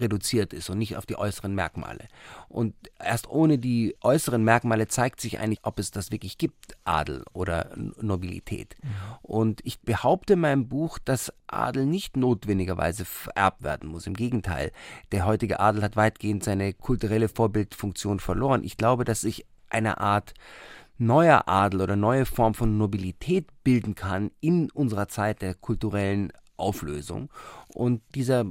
reduziert 0.00 0.52
ist 0.52 0.70
und 0.70 0.78
nicht 0.78 0.96
auf 0.96 1.06
die 1.06 1.16
äußeren 1.16 1.54
Merkmale. 1.54 2.08
Und 2.48 2.74
erst 2.98 3.28
ohne 3.28 3.58
die 3.58 3.96
äußeren 4.00 4.42
Merkmale 4.42 4.88
zeigt 4.88 5.20
sich 5.20 5.38
eigentlich, 5.38 5.60
ob 5.62 5.78
es 5.78 5.90
das 5.90 6.10
wirklich 6.10 6.38
gibt, 6.38 6.76
Adel 6.84 7.24
oder 7.32 7.70
Nobilität. 8.00 8.76
Mhm. 8.82 8.88
Und 9.22 9.60
ich 9.64 9.80
behaupte 9.80 10.34
in 10.34 10.40
meinem 10.40 10.68
Buch, 10.68 10.98
dass 10.98 11.32
Adel 11.46 11.86
nicht 11.86 12.16
notwendigerweise 12.16 13.04
vererbt 13.04 13.62
werden 13.62 13.90
muss. 13.90 14.06
Im 14.06 14.14
Gegenteil, 14.14 14.72
der 15.12 15.26
heutige 15.26 15.60
Adel 15.60 15.82
hat 15.82 15.96
weitgehend 15.96 16.44
seine 16.44 16.72
kulturelle 16.72 17.28
Vorbildfunktion 17.28 18.20
verloren. 18.20 18.64
Ich 18.64 18.76
glaube, 18.76 19.04
dass 19.04 19.20
sich 19.20 19.46
eine 19.68 19.98
Art 19.98 20.34
neuer 20.98 21.48
Adel 21.48 21.80
oder 21.80 21.96
neue 21.96 22.26
Form 22.26 22.54
von 22.54 22.76
Nobilität 22.76 23.46
bilden 23.64 23.94
kann 23.94 24.30
in 24.40 24.70
unserer 24.70 25.08
Zeit 25.08 25.40
der 25.40 25.54
kulturellen 25.54 26.32
Auflösung. 26.56 27.30
Und 27.68 28.02
dieser 28.14 28.44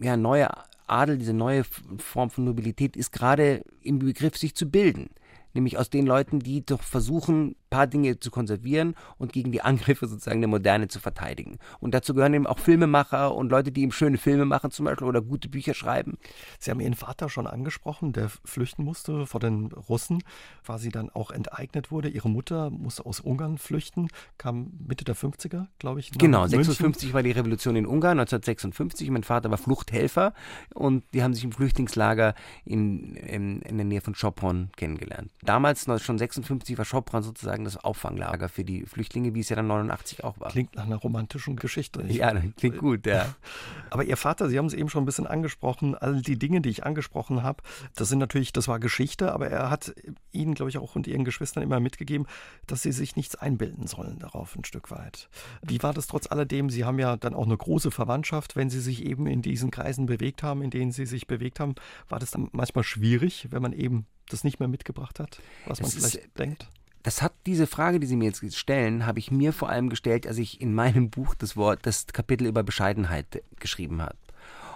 ja, 0.00 0.16
neue 0.16 0.48
Adel, 0.86 1.18
diese 1.18 1.32
neue 1.32 1.64
Form 1.98 2.30
von 2.30 2.44
Nobilität 2.44 2.96
ist 2.96 3.12
gerade 3.12 3.62
im 3.82 3.98
Begriff, 3.98 4.36
sich 4.36 4.54
zu 4.54 4.70
bilden. 4.70 5.10
Nämlich 5.54 5.78
aus 5.78 5.90
den 5.90 6.06
Leuten, 6.06 6.40
die 6.40 6.64
doch 6.64 6.82
versuchen, 6.82 7.56
paar 7.70 7.86
Dinge 7.86 8.18
zu 8.18 8.30
konservieren 8.30 8.94
und 9.18 9.32
gegen 9.32 9.52
die 9.52 9.62
Angriffe 9.62 10.06
sozusagen 10.06 10.40
der 10.40 10.48
Moderne 10.48 10.88
zu 10.88 11.00
verteidigen. 11.00 11.58
Und 11.80 11.94
dazu 11.94 12.14
gehören 12.14 12.34
eben 12.34 12.46
auch 12.46 12.58
Filmemacher 12.58 13.34
und 13.34 13.50
Leute, 13.50 13.72
die 13.72 13.82
eben 13.82 13.92
schöne 13.92 14.18
Filme 14.18 14.44
machen 14.44 14.70
zum 14.70 14.84
Beispiel 14.84 15.06
oder 15.06 15.22
gute 15.22 15.48
Bücher 15.48 15.74
schreiben. 15.74 16.18
Sie 16.58 16.70
haben 16.70 16.80
Ihren 16.80 16.94
Vater 16.94 17.28
schon 17.28 17.46
angesprochen, 17.46 18.12
der 18.12 18.28
flüchten 18.44 18.84
musste 18.84 19.26
vor 19.26 19.40
den 19.40 19.66
Russen, 19.72 20.22
quasi 20.64 20.90
dann 20.90 21.10
auch 21.10 21.30
enteignet 21.30 21.90
wurde. 21.90 22.08
Ihre 22.08 22.28
Mutter 22.28 22.70
musste 22.70 23.06
aus 23.06 23.20
Ungarn 23.20 23.58
flüchten, 23.58 24.08
kam 24.38 24.72
Mitte 24.86 25.04
der 25.04 25.16
50er, 25.16 25.66
glaube 25.78 26.00
ich. 26.00 26.10
Genau, 26.12 26.46
56 26.46 27.14
war 27.14 27.22
die 27.22 27.32
Revolution 27.32 27.76
in 27.76 27.86
Ungarn, 27.86 28.18
1956. 28.18 29.10
Mein 29.10 29.24
Vater 29.24 29.50
war 29.50 29.58
Fluchthelfer 29.58 30.34
und 30.74 31.04
die 31.14 31.22
haben 31.22 31.34
sich 31.34 31.44
im 31.44 31.52
Flüchtlingslager 31.52 32.34
in, 32.64 33.16
in, 33.16 33.62
in 33.62 33.76
der 33.76 33.86
Nähe 33.86 34.00
von 34.00 34.14
Sopron 34.14 34.70
kennengelernt 34.76 35.30
damals, 35.56 35.86
schon 36.02 36.18
56, 36.18 36.76
war 36.78 36.84
Schopran 36.84 37.22
sozusagen 37.22 37.55
das 37.64 37.76
Auffanglager 37.76 38.48
für 38.48 38.64
die 38.64 38.84
Flüchtlinge, 38.86 39.34
wie 39.34 39.40
es 39.40 39.48
ja 39.48 39.56
dann 39.56 39.66
89 39.66 40.24
auch 40.24 40.38
war. 40.40 40.50
Klingt 40.50 40.76
nach 40.76 40.84
einer 40.84 40.96
romantischen 40.96 41.56
Geschichte. 41.56 42.04
Ja, 42.08 42.32
klingt 42.56 42.78
gut, 42.78 43.06
ja. 43.06 43.34
Aber 43.90 44.04
Ihr 44.04 44.16
Vater, 44.16 44.48
Sie 44.48 44.58
haben 44.58 44.66
es 44.66 44.74
eben 44.74 44.88
schon 44.88 45.02
ein 45.02 45.06
bisschen 45.06 45.26
angesprochen, 45.26 45.94
all 45.94 46.20
die 46.22 46.38
Dinge, 46.38 46.60
die 46.60 46.68
ich 46.68 46.84
angesprochen 46.84 47.42
habe, 47.42 47.62
das 47.94 48.08
sind 48.08 48.18
natürlich, 48.18 48.52
das 48.52 48.68
war 48.68 48.80
Geschichte, 48.80 49.32
aber 49.32 49.48
er 49.48 49.70
hat 49.70 49.94
Ihnen, 50.32 50.54
glaube 50.54 50.70
ich, 50.70 50.78
auch 50.78 50.96
und 50.96 51.06
Ihren 51.06 51.24
Geschwistern 51.24 51.62
immer 51.62 51.80
mitgegeben, 51.80 52.26
dass 52.66 52.82
Sie 52.82 52.92
sich 52.92 53.16
nichts 53.16 53.36
einbilden 53.36 53.86
sollen 53.86 54.18
darauf 54.18 54.56
ein 54.56 54.64
Stück 54.64 54.90
weit. 54.90 55.28
Wie 55.62 55.82
war 55.82 55.94
das 55.94 56.06
trotz 56.06 56.30
alledem? 56.30 56.70
Sie 56.70 56.84
haben 56.84 56.98
ja 56.98 57.16
dann 57.16 57.34
auch 57.34 57.46
eine 57.46 57.56
große 57.56 57.90
Verwandtschaft, 57.90 58.56
wenn 58.56 58.70
Sie 58.70 58.80
sich 58.80 59.04
eben 59.04 59.26
in 59.26 59.42
diesen 59.42 59.70
Kreisen 59.70 60.06
bewegt 60.06 60.42
haben, 60.42 60.62
in 60.62 60.70
denen 60.70 60.92
Sie 60.92 61.06
sich 61.06 61.26
bewegt 61.26 61.60
haben, 61.60 61.74
war 62.08 62.18
das 62.18 62.30
dann 62.30 62.48
manchmal 62.52 62.84
schwierig, 62.84 63.48
wenn 63.50 63.62
man 63.62 63.72
eben 63.72 64.06
das 64.28 64.44
nicht 64.44 64.58
mehr 64.58 64.68
mitgebracht 64.68 65.20
hat, 65.20 65.40
was 65.66 65.80
man 65.80 65.90
vielleicht 65.90 66.16
ist, 66.16 66.38
denkt? 66.38 66.68
Das 67.06 67.22
hat 67.22 67.34
diese 67.46 67.68
Frage, 67.68 68.00
die 68.00 68.06
Sie 68.08 68.16
mir 68.16 68.24
jetzt 68.24 68.58
stellen, 68.58 69.06
habe 69.06 69.20
ich 69.20 69.30
mir 69.30 69.52
vor 69.52 69.68
allem 69.68 69.90
gestellt, 69.90 70.26
als 70.26 70.38
ich 70.38 70.60
in 70.60 70.74
meinem 70.74 71.08
Buch 71.10 71.36
das 71.36 71.56
Wort, 71.56 71.86
das 71.86 72.08
Kapitel 72.08 72.48
über 72.48 72.64
Bescheidenheit 72.64 73.44
geschrieben 73.60 74.02
habe. 74.02 74.16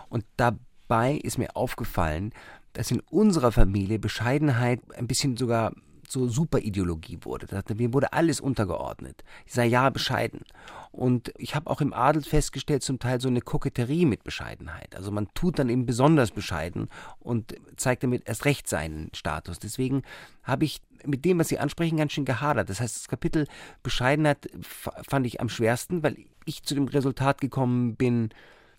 Und 0.08 0.24
dabei 0.36 1.14
ist 1.14 1.38
mir 1.38 1.56
aufgefallen, 1.56 2.32
dass 2.72 2.92
in 2.92 3.00
unserer 3.00 3.50
Familie 3.50 3.98
Bescheidenheit 3.98 4.80
ein 4.96 5.08
bisschen 5.08 5.36
sogar 5.36 5.72
so 6.10 6.28
Superideologie 6.28 7.18
wurde. 7.22 7.46
Mir 7.74 7.92
wurde 7.94 8.12
alles 8.12 8.40
untergeordnet. 8.40 9.22
Ich 9.46 9.52
sage 9.52 9.68
ja 9.68 9.90
bescheiden. 9.90 10.40
Und 10.90 11.32
ich 11.38 11.54
habe 11.54 11.70
auch 11.70 11.80
im 11.80 11.92
Adel 11.92 12.22
festgestellt, 12.22 12.82
zum 12.82 12.98
Teil 12.98 13.20
so 13.20 13.28
eine 13.28 13.40
Koketterie 13.40 14.06
mit 14.06 14.24
Bescheidenheit. 14.24 14.96
Also 14.96 15.12
man 15.12 15.28
tut 15.34 15.58
dann 15.58 15.68
eben 15.68 15.86
besonders 15.86 16.32
bescheiden 16.32 16.88
und 17.20 17.54
zeigt 17.76 18.02
damit 18.02 18.26
erst 18.26 18.44
recht 18.44 18.68
seinen 18.68 19.10
Status. 19.14 19.60
Deswegen 19.60 20.02
habe 20.42 20.64
ich 20.64 20.80
mit 21.04 21.24
dem, 21.24 21.38
was 21.38 21.48
Sie 21.48 21.58
ansprechen, 21.58 21.96
ganz 21.96 22.12
schön 22.12 22.24
gehadert. 22.24 22.68
Das 22.68 22.80
heißt, 22.80 22.96
das 22.96 23.08
Kapitel 23.08 23.46
Bescheidenheit 23.82 24.50
fand 24.62 25.26
ich 25.26 25.40
am 25.40 25.48
schwersten, 25.48 26.02
weil 26.02 26.16
ich 26.44 26.64
zu 26.64 26.74
dem 26.74 26.88
Resultat 26.88 27.40
gekommen 27.40 27.94
bin, 27.94 28.30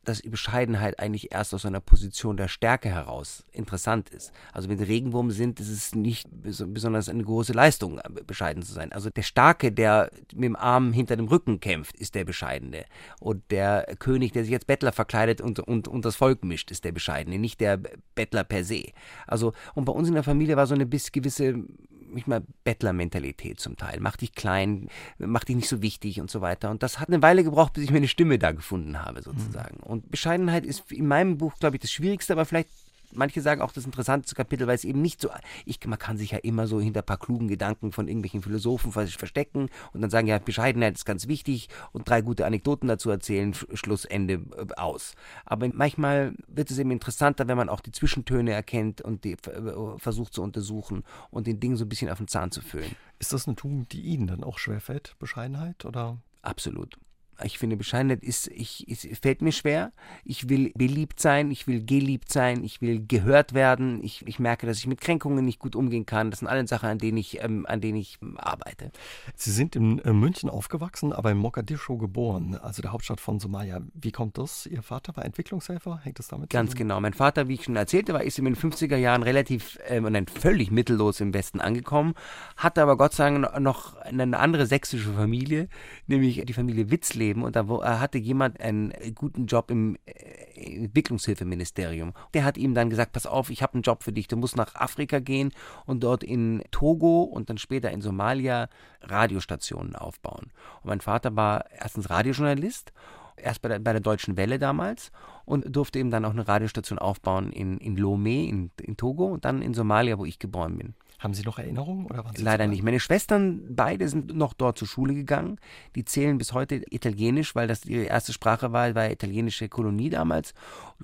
dass 0.03 0.21
Bescheidenheit 0.21 0.99
eigentlich 0.99 1.31
erst 1.31 1.53
aus 1.53 1.65
einer 1.65 1.79
Position 1.79 2.37
der 2.37 2.47
Stärke 2.47 2.89
heraus 2.89 3.45
interessant 3.51 4.09
ist. 4.09 4.31
Also 4.51 4.67
wenn 4.67 4.77
Sie 4.77 4.83
Regenwurm 4.83 5.29
sind, 5.31 5.59
ist 5.59 5.69
es 5.69 5.93
nicht 5.93 6.27
besonders 6.31 7.07
eine 7.07 7.23
große 7.23 7.53
Leistung, 7.53 7.99
äh, 7.99 8.09
bescheiden 8.25 8.63
zu 8.63 8.73
sein. 8.73 8.91
Also 8.91 9.09
der 9.09 9.21
Starke, 9.21 9.71
der 9.71 10.09
mit 10.33 10.45
dem 10.45 10.55
Arm 10.55 10.91
hinter 10.91 11.15
dem 11.15 11.27
Rücken 11.27 11.59
kämpft, 11.59 11.95
ist 11.97 12.15
der 12.15 12.25
Bescheidene. 12.25 12.85
Und 13.19 13.43
der 13.51 13.95
König, 13.99 14.31
der 14.31 14.43
sich 14.43 14.53
als 14.53 14.65
Bettler 14.65 14.91
verkleidet 14.91 15.39
und, 15.39 15.59
und, 15.59 15.87
und 15.87 16.03
das 16.03 16.15
Volk 16.15 16.43
mischt, 16.43 16.71
ist 16.71 16.83
der 16.83 16.91
Bescheidene, 16.91 17.37
nicht 17.37 17.61
der 17.61 17.79
Bettler 18.15 18.43
per 18.43 18.63
se. 18.63 18.85
Also, 19.27 19.53
und 19.75 19.85
bei 19.85 19.93
uns 19.93 20.07
in 20.07 20.15
der 20.15 20.23
Familie 20.23 20.55
war 20.55 20.65
so 20.65 20.73
eine 20.73 20.85
bis 20.85 21.11
gewisse 21.11 21.63
nicht 22.13 22.27
mal 22.27 22.43
Bettlermentalität 22.63 23.59
zum 23.59 23.77
Teil. 23.77 23.99
Mach 23.99 24.17
dich 24.17 24.33
klein, 24.33 24.87
mach 25.17 25.43
dich 25.43 25.55
nicht 25.55 25.69
so 25.69 25.81
wichtig 25.81 26.21
und 26.21 26.29
so 26.29 26.41
weiter. 26.41 26.69
Und 26.69 26.83
das 26.83 26.99
hat 26.99 27.09
eine 27.09 27.21
Weile 27.21 27.43
gebraucht, 27.43 27.73
bis 27.73 27.83
ich 27.83 27.91
meine 27.91 28.07
Stimme 28.07 28.39
da 28.39 28.51
gefunden 28.51 29.01
habe, 29.03 29.21
sozusagen. 29.21 29.77
Mhm. 29.77 29.83
Und 29.83 30.11
Bescheidenheit 30.11 30.65
ist 30.65 30.91
in 30.91 31.07
meinem 31.07 31.37
Buch, 31.37 31.55
glaube 31.59 31.75
ich, 31.75 31.81
das 31.81 31.91
Schwierigste, 31.91 32.33
aber 32.33 32.45
vielleicht 32.45 32.69
manche 33.13 33.41
sagen 33.41 33.61
auch 33.61 33.71
das 33.71 33.85
interessanteste 33.85 34.35
Kapitel, 34.35 34.67
weil 34.67 34.75
es 34.75 34.83
eben 34.83 35.01
nicht 35.01 35.21
so, 35.21 35.29
ich, 35.65 35.85
man 35.85 35.99
kann 35.99 36.17
sich 36.17 36.31
ja 36.31 36.37
immer 36.39 36.67
so 36.67 36.79
hinter 36.79 37.01
ein 37.01 37.05
paar 37.05 37.19
klugen 37.19 37.47
Gedanken 37.47 37.91
von 37.91 38.07
irgendwelchen 38.07 38.41
Philosophen 38.41 38.91
verstecken 38.91 39.69
und 39.93 40.01
dann 40.01 40.09
sagen, 40.09 40.27
ja, 40.27 40.39
Bescheidenheit 40.39 40.95
ist 40.95 41.05
ganz 41.05 41.27
wichtig 41.27 41.69
und 41.91 42.09
drei 42.09 42.21
gute 42.21 42.45
Anekdoten 42.45 42.87
dazu 42.87 43.09
erzählen, 43.09 43.53
Schlussende 43.73 44.33
äh, 44.33 44.73
aus. 44.75 45.15
Aber 45.45 45.69
manchmal 45.73 46.33
wird 46.47 46.71
es 46.71 46.77
eben 46.77 46.91
interessanter, 46.91 47.47
wenn 47.47 47.57
man 47.57 47.69
auch 47.69 47.81
die 47.81 47.91
Zwischentöne 47.91 48.51
erkennt 48.51 49.01
und 49.01 49.23
die 49.23 49.33
äh, 49.33 49.97
versucht 49.97 50.33
zu 50.33 50.41
untersuchen 50.41 51.03
und 51.29 51.47
den 51.47 51.59
Dingen 51.59 51.77
so 51.77 51.85
ein 51.85 51.89
bisschen 51.89 52.09
auf 52.09 52.17
den 52.17 52.27
Zahn 52.27 52.51
zu 52.51 52.61
füllen. 52.61 52.95
Ist 53.19 53.33
das 53.33 53.47
eine 53.47 53.55
Tugend, 53.55 53.91
die 53.93 54.01
Ihnen 54.01 54.27
dann 54.27 54.43
auch 54.43 54.57
schwerfällt, 54.57 55.15
Bescheidenheit, 55.19 55.85
oder? 55.85 56.17
Absolut. 56.41 56.97
Ich 57.43 57.57
finde, 57.57 57.77
Bescheidenheit 57.77 58.23
ist, 58.23 58.47
ich, 58.47 58.85
es 58.87 59.07
fällt 59.19 59.41
mir 59.41 59.51
schwer. 59.51 59.91
Ich 60.23 60.49
will 60.49 60.71
beliebt 60.75 61.19
sein, 61.19 61.51
ich 61.51 61.67
will 61.67 61.83
geliebt 61.83 62.31
sein, 62.31 62.63
ich 62.63 62.81
will 62.81 63.05
gehört 63.05 63.53
werden. 63.53 64.03
Ich, 64.03 64.25
ich 64.27 64.39
merke, 64.39 64.67
dass 64.67 64.77
ich 64.77 64.87
mit 64.87 65.01
Kränkungen 65.01 65.45
nicht 65.45 65.59
gut 65.59 65.75
umgehen 65.75 66.05
kann. 66.05 66.29
Das 66.29 66.39
sind 66.39 66.47
alle 66.47 66.67
Sachen, 66.67 66.89
an 66.89 66.97
denen 66.97 67.17
ich, 67.17 67.43
ähm, 67.43 67.65
an 67.67 67.81
denen 67.81 67.97
ich 67.97 68.19
ähm, 68.21 68.37
arbeite. 68.37 68.91
Sie 69.35 69.51
sind 69.51 69.75
in 69.75 69.99
äh, 69.99 70.13
München 70.13 70.49
aufgewachsen, 70.49 71.13
aber 71.13 71.31
in 71.31 71.37
Mogadischu 71.37 71.97
geboren, 71.97 72.55
also 72.55 72.81
der 72.81 72.91
Hauptstadt 72.91 73.21
von 73.21 73.39
Somalia. 73.39 73.81
Wie 73.93 74.11
kommt 74.11 74.37
das? 74.37 74.65
Ihr 74.65 74.83
Vater 74.83 75.15
war 75.15 75.25
Entwicklungshelfer? 75.25 75.99
Hängt 76.03 76.19
das 76.19 76.27
damit 76.27 76.49
Ganz 76.49 76.71
zusammen? 76.71 76.89
genau. 76.89 77.01
Mein 77.01 77.13
Vater, 77.13 77.47
wie 77.47 77.55
ich 77.55 77.63
schon 77.63 77.75
erzählte, 77.75 78.13
war 78.13 78.23
ist 78.23 78.39
in 78.39 78.45
den 78.45 78.55
50er 78.55 78.97
Jahren 78.97 79.23
relativ 79.23 79.79
ähm, 79.87 80.05
und 80.05 80.29
völlig 80.29 80.71
mittellos 80.71 81.19
im 81.21 81.33
Westen 81.33 81.59
angekommen, 81.59 82.13
hatte 82.57 82.81
aber 82.81 82.97
Gott 82.97 83.13
sei 83.13 83.29
Dank 83.29 83.59
noch 83.59 83.95
eine 83.97 84.37
andere 84.37 84.65
sächsische 84.65 85.13
Familie, 85.13 85.67
nämlich 86.07 86.43
die 86.45 86.53
Familie 86.53 86.91
Witzle 86.91 87.30
geben 87.31 87.43
und 87.43 87.55
da 87.55 87.65
hatte 87.99 88.17
jemand 88.17 88.59
einen 88.59 88.93
guten 89.15 89.45
Job 89.45 89.71
im 89.71 89.97
äh, 90.05 90.83
Entwicklungshilfeministerium. 90.83 92.13
Der 92.33 92.43
hat 92.43 92.57
ihm 92.57 92.73
dann 92.73 92.89
gesagt, 92.89 93.13
pass 93.13 93.25
auf, 93.25 93.49
ich 93.49 93.63
habe 93.63 93.75
einen 93.75 93.83
Job 93.83 94.03
für 94.03 94.11
dich, 94.11 94.27
du 94.27 94.35
musst 94.35 94.57
nach 94.57 94.75
Afrika 94.75 95.19
gehen 95.19 95.51
und 95.85 96.03
dort 96.03 96.23
in 96.23 96.63
Togo 96.71 97.23
und 97.23 97.49
dann 97.49 97.57
später 97.57 97.91
in 97.91 98.01
Somalia 98.01 98.67
Radiostationen 99.01 99.95
aufbauen. 99.95 100.51
Und 100.81 100.89
mein 100.89 101.01
Vater 101.01 101.35
war 101.35 101.65
erstens 101.71 102.09
Radiojournalist 102.09 102.91
erst 103.37 103.61
bei 103.61 103.69
der, 103.69 103.79
bei 103.79 103.93
der 103.93 104.01
Deutschen 104.01 104.37
Welle 104.37 104.59
damals 104.59 105.11
und 105.45 105.73
durfte 105.73 105.99
eben 105.99 106.11
dann 106.11 106.25
auch 106.25 106.31
eine 106.31 106.47
Radiostation 106.47 106.99
aufbauen 106.99 107.51
in, 107.51 107.77
in 107.77 107.97
Lomé 107.97 108.47
in, 108.47 108.71
in 108.81 108.97
Togo 108.97 109.25
und 109.25 109.45
dann 109.45 109.61
in 109.61 109.73
Somalia, 109.73 110.17
wo 110.19 110.25
ich 110.25 110.37
geboren 110.37 110.77
bin. 110.77 110.93
Haben 111.21 111.35
Sie 111.35 111.43
noch 111.43 111.59
Erinnerungen 111.59 112.07
oder 112.07 112.25
waren 112.25 112.35
Sie 112.35 112.41
Leider 112.41 112.65
nicht. 112.65 112.81
Meine 112.81 112.99
Schwestern 112.99 113.61
beide 113.75 114.09
sind 114.09 114.35
noch 114.35 114.53
dort 114.53 114.79
zur 114.79 114.87
Schule 114.87 115.13
gegangen. 115.13 115.59
Die 115.93 116.03
zählen 116.03 116.39
bis 116.39 116.51
heute 116.51 116.81
Italienisch, 116.89 117.53
weil 117.53 117.67
das 117.67 117.85
ihre 117.85 118.05
erste 118.05 118.33
Sprache 118.33 118.73
war, 118.73 118.95
war 118.95 119.11
italienische 119.11 119.69
Kolonie 119.69 120.09
damals. 120.09 120.55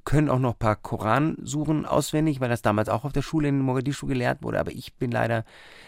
Können 0.06 0.30
auch 0.30 0.40
noch 0.40 0.54
ein 0.54 0.60
paar 0.60 0.76
Koransuren 0.76 1.86
auswendig, 1.86 2.40
weil 2.40 2.50
das 2.50 2.64
damals 2.64 2.90
auch 2.90 3.06
auf 3.06 3.14
der 3.14 3.22
Schule 3.22 3.48
in 3.48 3.60
Mogadischu 3.60 4.08
gelehrt 4.08 4.42
wurde. 4.42 4.60
Aber 4.60 4.72
ich 4.72 4.96
bin 4.96 5.12
leider 5.12 5.46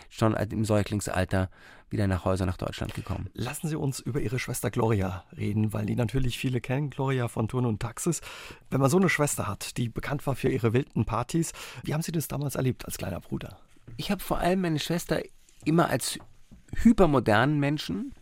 schon 0.10 0.36
im 0.36 0.64
Säuglingsalter 0.64 1.50
wieder 1.90 2.06
nach 2.06 2.24
Hause 2.24 2.46
nach 2.46 2.58
Deutschland 2.58 2.94
gekommen. 2.94 3.32
Lassen 3.34 3.68
Sie 3.68 3.76
uns 3.76 4.00
über 4.00 4.22
Ihre 4.22 4.38
Schwester 4.38 4.70
Gloria 4.70 5.24
reden, 5.36 5.74
weil 5.74 5.88
die 5.88 5.96
natürlich 5.96 6.38
viele 6.38 6.62
kennen, 6.62 6.92
Gloria 6.92 7.28
von 7.30 7.48
Turn 7.48 7.66
und 7.66 7.80
Taxis. 7.80 8.22
Wenn 8.70 8.80
man 8.80 8.92
so 8.92 8.98
eine 8.98 9.10
Schwester 9.10 9.48
hat, 9.48 9.76
die 9.78 9.90
bekannt 9.90 10.28
war 10.28 10.36
für 10.36 10.50
ihre 10.50 10.74
wilden 10.74 11.06
Partys, 11.06 11.52
wie 11.82 11.96
haben 11.96 12.04
Sie 12.04 12.12
das 12.12 12.28
damals 12.28 12.54
erlebt 12.54 12.86
als 12.86 13.00
kleiner 13.00 13.22
Bruder? 13.22 13.58
Ich 14.00 14.12
habe 14.12 14.24
vor 14.24 14.40
allem 14.40 14.62
meine 14.62 14.80
Schwester 14.80 15.22
immer 15.66 15.90
als 15.90 16.20
hypermodernen 16.74 17.60
Menschen, 17.60 18.14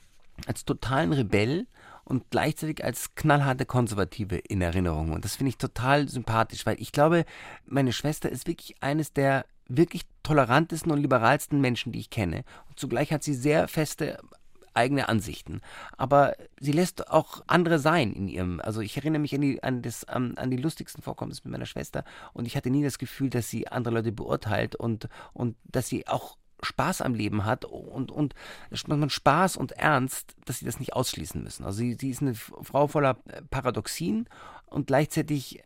als 0.48 0.66
totalen 0.66 1.14
Rebell 1.14 1.68
und 2.04 2.32
gleichzeitig 2.32 2.84
als 2.84 3.14
knallharte 3.14 3.68
Konservative 3.68 4.38
in 4.38 4.64
Erinnerung. 4.64 5.12
Und 5.12 5.24
das 5.24 5.36
finde 5.36 5.50
ich 5.50 5.60
total 5.60 6.10
sympathisch, 6.10 6.66
weil 6.66 6.82
ich 6.82 6.92
glaube, 6.92 7.26
meine 7.68 7.94
Schwester 7.94 8.28
ist 8.28 8.48
wirklich 8.48 8.82
eines 8.82 9.14
der 9.14 9.46
wirklich 9.68 10.08
tolerantesten 10.24 10.92
und 10.92 11.00
liberalsten 11.00 11.62
Menschen, 11.62 11.92
die 11.92 12.00
ich 12.00 12.10
kenne. 12.10 12.44
Und 12.70 12.80
zugleich 12.80 13.14
hat 13.14 13.22
sie 13.22 13.36
sehr 13.36 13.68
feste 13.68 14.18
eigene 14.78 15.10
Ansichten. 15.10 15.62
Aber 15.98 16.36
sie 16.60 16.72
lässt 16.72 17.10
auch 17.10 17.44
andere 17.48 17.80
sein 17.80 18.14
in 18.14 18.28
ihrem. 18.28 18.62
Also 18.62 18.82
ich 18.82 18.96
erinnere 18.96 19.20
mich 19.20 19.36
an 19.36 19.42
die, 19.42 19.62
an, 19.64 19.82
das, 19.82 20.06
an, 20.06 20.38
an 20.38 20.52
die 20.52 20.58
lustigsten 20.58 21.02
Vorkommnisse 21.02 21.42
mit 21.44 21.52
meiner 21.52 21.66
Schwester 21.66 22.04
und 22.34 22.46
ich 22.46 22.56
hatte 22.56 22.70
nie 22.70 22.84
das 22.84 22.98
Gefühl, 22.98 23.30
dass 23.30 23.50
sie 23.50 23.68
andere 23.68 23.96
Leute 23.96 24.12
beurteilt 24.12 24.76
und, 24.76 25.10
und 25.34 25.58
dass 25.66 25.88
sie 25.88 26.08
auch 26.08 26.38
Spaß 26.64 27.02
am 27.02 27.14
Leben 27.14 27.46
hat 27.46 27.66
und, 27.66 28.12
und 28.12 28.34
man 28.88 29.10
Spaß 29.10 29.58
und 29.58 29.74
Ernst, 29.74 30.36
dass 30.46 30.60
sie 30.60 30.66
das 30.66 30.80
nicht 30.80 30.94
ausschließen 30.94 31.44
müssen. 31.44 31.66
Also 31.66 31.80
sie, 31.80 31.98
sie 32.00 32.10
ist 32.10 32.22
eine 32.22 32.34
Frau 32.34 32.88
voller 32.88 33.16
Paradoxien 33.50 34.28
und 34.66 34.88
gleichzeitig 34.88 35.64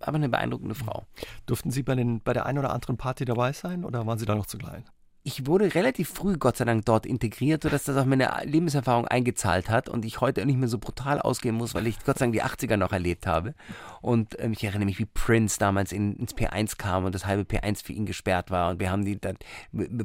aber 0.00 0.16
eine 0.16 0.28
beeindruckende 0.28 0.74
Frau. 0.74 1.06
Durften 1.46 1.70
Sie 1.70 1.82
bei, 1.82 1.94
den, 1.94 2.20
bei 2.20 2.34
der 2.34 2.44
einen 2.44 2.58
oder 2.58 2.72
anderen 2.72 2.98
Party 2.98 3.24
dabei 3.24 3.52
sein 3.52 3.84
oder 3.84 4.06
waren 4.06 4.18
Sie 4.18 4.26
da 4.26 4.34
noch 4.34 4.46
zu 4.46 4.58
klein? 4.58 4.84
Ich 5.26 5.44
wurde 5.44 5.74
relativ 5.74 6.10
früh, 6.10 6.36
Gott 6.38 6.56
sei 6.56 6.64
Dank, 6.64 6.84
dort 6.84 7.04
integriert, 7.04 7.64
sodass 7.64 7.82
das 7.82 7.96
auf 7.96 8.06
meine 8.06 8.30
Lebenserfahrung 8.44 9.08
eingezahlt 9.08 9.68
hat 9.68 9.88
und 9.88 10.04
ich 10.04 10.20
heute 10.20 10.46
nicht 10.46 10.56
mehr 10.56 10.68
so 10.68 10.78
brutal 10.78 11.20
ausgehen 11.20 11.56
muss, 11.56 11.74
weil 11.74 11.88
ich 11.88 11.98
Gott 12.04 12.18
sei 12.18 12.26
Dank 12.26 12.34
die 12.34 12.44
80er 12.44 12.76
noch 12.76 12.92
erlebt 12.92 13.26
habe. 13.26 13.54
Und 14.00 14.38
ähm, 14.38 14.52
ich 14.52 14.62
erinnere 14.62 14.84
mich, 14.84 15.00
wie 15.00 15.04
Prince 15.04 15.58
damals 15.58 15.90
in, 15.90 16.14
ins 16.14 16.36
P1 16.36 16.78
kam 16.78 17.06
und 17.06 17.12
das 17.12 17.26
halbe 17.26 17.42
P1 17.42 17.84
für 17.84 17.92
ihn 17.92 18.06
gesperrt 18.06 18.52
war 18.52 18.70
und 18.70 18.78
wir 18.78 18.88
haben 18.88 19.04
die 19.04 19.20
dann 19.20 19.36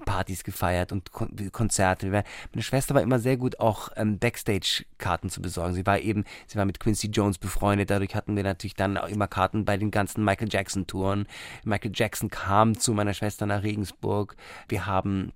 Partys 0.06 0.44
gefeiert 0.44 0.92
und 0.92 1.12
Kon 1.12 1.30
Konzerte. 1.52 2.10
Meine 2.10 2.24
Schwester 2.64 2.96
war 2.96 3.04
immer 3.04 3.20
sehr 3.20 3.38
gut, 3.38 3.60
auch 3.60 3.90
ähm, 3.98 4.18
Backstage-Karten 4.18 5.30
zu 5.30 5.40
besorgen. 5.40 5.76
Sie 5.76 5.86
war 5.86 6.00
eben, 6.00 6.24
sie 6.48 6.58
war 6.58 6.66
mit 6.66 6.80
Quincy 6.80 7.12
Jones 7.12 7.38
befreundet, 7.38 7.92
dadurch 7.92 8.16
hatten 8.16 8.36
wir 8.36 8.44
natürlich 8.44 8.74
dann 8.74 8.98
auch 8.98 9.08
immer 9.08 9.28
Karten 9.28 9.66
bei 9.66 9.78
den 9.78 9.92
ganzen 9.92 10.26
Michael 10.26 10.50
Jackson-Touren. 10.50 11.28
Michael 11.64 11.92
Jackson 11.94 12.32
kam 12.32 12.80
zu 12.80 12.94
meiner 12.94 13.14
Schwester 13.14 13.46
nach 13.46 13.62
Regensburg. 13.62 14.36
Wir 14.68 14.88
haben 14.88 15.11
haben 15.12 15.34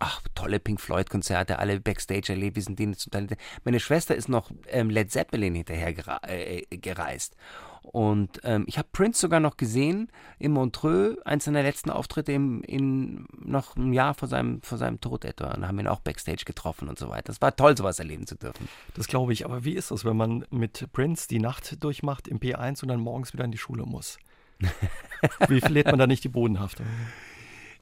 ach, 0.00 0.20
tolle 0.34 0.60
Pink 0.60 0.80
Floyd-Konzerte, 0.80 1.58
alle 1.58 1.80
Backstage 1.80 2.32
erlebt, 2.32 2.56
wir 2.56 2.62
sind 2.62 2.78
denen 2.78 2.94
zum 2.94 3.10
Teil. 3.10 3.26
Meine 3.64 3.80
Schwester 3.80 4.14
ist 4.14 4.28
noch 4.28 4.50
ähm, 4.68 4.90
Led 4.90 5.10
Zeppelin 5.10 5.54
hinterher 5.54 5.92
gere 5.92 6.20
äh, 6.22 6.64
gereist. 6.76 7.36
Und 7.82 8.40
ähm, 8.44 8.64
ich 8.66 8.76
habe 8.76 8.88
Prince 8.92 9.20
sogar 9.20 9.40
noch 9.40 9.56
gesehen 9.56 10.12
in 10.38 10.52
Montreux, 10.52 11.16
eins 11.24 11.46
seiner 11.46 11.62
letzten 11.62 11.90
Auftritte 11.90 12.32
im, 12.32 12.62
in, 12.62 13.26
noch 13.38 13.76
ein 13.76 13.92
Jahr 13.92 14.14
vor 14.14 14.28
seinem, 14.28 14.60
vor 14.62 14.76
seinem 14.76 15.00
Tod 15.00 15.24
etwa. 15.24 15.54
Und 15.54 15.66
haben 15.66 15.78
ihn 15.78 15.88
auch 15.88 16.00
Backstage 16.00 16.44
getroffen 16.44 16.88
und 16.88 16.98
so 16.98 17.08
weiter. 17.08 17.24
Das 17.24 17.40
war 17.40 17.56
toll, 17.56 17.76
sowas 17.76 17.98
erleben 17.98 18.26
zu 18.26 18.36
dürfen. 18.36 18.68
Das 18.94 19.08
glaube 19.08 19.32
ich. 19.32 19.46
Aber 19.46 19.64
wie 19.64 19.74
ist 19.74 19.90
das, 19.90 20.04
wenn 20.04 20.16
man 20.16 20.44
mit 20.50 20.92
Prince 20.92 21.28
die 21.28 21.38
Nacht 21.38 21.82
durchmacht 21.82 22.28
im 22.28 22.40
P1 22.40 22.82
und 22.82 22.88
dann 22.88 23.00
morgens 23.00 23.32
wieder 23.32 23.44
in 23.44 23.52
die 23.52 23.58
Schule 23.58 23.84
muss? 23.84 24.18
wie 25.48 25.60
verliert 25.60 25.86
man 25.86 25.98
da 25.98 26.06
nicht 26.06 26.24
die 26.24 26.28
Bodenhaftung? 26.28 26.86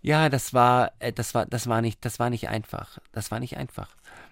Ja, 0.06 0.28
das 0.28 0.54
war, 0.54 0.92
äh, 1.00 1.12
das 1.12 1.34
war, 1.34 1.46
das 1.46 1.66
war 1.66 1.82
nicht, 1.82 2.04
das 2.04 2.20
war 2.20 2.30
nicht 2.30 2.48
einfach. 2.48 2.98
Das 3.10 3.32
war 3.32 3.40
nicht 3.40 3.56
einfach. 3.56 3.88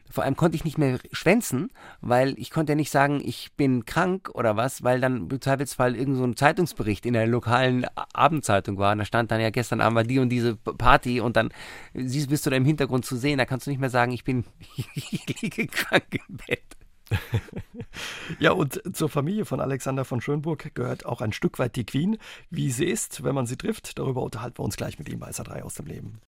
Vor 0.09 0.23
allem 0.23 0.37
konnte 0.37 0.55
ich 0.55 0.65
nicht 0.65 0.79
mehr 0.79 1.01
schwänzen, 1.11 1.73
weil 2.01 2.39
ich 2.39 2.53
konnte 2.53 2.73
ja 2.73 2.77
nicht 2.77 2.93
sagen, 2.93 3.21
ich 3.25 3.53
bin 3.57 3.85
krank 3.85 4.31
oder 4.35 4.57
was, 4.57 4.85
weil 4.85 5.01
dann 5.01 5.29
im 5.29 5.41
Zweifelsfall 5.41 5.97
irgend 5.97 6.17
so 6.17 6.23
ein 6.23 6.37
Zeitungsbericht 6.37 7.05
in 7.07 7.15
der 7.15 7.27
lokalen 7.27 7.87
Abendzeitung 8.13 8.79
war. 8.79 8.93
Und 8.93 8.99
da 8.99 9.05
stand 9.05 9.33
dann 9.33 9.41
ja 9.41 9.51
gestern 9.51 9.81
Abend 9.81 9.97
war 9.97 10.05
die 10.05 10.21
und 10.21 10.29
diese 10.29 10.55
Party 10.55 11.21
und 11.21 11.37
dann 11.37 11.51
siehst, 11.93 12.29
bist 12.29 12.47
du 12.47 12.51
da 12.51 12.57
im 12.57 12.65
Hintergrund 12.65 13.05
zu 13.05 13.17
sehen. 13.17 13.39
Da 13.39 13.45
kannst 13.45 13.67
du 13.67 13.71
nicht 13.71 13.81
mehr 13.81 13.91
sagen, 13.91 14.13
ich 14.13 14.23
bin, 14.23 14.45
ich 14.77 15.41
liege 15.43 15.67
krank 15.67 16.05
im 16.29 16.37
Bett. 16.37 16.63
ja, 18.39 18.53
und 18.53 18.81
zur 18.97 19.09
Familie 19.09 19.45
von 19.45 19.61
Alexander 19.61 20.05
von 20.05 20.21
Schönburg 20.21 20.75
gehört 20.75 21.07
auch 21.07 21.21
ein 21.21 21.33
Stück 21.33 21.59
weit 21.59 21.77
die 21.77 21.85
Queen. 21.85 22.19
Wie 22.51 22.71
sie 22.71 22.87
ist, 22.87 23.25
wenn 23.25 23.35
man 23.35 23.47
sie 23.47 23.57
trifft, 23.57 23.99
darüber 23.99 24.23
unterhalten 24.23 24.59
wir 24.59 24.65
uns 24.65 24.77
gleich 24.77 24.99
mit 24.99 25.09
ihm 25.09 25.21
bei 25.21 25.31
SA3 25.31 25.63
aus 25.63 25.75
dem 25.75 25.87
Leben 25.87 26.21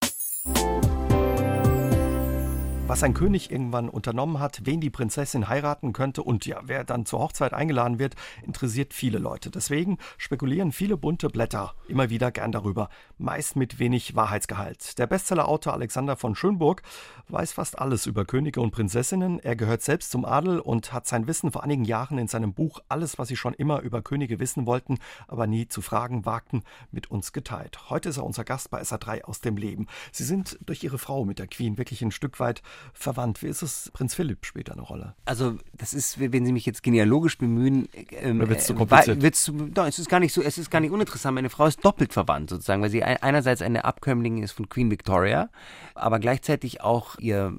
was 2.89 3.03
ein 3.03 3.15
König 3.15 3.51
irgendwann 3.51 3.89
unternommen 3.89 4.39
hat, 4.39 4.61
wen 4.65 4.81
die 4.81 4.91
Prinzessin 4.91 5.49
heiraten 5.49 5.93
könnte 5.93 6.23
und 6.23 6.47
ja, 6.47 6.61
wer 6.67 6.85
dann 6.85 7.05
zur 7.05 7.19
Hochzeit 7.19 7.53
eingeladen 7.53 7.99
wird, 7.99 8.15
interessiert 8.45 8.95
viele 8.95 9.19
Leute. 9.19 9.51
Deswegen 9.51 9.99
spekulieren 10.19 10.71
viele 10.71 10.97
bunte 10.97 11.29
Blätter 11.29 11.75
immer 11.89 12.11
wieder 12.11 12.31
gern 12.31 12.53
darüber, 12.53 12.89
meist 13.19 13.57
mit 13.57 13.81
wenig 13.81 14.15
Wahrheitsgehalt. 14.15 14.99
Der 14.99 15.09
Bestsellerautor 15.09 15.73
Alexander 15.73 16.17
von 16.17 16.37
Schönburg 16.37 16.83
weiß 17.29 17.55
fast 17.55 17.77
alles 17.81 18.07
über 18.07 18.25
Könige 18.25 18.61
und 18.61 18.71
Prinzessinnen. 18.71 19.41
Er 19.41 19.57
gehört 19.57 19.83
selbst 19.83 20.13
zum 20.13 20.25
Adel 20.25 20.61
und 20.61 20.93
hat 20.93 21.09
sein 21.09 21.27
Wissen 21.27 21.51
vor 21.51 21.65
einigen 21.65 21.85
Jahren 21.85 22.19
in 22.19 22.29
seinem 22.29 22.55
Buch 22.55 22.79
Alles, 22.89 23.19
was 23.19 23.27
Sie 23.27 23.37
schon 23.37 23.55
immer 23.55 23.81
über 23.81 24.01
Könige 24.01 24.39
wissen 24.39 24.65
wollten, 24.65 24.99
aber 25.27 25.49
nie 25.49 25.67
zu 25.67 25.83
fragen 25.83 26.25
wagten, 26.25 26.63
mit 26.93 27.11
uns 27.11 27.33
geteilt. 27.33 27.91
Heute 27.91 28.11
ist 28.11 28.19
er 28.19 28.25
unser 28.25 28.45
Gast 28.45 28.71
bei 28.71 28.81
SA3 28.81 29.25
aus 29.25 29.41
dem 29.41 29.57
Leben. 29.57 29.89
Sie 30.13 30.23
sind 30.23 30.57
durch 30.65 30.85
Ihre 30.85 30.99
Frau 30.99 31.25
mit 31.25 31.41
der 31.41 31.49
Queen 31.49 31.79
wirklich 31.79 32.03
ein 32.03 32.13
Stück 32.13 32.39
weit 32.39 32.63
verwandt. 32.93 33.43
Wie 33.43 33.47
ist 33.47 33.63
es 33.63 33.91
Prinz 33.93 34.15
Philipp 34.15 34.45
später 34.47 34.73
eine 34.73 34.83
Rolle? 34.83 35.15
Also 35.25 35.57
das 35.75 35.95
ist, 35.95 36.19
wenn 36.21 36.45
Sie 36.45 36.53
mich 36.53 36.67
jetzt 36.67 36.83
genealogisch 36.83 37.39
bemühen, 37.39 37.89
ähm, 38.11 38.41
wird 38.41 38.61
es 38.61 38.67
zu 38.67 38.75
kompliziert? 38.75 39.23
Wird's 39.23 39.45
zu, 39.45 39.53
no, 39.53 39.85
es 39.85 39.99
ist 39.99 40.09
gar 40.09 40.21
nicht 40.21 40.33
so, 40.33 40.43
es 40.43 40.59
ist 40.59 40.71
gar 40.71 40.81
nicht 40.81 40.91
uninteressant. 40.91 41.35
Meine 41.35 41.51
Frau 41.51 41.67
ist 41.67 41.85
doppelt 41.85 42.13
verwandt 42.13 42.51
sozusagen, 42.51 42.83
weil 42.83 42.91
sie 42.91 43.03
einerseits 43.03 43.63
eine 43.63 43.85
Abkömmlingin 43.85 44.43
ist 44.43 44.53
von 44.53 44.69
Queen 44.69 44.91
Victoria, 44.91 45.51
aber 45.95 46.19
gleichzeitig 46.19 46.81
auch 46.81 47.19
ihr 47.19 47.55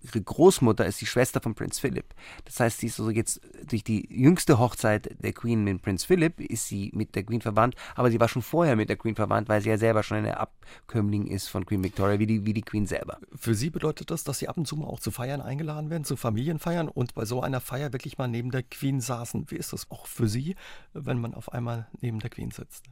ihre 0.00 0.20
Großmutter 0.20 0.86
ist 0.86 1.00
die 1.00 1.06
Schwester 1.06 1.40
von 1.40 1.54
Prinz 1.54 1.78
Philip. 1.78 2.06
Das 2.44 2.60
heißt, 2.60 2.80
sie 2.80 2.86
ist 2.86 2.98
also 2.98 3.10
jetzt 3.10 3.40
durch 3.68 3.84
die 3.84 4.06
jüngste 4.10 4.58
Hochzeit 4.58 5.16
der 5.22 5.32
Queen 5.32 5.64
mit 5.64 5.82
Prinz 5.82 6.04
Philip 6.04 6.40
ist 6.40 6.68
sie 6.68 6.90
mit 6.94 7.14
der 7.14 7.24
Queen 7.24 7.40
verwandt, 7.40 7.74
aber 7.94 8.10
sie 8.10 8.20
war 8.20 8.28
schon 8.28 8.42
vorher 8.42 8.76
mit 8.76 8.88
der 8.88 8.96
Queen 8.96 9.14
verwandt, 9.14 9.48
weil 9.48 9.60
sie 9.60 9.70
ja 9.70 9.78
selber 9.78 10.02
schon 10.02 10.18
eine 10.18 10.38
Abkömmling 10.38 11.26
ist 11.26 11.48
von 11.48 11.66
Queen 11.66 11.82
Victoria, 11.82 12.18
wie 12.18 12.26
die, 12.26 12.46
wie 12.46 12.54
die 12.54 12.62
Queen 12.62 12.86
selber. 12.86 13.18
Für 13.34 13.54
sie 13.54 13.70
bedeutet 13.70 14.10
das, 14.10 14.24
dass 14.24 14.38
sie 14.38 14.48
ab 14.48 14.56
und 14.56 14.66
zu 14.66 14.76
mal 14.76 14.86
auch 14.86 15.00
zu 15.00 15.10
Feiern 15.10 15.40
eingeladen 15.40 15.90
werden, 15.90 16.04
zu 16.04 16.16
Familienfeiern 16.16 16.88
und 16.88 17.14
bei 17.14 17.24
so 17.24 17.42
einer 17.42 17.60
Feier 17.60 17.92
wirklich 17.92 18.18
mal 18.18 18.28
neben 18.28 18.50
der 18.50 18.62
Queen 18.62 19.00
saßen. 19.00 19.50
Wie 19.50 19.56
ist 19.56 19.72
das 19.72 19.90
auch 19.90 20.06
für 20.06 20.28
sie, 20.28 20.56
wenn 20.92 21.18
man 21.18 21.34
auf 21.34 21.52
einmal 21.52 21.88
neben 22.00 22.18
der 22.18 22.30
Queen 22.30 22.50
sitzt? 22.50 22.84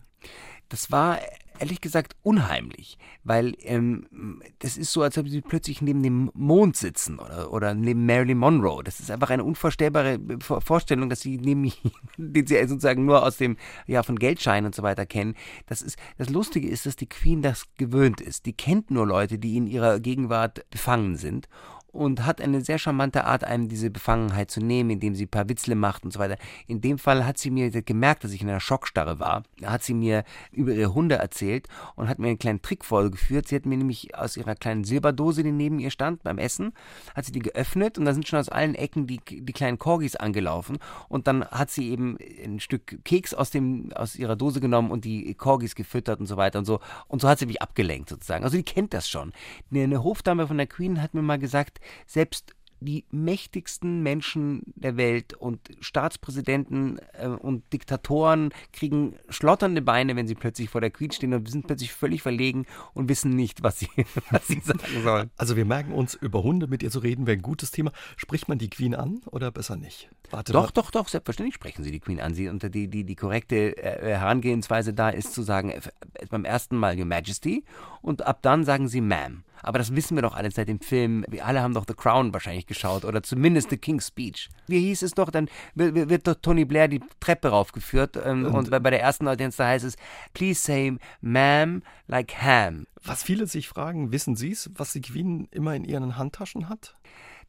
Das 0.69 0.91
war 0.91 1.19
ehrlich 1.59 1.81
gesagt 1.81 2.17
unheimlich, 2.23 2.99
weil 3.23 3.55
ähm, 3.61 4.43
das 4.59 4.77
ist 4.77 4.93
so, 4.93 5.03
als 5.03 5.17
ob 5.19 5.29
sie 5.29 5.41
plötzlich 5.41 5.81
neben 5.83 6.03
dem 6.03 6.31
Mond 6.35 6.77
sitzen 6.77 7.19
oder, 7.19 7.53
oder 7.53 7.75
neben 7.75 8.07
Marilyn 8.07 8.39
Monroe. 8.39 8.83
Das 8.83 9.01
ist 9.01 9.11
einfach 9.11 9.31
eine 9.31 9.45
unvorstellbare 9.45 10.19
Vorstellung, 10.41 11.09
dass 11.09 11.21
sie 11.21 11.39
neben 11.39 11.73
den 12.17 12.47
sie 12.47 12.59
sozusagen 12.67 13.05
nur 13.05 13.23
aus 13.23 13.37
dem 13.37 13.57
ja 13.87 14.03
von 14.03 14.19
Geldscheinen 14.19 14.67
und 14.67 14.75
so 14.75 14.83
weiter 14.83 15.07
kennen. 15.07 15.35
Das 15.67 15.83
ist 15.83 15.97
das 16.19 16.29
Lustige 16.29 16.69
ist, 16.69 16.87
dass 16.87 16.97
die 16.97 17.09
Queen 17.09 17.43
das 17.43 17.65
gewöhnt 17.77 18.21
ist. 18.21 18.47
Die 18.47 18.53
kennt 18.53 18.91
nur 18.91 19.07
Leute, 19.07 19.39
die 19.39 19.57
in 19.57 19.67
ihrer 19.67 20.01
Gegenwart 20.01 20.69
befangen 20.71 21.17
sind 21.17 21.49
und 21.95 22.27
hat 22.27 22.41
eine 22.41 22.61
sehr 22.61 22.79
charmante 22.79 23.25
Art, 23.25 23.45
einem 23.45 23.69
diese 23.69 23.91
Befangenheit 23.91 24.51
zu 24.51 24.61
nehmen, 24.61 24.91
indem 24.91 25.15
sie 25.15 25.27
ein 25.27 25.29
paar 25.29 25.49
Witzle 25.49 25.77
macht 25.77 26.05
und 26.05 26.13
so 26.13 26.19
weiter. 26.19 26.37
In 26.67 26.81
dem 26.81 26.99
Fall 26.99 27.25
hat 27.25 27.39
sie 27.39 27.51
mir 27.51 27.71
gemerkt, 27.71 28.25
dass 28.25 28.33
ich 28.33 28.43
in 28.43 28.49
einer 28.49 28.61
Schockstarre 28.61 29.21
war. 29.21 29.45
Da 29.61 29.71
hat 29.71 29.83
sie 29.83 29.95
mir 29.95 30.25
über 30.53 30.73
ihre 30.73 30.93
Hunde 30.93 31.17
erzählt 31.17 31.69
und 31.95 32.09
hat 32.09 32.19
mir 32.19 32.29
einen 32.29 32.39
kleinen 32.39 32.63
Trick 32.63 32.85
vorgeführt. 32.85 33.49
Sie 33.49 33.55
hat 33.55 33.65
mir 33.65 33.77
nämlich 33.77 34.17
aus 34.17 34.37
ihrer 34.37 34.57
kleinen 34.57 34.85
Silberdose, 34.85 35.43
die 35.43 35.53
neben 35.53 35.79
ihr 35.79 35.91
stand 35.91 36.23
beim 36.25 36.39
Essen, 36.39 36.73
hat 37.15 37.27
sie 37.27 37.33
die 37.33 37.39
geöffnet 37.39 37.97
und 37.97 38.05
da 38.05 38.13
sind 38.13 38.27
schon 38.27 38.41
aus 38.41 38.49
allen 38.49 38.75
Ecken 38.75 39.07
die, 39.07 39.21
die 39.25 39.53
kleinen 39.53 39.79
Corgis 39.79 40.17
angelaufen 40.17 40.79
und 41.09 41.29
dann 41.29 41.45
hat 41.47 41.71
sie 41.71 41.91
eben 41.91 42.19
ein 42.45 42.59
Stück 42.59 43.05
Keks 43.05 43.35
aus 43.35 43.51
dem 43.51 43.93
aus 43.95 44.17
ihrer 44.17 44.37
Dose 44.37 44.61
genommen 44.61 44.91
und 44.91 45.05
die 45.05 45.35
Corgis 45.35 45.75
gefüttert 45.75 46.19
und 46.19 46.27
so 46.27 46.37
weiter 46.37 46.59
und 46.59 46.65
so 46.65 46.81
und 47.07 47.21
so 47.21 47.29
hat 47.29 47.39
sie 47.39 47.47
mich 47.47 47.63
abgelenkt 47.63 48.09
sozusagen. 48.09 48.45
Also 48.45 48.57
die 48.57 48.65
kennt 48.65 48.95
das 48.95 49.09
schon. 49.09 49.33
Eine 49.73 50.03
Hofdame 50.03 50.47
von 50.47 50.57
der 50.57 50.67
Queen 50.67 51.01
hat 51.01 51.15
mir 51.15 51.23
mal 51.23 51.39
gesagt, 51.39 51.81
selbst 52.07 52.55
die 52.85 53.05
mächtigsten 53.11 54.03
Menschen 54.03 54.63
der 54.67 54.97
Welt 54.97 55.35
und 55.35 55.61
Staatspräsidenten 55.81 56.99
äh, 57.13 57.29
und 57.29 57.65
Diktatoren 57.73 58.51
kriegen 58.73 59.17
schlotternde 59.29 59.83
Beine, 59.83 60.17
wenn 60.17 60.27
sie 60.27 60.35
plötzlich 60.35 60.71
vor 60.71 60.81
der 60.81 60.91
Queen 60.91 61.11
stehen 61.11 61.33
und 61.35 61.49
sind 61.49 61.67
plötzlich 61.67 61.93
völlig 61.93 62.23
verlegen 62.23 62.67
und 62.93 63.09
wissen 63.09 63.31
nicht, 63.31 63.63
was 63.63 63.79
sie, 63.79 63.89
was 64.31 64.47
sie 64.47 64.61
sagen 64.61 65.03
sollen. 65.03 65.31
Also 65.37 65.57
wir 65.57 65.65
merken 65.65 65.93
uns, 65.93 66.15
über 66.15 66.43
Hunde 66.43 66.67
mit 66.67 66.83
ihr 66.83 66.91
zu 66.91 66.99
reden, 66.99 67.27
wäre 67.27 67.39
ein 67.39 67.43
gutes 67.43 67.71
Thema. 67.71 67.93
Spricht 68.17 68.49
man 68.49 68.59
die 68.59 68.71
Queen 68.71 68.95
an 68.95 69.21
oder 69.31 69.51
besser 69.51 69.77
nicht? 69.77 70.11
Warte 70.31 70.53
doch, 70.53 70.67
mal. 70.67 70.71
doch, 70.75 70.91
doch, 70.91 71.09
selbstverständlich 71.09 71.55
sprechen 71.55 71.85
sie 71.85 71.91
die 71.91 72.01
Queen 72.01 72.21
an. 72.21 72.35
Sie, 72.35 72.49
und 72.49 72.63
die, 72.75 72.89
die, 72.89 73.05
die 73.05 73.17
korrekte 73.17 73.77
äh, 73.77 74.17
Herangehensweise 74.17 74.93
da 74.93 75.09
ist 75.09 75.33
zu 75.33 75.43
sagen, 75.43 75.71
äh, 75.71 75.81
beim 76.29 76.45
ersten 76.45 76.77
Mal 76.77 76.99
Your 76.99 77.07
Majesty 77.07 77.65
und 78.03 78.27
ab 78.27 78.41
dann 78.43 78.65
sagen 78.65 78.89
sie 78.89 79.01
Ma'am. 79.01 79.43
Aber 79.65 79.79
das 79.79 79.97
wissen 79.97 80.17
wir 80.17 80.23
doch 80.23 80.35
alle 80.35 80.51
seit 80.51 80.69
dem 80.69 80.81
Film. 80.81 81.25
Wir 81.29 81.47
alle 81.47 81.63
haben 81.63 81.75
doch 81.75 81.85
The 81.89 81.95
Crown 81.95 82.33
wahrscheinlich 82.33 82.67
geschaut 82.67 83.05
oder 83.05 83.23
zumindest 83.23 83.71
The 83.71 83.79
King's 83.79 84.09
Speech. 84.09 84.51
Wie 84.69 84.81
hieß 84.81 85.03
es 85.03 85.13
doch? 85.13 85.31
Dann 85.31 85.49
wird, 85.75 86.09
wird 86.09 86.27
doch 86.27 86.35
Tony 86.35 86.65
Blair 86.65 86.89
die 86.89 87.01
Treppe 87.19 87.49
raufgeführt 87.49 88.17
ähm, 88.23 88.45
und, 88.47 88.55
und 88.55 88.71
bei, 88.71 88.79
bei 88.79 88.91
der 88.91 89.01
ersten 89.01 89.27
Audienz 89.27 89.57
da 89.57 89.67
heißt 89.67 89.85
es, 89.85 89.97
please 90.35 90.61
say 90.61 90.97
ma'am 91.23 91.81
like 92.07 92.35
ham. 92.43 92.87
Was 93.03 93.23
viele 93.23 93.47
sich 93.47 93.69
fragen, 93.69 94.13
wissen 94.13 94.37
Sie 94.37 94.53
es, 94.53 94.71
was 94.75 94.93
die 94.93 95.01
Queen 95.01 95.49
immer 95.51 95.75
in 95.75 95.85
ihren 95.85 96.17
Handtaschen 96.17 96.69
hat? 96.69 96.95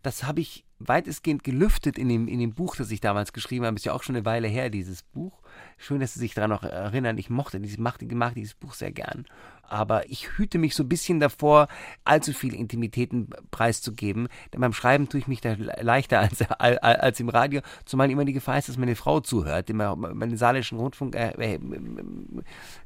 Das 0.01 0.23
habe 0.23 0.41
ich 0.41 0.65
weitestgehend 0.79 1.43
gelüftet 1.43 1.97
in 1.97 2.09
dem, 2.09 2.27
in 2.27 2.39
dem 2.39 2.53
Buch, 2.53 2.75
das 2.75 2.91
ich 2.91 3.01
damals 3.01 3.33
geschrieben 3.33 3.65
habe. 3.65 3.75
Ist 3.75 3.85
ja 3.85 3.93
auch 3.93 4.03
schon 4.03 4.15
eine 4.15 4.25
Weile 4.25 4.47
her, 4.47 4.69
dieses 4.69 5.03
Buch. 5.03 5.41
Schön, 5.77 5.99
dass 5.99 6.13
Sie 6.13 6.19
sich 6.19 6.33
daran 6.33 6.49
noch 6.49 6.63
erinnern. 6.63 7.17
Ich 7.17 7.29
mochte 7.29 7.59
dieses, 7.59 7.77
machte, 7.77 8.05
machte 8.15 8.35
dieses 8.35 8.53
Buch 8.53 8.73
sehr 8.73 8.91
gern 8.91 9.25
aber 9.67 10.09
ich 10.09 10.37
hüte 10.37 10.57
mich 10.57 10.75
so 10.75 10.83
ein 10.83 10.89
bisschen 10.89 11.19
davor, 11.19 11.67
allzu 12.03 12.33
viel 12.33 12.53
Intimitäten 12.53 13.29
preiszugeben. 13.51 14.27
Denn 14.53 14.61
beim 14.61 14.73
Schreiben 14.73 15.09
tue 15.09 15.19
ich 15.19 15.27
mich 15.27 15.41
da 15.41 15.55
leichter 15.81 16.19
als, 16.19 16.41
als 16.49 17.19
im 17.19 17.29
Radio, 17.29 17.61
zumal 17.85 18.09
immer 18.11 18.25
die 18.25 18.33
Gefahr 18.33 18.57
ist, 18.57 18.69
dass 18.69 18.77
meine 18.77 18.95
Frau 18.95 19.19
zuhört. 19.19 19.71
Meinen 19.73 20.37
saarländischen 20.37 20.77
Rundfunk 20.77 21.15
äh, 21.15 21.31
äh, 21.31 21.59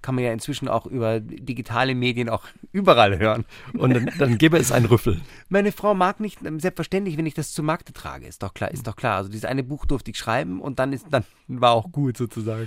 kann 0.01 0.15
man 0.15 0.23
ja 0.23 0.31
inzwischen 0.31 0.67
auch 0.67 0.85
über 0.85 1.19
digitale 1.19 1.95
Medien 1.95 2.29
auch 2.29 2.45
überall 2.71 3.17
hören. 3.17 3.45
Und 3.73 3.93
dann, 3.93 4.09
dann 4.17 4.37
gäbe 4.37 4.57
es 4.57 4.71
einen 4.71 4.85
Rüffel. 4.85 5.21
Meine 5.49 5.71
Frau 5.71 5.93
mag 5.93 6.19
nicht, 6.19 6.43
ähm, 6.45 6.59
selbstverständlich, 6.59 7.17
wenn 7.17 7.25
ich 7.25 7.33
das 7.33 7.51
zu 7.51 7.63
Markte 7.63 7.93
trage, 7.93 8.27
ist 8.27 8.43
doch 8.43 8.53
klar, 8.53 8.71
ist 8.71 8.87
doch 8.87 8.95
klar. 8.95 9.17
Also 9.17 9.29
dieses 9.29 9.45
eine 9.45 9.63
Buch 9.63 9.85
durfte 9.85 10.11
ich 10.11 10.17
schreiben 10.17 10.61
und 10.61 10.79
dann 10.79 10.93
ist, 10.93 11.07
dann 11.09 11.23
war 11.47 11.71
auch 11.71 11.91
gut 11.91 12.17
sozusagen. 12.17 12.58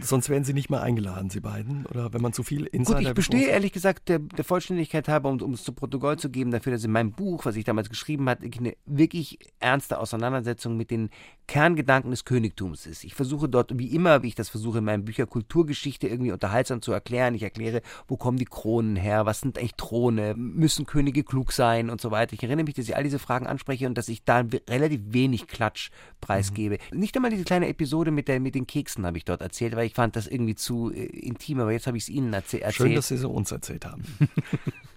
Sonst 0.00 0.28
wären 0.28 0.44
Sie 0.44 0.52
nicht 0.52 0.70
mehr 0.70 0.82
eingeladen, 0.82 1.30
Sie 1.30 1.40
beiden, 1.40 1.86
oder 1.86 2.12
wenn 2.12 2.22
man 2.22 2.32
zu 2.32 2.42
viel 2.42 2.66
Insider... 2.66 2.98
Gut, 2.98 3.08
ich 3.08 3.14
bestehe 3.14 3.48
ehrlich 3.48 3.72
gesagt 3.72 4.08
der, 4.08 4.18
der 4.18 4.44
Vollständigkeit 4.44 5.08
halber, 5.08 5.28
um, 5.28 5.40
um 5.40 5.54
es 5.54 5.64
zu 5.64 5.72
Protokoll 5.72 6.18
zu 6.18 6.30
geben, 6.30 6.50
dafür, 6.50 6.72
dass 6.72 6.84
in 6.84 6.92
meinem 6.92 7.12
Buch, 7.12 7.44
was 7.44 7.56
ich 7.56 7.64
damals 7.64 7.88
geschrieben 7.88 8.28
habe, 8.28 8.48
eine 8.58 8.74
wirklich 8.86 9.38
ernste 9.60 9.98
Auseinandersetzung 9.98 10.76
mit 10.76 10.90
den 10.90 11.10
Kerngedanken 11.46 12.10
des 12.10 12.24
Königtums 12.24 12.86
ist. 12.86 13.04
Ich 13.04 13.14
versuche 13.14 13.48
dort, 13.48 13.78
wie 13.78 13.94
immer, 13.94 14.22
wie 14.22 14.28
ich 14.28 14.34
das 14.34 14.48
versuche 14.50 14.78
in 14.78 14.84
meinen 14.84 15.04
Büchern, 15.04 15.28
Kulturgeschichte 15.28 16.06
irgendwie 16.06 16.32
unterhaltsam 16.32 16.82
zu 16.82 16.92
erklären. 16.92 17.34
Ich 17.34 17.42
erkläre, 17.42 17.80
wo 18.06 18.16
kommen 18.16 18.38
die 18.38 18.44
Kronen 18.44 18.96
her, 18.96 19.24
was 19.26 19.40
sind 19.40 19.58
eigentlich 19.58 19.74
Throne, 19.74 20.34
müssen 20.36 20.84
Könige 20.84 21.24
klug 21.24 21.52
sein 21.52 21.88
und 21.90 22.00
so 22.00 22.10
weiter. 22.10 22.34
Ich 22.34 22.42
erinnere 22.42 22.64
mich, 22.64 22.74
dass 22.74 22.88
ich 22.88 22.96
all 22.96 23.04
diese 23.04 23.18
Fragen 23.18 23.46
anspreche 23.46 23.86
und 23.86 23.96
dass 23.96 24.08
ich 24.08 24.24
da 24.24 24.44
relativ 24.68 25.00
wenig 25.06 25.46
Klatsch 25.46 25.90
preisgebe. 26.20 26.78
Mhm. 26.90 26.98
Nicht 26.98 27.16
einmal 27.16 27.30
diese 27.30 27.44
kleine 27.44 27.68
Episode 27.68 28.10
mit, 28.10 28.28
der, 28.28 28.40
mit 28.40 28.54
den 28.54 28.66
Keksen 28.66 29.06
habe 29.06 29.16
ich 29.16 29.24
dort 29.24 29.37
erzählt, 29.40 29.76
weil 29.76 29.86
ich 29.86 29.94
fand 29.94 30.16
das 30.16 30.26
irgendwie 30.26 30.54
zu 30.54 30.90
äh, 30.92 31.04
intim, 31.04 31.60
aber 31.60 31.72
jetzt 31.72 31.86
habe 31.86 31.96
ich 31.96 32.04
es 32.04 32.08
Ihnen 32.08 32.32
erzäh 32.32 32.58
erzählt. 32.58 32.88
Schön, 32.88 32.94
dass 32.94 33.08
Sie 33.08 33.16
so 33.16 33.30
uns 33.30 33.50
erzählt 33.52 33.84
haben. 33.84 34.04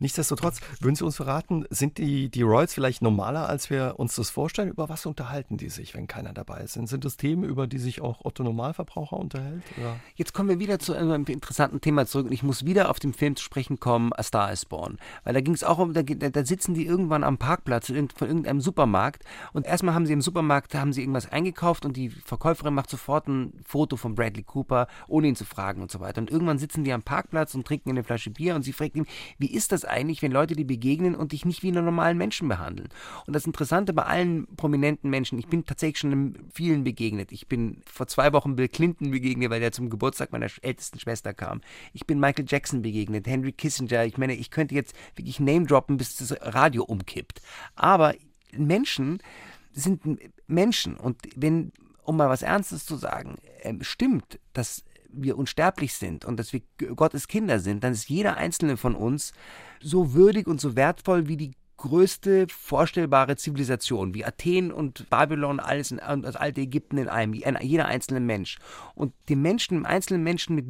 Nichtsdestotrotz, 0.00 0.60
würden 0.80 0.94
Sie 0.94 1.04
uns 1.04 1.16
verraten, 1.16 1.64
sind 1.70 1.98
die, 1.98 2.28
die 2.28 2.42
Royals 2.42 2.74
vielleicht 2.74 3.02
normaler, 3.02 3.48
als 3.48 3.70
wir 3.70 3.94
uns 3.98 4.14
das 4.14 4.30
vorstellen? 4.30 4.70
Über 4.70 4.88
was 4.88 5.06
unterhalten 5.06 5.56
die 5.56 5.68
sich, 5.68 5.94
wenn 5.94 6.06
keiner 6.06 6.32
dabei 6.32 6.60
ist? 6.60 6.74
Sind 6.74 7.04
das 7.04 7.16
Themen, 7.16 7.44
über 7.44 7.66
die 7.66 7.78
sich 7.78 8.00
auch 8.00 8.24
Otto 8.24 8.42
Normalverbraucher 8.42 9.16
unterhält? 9.16 9.62
Oder? 9.78 9.96
Jetzt 10.14 10.34
kommen 10.34 10.48
wir 10.48 10.58
wieder 10.58 10.78
zu 10.78 10.94
einem 10.94 11.24
interessanten 11.26 11.80
Thema 11.80 12.06
zurück 12.06 12.26
und 12.26 12.32
ich 12.32 12.42
muss 12.42 12.64
wieder 12.64 12.90
auf 12.90 12.98
den 12.98 13.12
Film 13.12 13.36
zu 13.36 13.42
sprechen 13.42 13.80
kommen, 13.80 14.12
A 14.12 14.22
Star 14.22 14.52
is 14.52 14.64
Born. 14.64 14.98
Weil 15.24 15.34
da 15.34 15.40
ging 15.40 15.54
es 15.54 15.64
auch 15.64 15.78
um, 15.78 15.92
da, 15.92 16.02
da, 16.02 16.44
sitzen 16.44 16.74
die 16.74 16.86
irgendwann 16.86 17.24
am 17.24 17.38
Parkplatz 17.38 17.86
von 17.86 18.28
irgendeinem 18.28 18.60
Supermarkt 18.60 19.24
und 19.52 19.66
erstmal 19.66 19.94
haben 19.94 20.06
sie 20.06 20.12
im 20.12 20.20
Supermarkt, 20.20 20.74
haben 20.74 20.92
sie 20.92 21.02
irgendwas 21.02 21.30
eingekauft 21.30 21.84
und 21.84 21.96
die 21.96 22.10
Verkäuferin 22.10 22.74
macht 22.74 22.90
sofort 22.90 23.28
ein 23.28 23.52
Foto 23.64 23.96
von 23.96 24.14
Bradley 24.14 24.42
Cooper, 24.42 24.86
ohne 25.08 25.28
ihn 25.28 25.36
zu 25.36 25.44
fragen 25.44 25.82
und 25.82 25.90
so 25.90 26.00
weiter. 26.00 26.20
Und 26.20 26.30
irgendwann 26.30 26.58
sitzen 26.58 26.84
die 26.84 26.92
am 26.92 27.02
Parkplatz 27.02 27.54
und 27.54 27.66
trinken 27.66 27.90
eine 27.90 28.04
Flasche 28.04 28.30
Bier 28.30 28.54
und 28.54 28.62
sie 28.62 28.72
fragt 28.72 28.96
ihn, 28.96 29.06
wie 29.38 29.50
ist 29.50 29.65
ist 29.66 29.72
das 29.72 29.84
eigentlich, 29.84 30.22
wenn 30.22 30.30
Leute 30.30 30.54
dir 30.54 30.66
begegnen 30.66 31.16
und 31.16 31.32
dich 31.32 31.44
nicht 31.44 31.64
wie 31.64 31.68
einen 31.68 31.84
normalen 31.84 32.16
Menschen 32.16 32.46
behandeln? 32.46 32.88
Und 33.26 33.34
das 33.34 33.46
Interessante 33.46 33.92
bei 33.92 34.04
allen 34.04 34.46
prominenten 34.56 35.10
Menschen, 35.10 35.40
ich 35.40 35.48
bin 35.48 35.64
tatsächlich 35.64 35.98
schon 35.98 36.38
vielen 36.52 36.84
begegnet. 36.84 37.32
Ich 37.32 37.48
bin 37.48 37.82
vor 37.84 38.06
zwei 38.06 38.32
Wochen 38.32 38.54
Bill 38.54 38.68
Clinton 38.68 39.10
begegnet, 39.10 39.50
weil 39.50 39.58
der 39.58 39.72
zum 39.72 39.90
Geburtstag 39.90 40.30
meiner 40.30 40.46
ältesten 40.62 41.00
Schwester 41.00 41.34
kam. 41.34 41.62
Ich 41.92 42.06
bin 42.06 42.20
Michael 42.20 42.44
Jackson 42.48 42.82
begegnet, 42.82 43.26
Henry 43.26 43.50
Kissinger. 43.50 44.04
Ich 44.04 44.18
meine, 44.18 44.36
ich 44.36 44.52
könnte 44.52 44.76
jetzt 44.76 44.94
wirklich 45.16 45.40
Name 45.40 45.66
droppen, 45.66 45.96
bis 45.96 46.16
das 46.16 46.36
Radio 46.42 46.84
umkippt. 46.84 47.42
Aber 47.74 48.14
Menschen 48.56 49.18
sind 49.72 50.00
Menschen 50.46 50.96
und 50.96 51.16
wenn 51.34 51.72
um 52.04 52.16
mal 52.16 52.28
was 52.28 52.42
Ernstes 52.42 52.86
zu 52.86 52.96
sagen, 52.96 53.38
ähm, 53.62 53.82
stimmt, 53.82 54.38
dass 54.52 54.84
wir 55.16 55.38
unsterblich 55.38 55.94
sind 55.94 56.24
und 56.24 56.38
dass 56.38 56.52
wir 56.52 56.62
Gottes 56.94 57.28
Kinder 57.28 57.58
sind, 57.58 57.84
dann 57.84 57.92
ist 57.92 58.08
jeder 58.08 58.36
einzelne 58.36 58.76
von 58.76 58.94
uns 58.94 59.32
so 59.80 60.14
würdig 60.14 60.46
und 60.46 60.60
so 60.60 60.76
wertvoll 60.76 61.28
wie 61.28 61.36
die 61.36 61.52
größte 61.76 62.46
vorstellbare 62.48 63.36
Zivilisation, 63.36 64.14
wie 64.14 64.24
Athen 64.24 64.72
und 64.72 65.08
Babylon, 65.10 65.60
alles 65.60 65.90
in, 65.90 66.00
das 66.22 66.36
alte 66.36 66.62
Ägypten 66.62 66.98
in 66.98 67.08
einem, 67.08 67.34
jeder 67.34 67.86
einzelne 67.86 68.20
Mensch. 68.20 68.58
Und 68.94 69.12
den 69.28 69.42
Menschen, 69.42 69.78
den 69.78 69.86
einzelnen 69.86 70.22
Menschen 70.22 70.56
mit, 70.56 70.66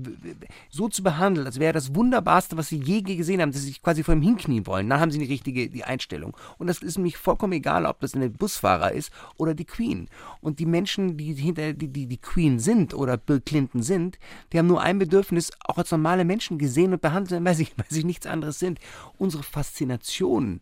so 0.68 0.88
zu 0.88 1.02
behandeln, 1.02 1.46
als 1.46 1.60
wäre 1.60 1.72
das 1.72 1.94
Wunderbarste, 1.94 2.56
was 2.56 2.68
sie 2.68 2.80
je 2.80 3.02
gesehen 3.02 3.40
haben, 3.40 3.52
dass 3.52 3.60
sie 3.60 3.68
sich 3.68 3.82
quasi 3.82 4.02
vor 4.02 4.14
ihm 4.14 4.22
hinknien 4.22 4.66
wollen, 4.66 4.88
dann 4.88 5.00
haben 5.00 5.10
sie 5.10 5.18
die 5.18 5.26
richtige 5.26 5.68
die 5.68 5.84
Einstellung. 5.84 6.36
Und 6.58 6.66
das 6.66 6.78
ist 6.78 6.98
mir 6.98 7.12
vollkommen 7.12 7.52
egal, 7.52 7.86
ob 7.86 8.00
das 8.00 8.14
ein 8.14 8.32
Busfahrer 8.32 8.92
ist 8.92 9.12
oder 9.36 9.54
die 9.54 9.64
Queen. 9.64 10.08
Und 10.40 10.58
die 10.58 10.66
Menschen, 10.66 11.16
die 11.16 11.34
hinter 11.34 11.72
die, 11.72 11.88
die, 11.88 12.06
die 12.06 12.18
Queen 12.18 12.58
sind 12.58 12.94
oder 12.94 13.16
Bill 13.16 13.40
Clinton 13.40 13.82
sind, 13.82 14.18
die 14.52 14.58
haben 14.58 14.66
nur 14.66 14.82
ein 14.82 14.98
Bedürfnis, 14.98 15.52
auch 15.64 15.78
als 15.78 15.90
normale 15.92 16.24
Menschen 16.24 16.58
gesehen 16.58 16.92
und 16.92 17.00
behandelt, 17.00 17.44
weil 17.44 17.54
sie, 17.54 17.68
weil 17.76 17.86
sie 17.88 18.04
nichts 18.04 18.26
anderes 18.26 18.58
sind. 18.58 18.80
Unsere 19.18 19.42
Faszination 19.42 20.60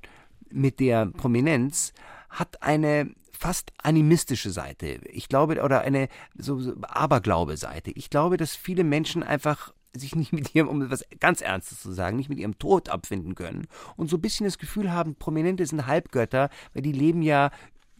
mit 0.54 0.80
der 0.80 1.06
Prominenz 1.06 1.92
hat 2.30 2.62
eine 2.62 3.10
fast 3.30 3.72
animistische 3.82 4.50
Seite. 4.50 5.00
Ich 5.10 5.28
glaube, 5.28 5.60
oder 5.62 5.82
eine 5.82 6.08
so, 6.36 6.58
so 6.60 6.74
Aberglaube-Seite. 6.82 7.90
Ich 7.90 8.08
glaube, 8.08 8.36
dass 8.36 8.56
viele 8.56 8.84
Menschen 8.84 9.22
einfach 9.22 9.74
sich 9.96 10.16
nicht 10.16 10.32
mit 10.32 10.54
ihrem, 10.54 10.68
um 10.68 10.82
etwas 10.82 11.04
ganz 11.20 11.40
Ernstes 11.40 11.80
zu 11.80 11.92
sagen, 11.92 12.16
nicht 12.16 12.28
mit 12.28 12.38
ihrem 12.38 12.58
Tod 12.58 12.88
abfinden 12.88 13.34
können 13.34 13.66
und 13.96 14.10
so 14.10 14.16
ein 14.16 14.22
bisschen 14.22 14.44
das 14.44 14.58
Gefühl 14.58 14.92
haben, 14.92 15.14
Prominente 15.14 15.66
sind 15.66 15.86
Halbgötter, 15.86 16.48
weil 16.72 16.82
die 16.82 16.92
leben 16.92 17.22
ja 17.22 17.50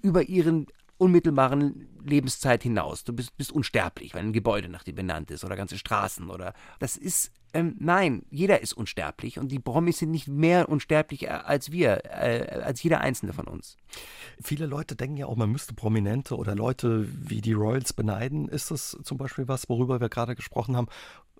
über 0.02 0.22
ihren 0.22 0.66
unmittelbaren 0.96 1.88
Lebenszeit 2.05 2.62
hinaus. 2.62 3.05
Du 3.05 3.12
bist, 3.12 3.36
bist 3.36 3.52
unsterblich, 3.52 4.14
weil 4.14 4.22
ein 4.22 4.32
Gebäude 4.32 4.68
nach 4.68 4.84
dir 4.84 4.94
benannt 4.94 5.30
ist 5.30 5.44
oder 5.44 5.57
ganze 5.57 5.78
Straßen 5.78 6.30
oder 6.30 6.55
das 6.78 6.96
ist 6.96 7.30
ähm, 7.55 7.76
nein, 7.78 8.24
jeder 8.30 8.61
ist 8.61 8.72
unsterblich 8.72 9.38
und 9.38 9.50
die 9.52 9.61
Promis 9.61 9.98
sind 9.98 10.11
nicht 10.11 10.28
mehr 10.28 10.68
unsterblich 10.68 11.24
äh, 11.24 11.28
als 11.28 11.70
wir, 11.70 12.05
äh, 12.05 12.61
als 12.64 12.82
jeder 12.82 13.00
einzelne 13.00 13.32
von 13.32 13.46
uns. 13.46 13.76
Viele 14.42 14.66
Leute 14.66 14.96
denken 14.96 15.16
ja 15.16 15.26
auch, 15.26 15.36
man 15.36 15.50
müsste 15.50 15.72
Prominente 15.72 16.36
oder 16.36 16.57
Leute 16.57 17.09
wie 17.09 17.40
die 17.40 17.52
Royals 17.52 17.92
beneiden. 17.92 18.48
Ist 18.48 18.72
das 18.72 18.98
zum 19.05 19.18
Beispiel 19.18 19.46
was, 19.46 19.68
worüber 19.68 20.00
wir 20.00 20.09
gerade 20.09 20.34
gesprochen 20.34 20.76
haben? 20.76 20.88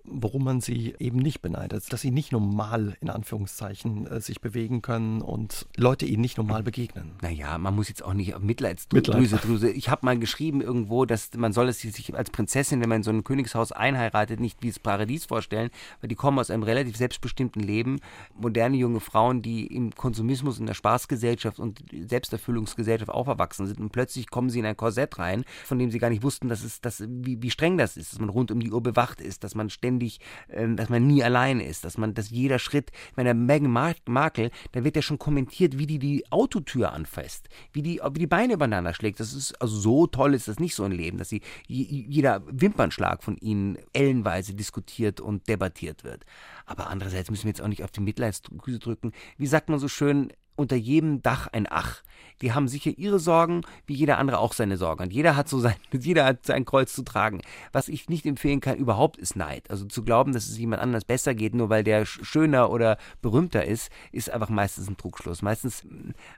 Warum 0.07 0.43
man 0.43 0.61
sie 0.61 0.95
eben 0.99 1.19
nicht 1.19 1.41
beneidet, 1.41 1.91
dass 1.91 2.01
sie 2.01 2.11
nicht 2.11 2.31
normal 2.31 2.95
in 3.01 3.09
Anführungszeichen 3.09 4.07
äh, 4.07 4.21
sich 4.21 4.41
bewegen 4.41 4.81
können 4.81 5.21
und 5.21 5.67
Leute 5.75 6.05
ihnen 6.05 6.21
nicht 6.21 6.37
normal 6.37 6.63
begegnen. 6.63 7.11
Naja, 7.21 7.57
man 7.57 7.75
muss 7.75 7.89
jetzt 7.89 8.03
auch 8.03 8.13
nicht 8.13 8.33
auf 8.35 8.41
Mitleidsdrüse. 8.41 9.35
Mitleid. 9.35 9.75
Ich 9.75 9.89
habe 9.89 10.05
mal 10.05 10.17
geschrieben 10.17 10.61
irgendwo, 10.61 11.05
dass 11.05 11.33
man 11.35 11.53
soll 11.53 11.69
es 11.69 11.79
sich 11.79 12.15
als 12.15 12.29
Prinzessin, 12.29 12.81
wenn 12.81 12.89
man 12.89 12.97
in 12.97 13.03
so 13.03 13.11
ein 13.11 13.23
Königshaus 13.23 13.71
einheiratet, 13.71 14.39
nicht 14.39 14.61
wie 14.61 14.69
das 14.69 14.79
Paradies 14.79 15.25
vorstellen, 15.25 15.69
weil 16.01 16.07
die 16.07 16.15
kommen 16.15 16.39
aus 16.39 16.49
einem 16.49 16.63
relativ 16.63 16.97
selbstbestimmten 16.97 17.61
Leben. 17.61 17.99
Moderne 18.39 18.77
junge 18.77 18.99
Frauen, 18.99 19.41
die 19.41 19.67
im 19.67 19.93
Konsumismus, 19.93 20.59
in 20.59 20.65
der 20.65 20.73
Spaßgesellschaft 20.73 21.59
und 21.59 21.83
Selbsterfüllungsgesellschaft 21.91 23.09
auferwachsen 23.09 23.67
sind 23.67 23.79
und 23.79 23.91
plötzlich 23.91 24.29
kommen 24.29 24.49
sie 24.49 24.59
in 24.59 24.65
ein 24.65 24.77
Korsett 24.77 25.17
rein, 25.19 25.43
von 25.65 25.79
dem 25.79 25.91
sie 25.91 25.99
gar 25.99 26.09
nicht 26.09 26.23
wussten, 26.23 26.49
dass 26.49 26.63
es, 26.63 26.81
dass, 26.81 27.03
wie, 27.07 27.41
wie 27.41 27.51
streng 27.51 27.77
das 27.77 27.97
ist, 27.97 28.13
dass 28.13 28.19
man 28.19 28.29
rund 28.29 28.51
um 28.51 28.59
die 28.59 28.71
Uhr 28.71 28.81
bewacht 28.81 29.21
ist, 29.21 29.43
dass 29.43 29.55
man 29.55 29.69
ständig 29.69 29.94
ständig, 29.95 30.19
ähm, 30.49 30.75
dass 30.75 30.89
man 30.89 31.07
nie 31.07 31.23
allein 31.23 31.59
ist, 31.59 31.85
dass 31.85 31.97
man, 31.97 32.13
dass 32.13 32.29
jeder 32.29 32.59
Schritt, 32.59 32.91
ich 33.11 33.17
meine, 33.17 33.33
Meghan 33.33 33.71
Markle, 34.05 34.51
da 34.73 34.83
wird 34.83 34.95
ja 34.95 35.01
schon 35.01 35.19
kommentiert, 35.19 35.77
wie 35.77 35.87
die 35.87 35.99
die 35.99 36.25
Autotür 36.31 36.91
anfasst, 36.91 37.49
wie 37.73 37.81
die, 37.81 38.01
wie 38.11 38.19
die 38.19 38.27
Beine 38.27 38.53
übereinander 38.53 38.93
schlägt. 38.93 39.19
Das 39.19 39.33
ist, 39.33 39.59
also 39.61 39.75
so 39.75 40.07
toll 40.07 40.33
ist 40.33 40.47
das 40.47 40.59
nicht 40.59 40.75
so 40.75 40.83
ein 40.83 40.91
Leben, 40.91 41.17
dass 41.17 41.29
sie, 41.29 41.41
jeder 41.67 42.43
Wimpernschlag 42.47 43.23
von 43.23 43.37
ihnen 43.37 43.77
ellenweise 43.93 44.53
diskutiert 44.53 45.21
und 45.21 45.47
debattiert 45.47 46.03
wird. 46.03 46.25
Aber 46.65 46.89
andererseits 46.89 47.29
müssen 47.29 47.45
wir 47.45 47.49
jetzt 47.49 47.61
auch 47.61 47.67
nicht 47.67 47.83
auf 47.83 47.91
die 47.91 48.01
Mitleidsdrüse 48.01 48.79
drücken. 48.79 49.11
Wie 49.37 49.47
sagt 49.47 49.69
man 49.69 49.79
so 49.79 49.87
schön, 49.87 50.31
unter 50.55 50.75
jedem 50.75 51.21
Dach 51.21 51.47
ein 51.47 51.67
Ach. 51.69 52.03
Die 52.41 52.53
haben 52.53 52.67
sicher 52.67 52.91
ihre 52.97 53.19
Sorgen, 53.19 53.61
wie 53.85 53.93
jeder 53.93 54.17
andere 54.17 54.39
auch 54.39 54.53
seine 54.53 54.77
Sorgen. 54.77 55.03
Und 55.03 55.13
jeder 55.13 55.35
hat 55.35 55.47
so 55.47 55.59
sein, 55.59 55.75
jeder 55.93 56.25
hat 56.25 56.45
sein 56.45 56.65
Kreuz 56.65 56.93
zu 56.93 57.03
tragen. 57.03 57.41
Was 57.71 57.87
ich 57.87 58.09
nicht 58.09 58.25
empfehlen 58.25 58.59
kann, 58.59 58.77
überhaupt 58.77 59.17
ist 59.17 59.35
Neid. 59.35 59.69
Also 59.69 59.85
zu 59.85 60.03
glauben, 60.03 60.33
dass 60.33 60.47
es 60.47 60.57
jemand 60.57 60.81
anders 60.81 61.05
besser 61.05 61.33
geht, 61.33 61.55
nur 61.55 61.69
weil 61.69 61.83
der 61.83 62.05
schöner 62.05 62.71
oder 62.71 62.97
berühmter 63.21 63.65
ist, 63.65 63.89
ist 64.11 64.29
einfach 64.29 64.49
meistens 64.49 64.89
ein 64.89 64.97
Trugschluss. 64.97 65.41
Meistens, 65.41 65.85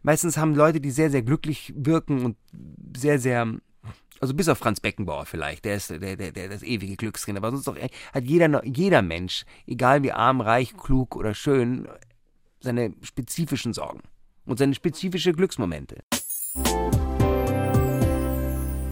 meistens 0.04 0.38
haben 0.38 0.56
Leute, 0.56 0.82
die 0.82 0.92
sehr, 0.92 1.10
sehr 1.10 1.24
glücklich 1.24 1.74
wirken 1.76 2.24
und 2.26 2.38
sehr, 2.96 3.20
sehr 3.20 3.48
also 4.20 4.34
bis 4.34 4.50
auf 4.50 4.58
Franz 4.58 4.80
Beckenbauer 4.80 5.26
vielleicht, 5.26 5.66
der 5.66 5.76
ist 5.76 5.90
der, 5.90 6.16
der, 6.16 6.32
der 6.32 6.50
das 6.50 6.64
ewige 6.64 6.96
Glückskind. 6.96 7.38
Aber 7.38 7.52
sonst 7.52 7.68
doch 7.68 7.78
hat 7.78 8.24
jeder, 8.24 8.66
jeder 8.66 9.02
Mensch, 9.02 9.46
egal 9.68 10.04
wie 10.04 10.12
arm, 10.12 10.42
reich, 10.42 10.76
klug 10.76 11.16
oder 11.16 11.34
schön, 11.34 11.88
seine 12.60 12.94
spezifischen 13.02 13.74
Sorgen 13.74 14.02
und 14.46 14.58
seine 14.58 14.76
spezifische 14.76 15.34
Glücksmomente. 15.34 15.98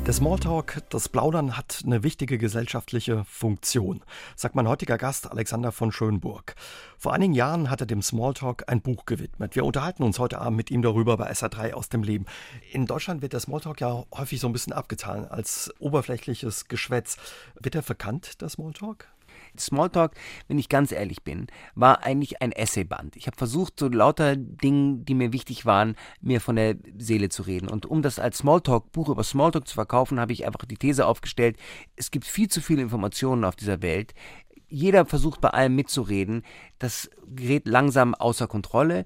Der 0.06 0.14
Smalltalk, 0.14 0.84
das 0.92 1.10
Plaudern 1.10 1.58
hat 1.58 1.82
eine 1.84 2.04
wichtige 2.04 2.38
gesellschaftliche 2.38 3.26
Funktion, 3.26 4.04
sagt 4.36 4.54
mein 4.54 4.68
heutiger 4.68 5.00
Gast 5.00 5.32
Alexander 5.32 5.72
von 5.72 5.92
Schönburg. 5.92 6.54
Vor 7.00 7.14
einigen 7.14 7.34
Jahren 7.34 7.72
hat 7.72 7.82
er 7.82 7.88
dem 7.88 8.04
Smalltalk 8.04 8.66
ein 8.68 8.82
Buch 8.82 9.08
gewidmet. 9.08 9.56
Wir 9.56 9.66
unterhalten 9.66 10.04
uns 10.04 10.20
heute 10.20 10.40
Abend 10.42 10.58
mit 10.58 10.70
ihm 10.70 10.84
darüber 10.84 11.18
bei 11.18 11.32
SA3 11.32 11.74
aus 11.74 11.90
dem 11.90 12.04
Leben. 12.04 12.28
In 12.72 12.86
Deutschland 12.86 13.24
wird 13.24 13.34
der 13.34 13.40
Smalltalk 13.40 13.82
ja 13.82 14.04
häufig 14.14 14.40
so 14.40 14.46
ein 14.46 14.54
bisschen 14.54 14.74
abgetan 14.74 15.26
als 15.26 15.74
oberflächliches 15.80 16.68
Geschwätz. 16.68 17.18
Wird 17.60 17.74
er 17.74 17.82
verkannt, 17.82 18.42
der 18.42 18.50
Smalltalk? 18.50 19.08
Smalltalk, 19.60 20.14
wenn 20.48 20.58
ich 20.58 20.70
ganz 20.70 20.92
ehrlich 20.92 21.24
bin, 21.24 21.48
war 21.76 22.04
eigentlich 22.04 22.42
ein 22.42 22.52
Essayband. 22.52 23.16
Ich 23.16 23.28
habe 23.28 23.38
versucht, 23.38 23.80
so 23.80 23.88
lauter 23.88 24.36
Dinge, 24.36 24.98
die 25.00 25.14
mir 25.14 25.34
wichtig 25.34 25.66
waren, 25.66 25.96
mir 26.22 26.42
von 26.42 26.56
der 26.56 26.76
Seele 26.98 27.30
zu 27.30 27.44
reden. 27.44 27.70
Und 27.70 27.86
um 27.86 28.02
das 28.02 28.20
als 28.20 28.40
Smalltalk-Buch 28.40 29.10
über 29.10 29.24
Smalltalk 29.24 29.68
zu 29.68 29.76
verkaufen, 29.76 30.20
habe 30.20 30.34
ich 30.34 30.46
einfach 30.46 30.66
die 30.66 30.78
These 30.78 31.06
aufgestellt, 31.06 31.58
es 31.96 32.12
gibt 32.12 32.26
viel 32.26 32.50
zu 32.50 32.62
viele 32.62 32.82
Informationen 32.82 33.44
auf 33.44 33.56
dieser 33.56 33.82
Welt 33.82 34.14
jeder 34.68 35.06
versucht 35.06 35.42
bei 35.42 35.50
allem 35.50 35.76
mitzureden. 35.76 36.44
Das 36.80 37.10
gerät 37.28 37.68
langsam 37.68 38.16
außer 38.16 38.48
Kontrolle 38.48 39.06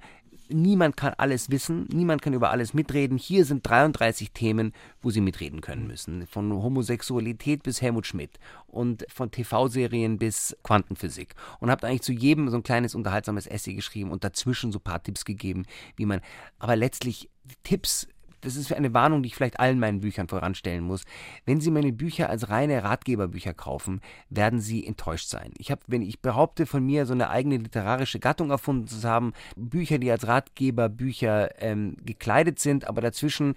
niemand 0.50 0.98
kann 0.98 1.14
alles 1.18 1.50
wissen, 1.50 1.88
niemand 1.92 2.22
kann 2.22 2.34
über 2.34 2.52
alles 2.52 2.74
mitreden. 2.74 3.18
Hier 3.18 3.46
sind 3.46 3.68
33 3.68 4.32
Themen, 4.32 4.74
wo 5.02 5.10
Sie 5.10 5.22
mitreden 5.22 5.62
können 5.62 5.88
müssen. 5.88 6.28
Von 6.28 6.52
Homosexualität 6.52 7.64
bis 7.64 7.82
Helmut 7.82 8.08
Schmidt 8.08 8.40
und 8.68 9.06
von 9.10 9.32
TV-Serien 9.32 10.18
bis 10.18 10.56
Quantenphysik. 10.64 11.36
Und 11.60 11.72
habt 11.72 11.86
eigentlich 11.86 12.02
zu 12.02 12.14
jedem 12.14 12.50
so 12.50 12.58
ein 12.58 12.64
kleines 12.64 12.96
unterhaltsames 12.96 13.48
Essay 13.48 13.74
geschrieben 13.74 14.12
und 14.12 14.24
dazwischen 14.24 14.72
so 14.72 14.80
ein 14.80 14.84
paar 14.84 15.02
Tipps 15.02 15.26
gegeben, 15.26 15.66
wie 15.96 16.06
man. 16.06 16.22
Aber 16.58 16.76
letztlich 16.76 17.30
Tipps 17.64 18.08
das 18.42 18.56
ist 18.56 18.74
eine 18.74 18.94
Warnung, 18.94 19.24
die 19.24 19.28
ich 19.28 19.36
vielleicht 19.36 19.60
allen 19.60 19.80
meinen 19.80 20.00
Büchern 20.02 20.28
voranstellen 20.28 20.84
muss. 20.84 21.04
Wenn 21.46 21.62
Sie 21.62 21.72
meine 21.72 21.94
Bücher 21.94 22.30
als 22.30 22.50
reine 22.50 22.84
Ratgeberbücher 22.84 23.54
kaufen, 23.54 24.02
werden 24.30 24.60
Sie 24.60 24.86
enttäuscht 24.86 25.28
sein. 25.30 25.52
Ich 25.58 25.72
habe, 25.72 25.82
wenn 25.88 26.02
ich 26.02 26.22
behaupte, 26.22 26.66
von 26.66 26.86
mir 26.86 27.06
so 27.06 27.14
eine 27.14 27.30
eigene 27.30 27.58
literarische 27.58 28.20
Gattung 28.20 28.52
erfunden 28.52 28.88
zu 28.88 29.08
haben, 29.08 29.34
Bücher, 29.56 29.98
die 29.98 30.12
als 30.12 30.28
Ratgeberbücher 30.28 31.62
ähm, 31.62 31.98
gekleidet 32.06 32.60
sind, 32.60 32.88
aber 32.88 33.02
dazwischen 33.02 33.56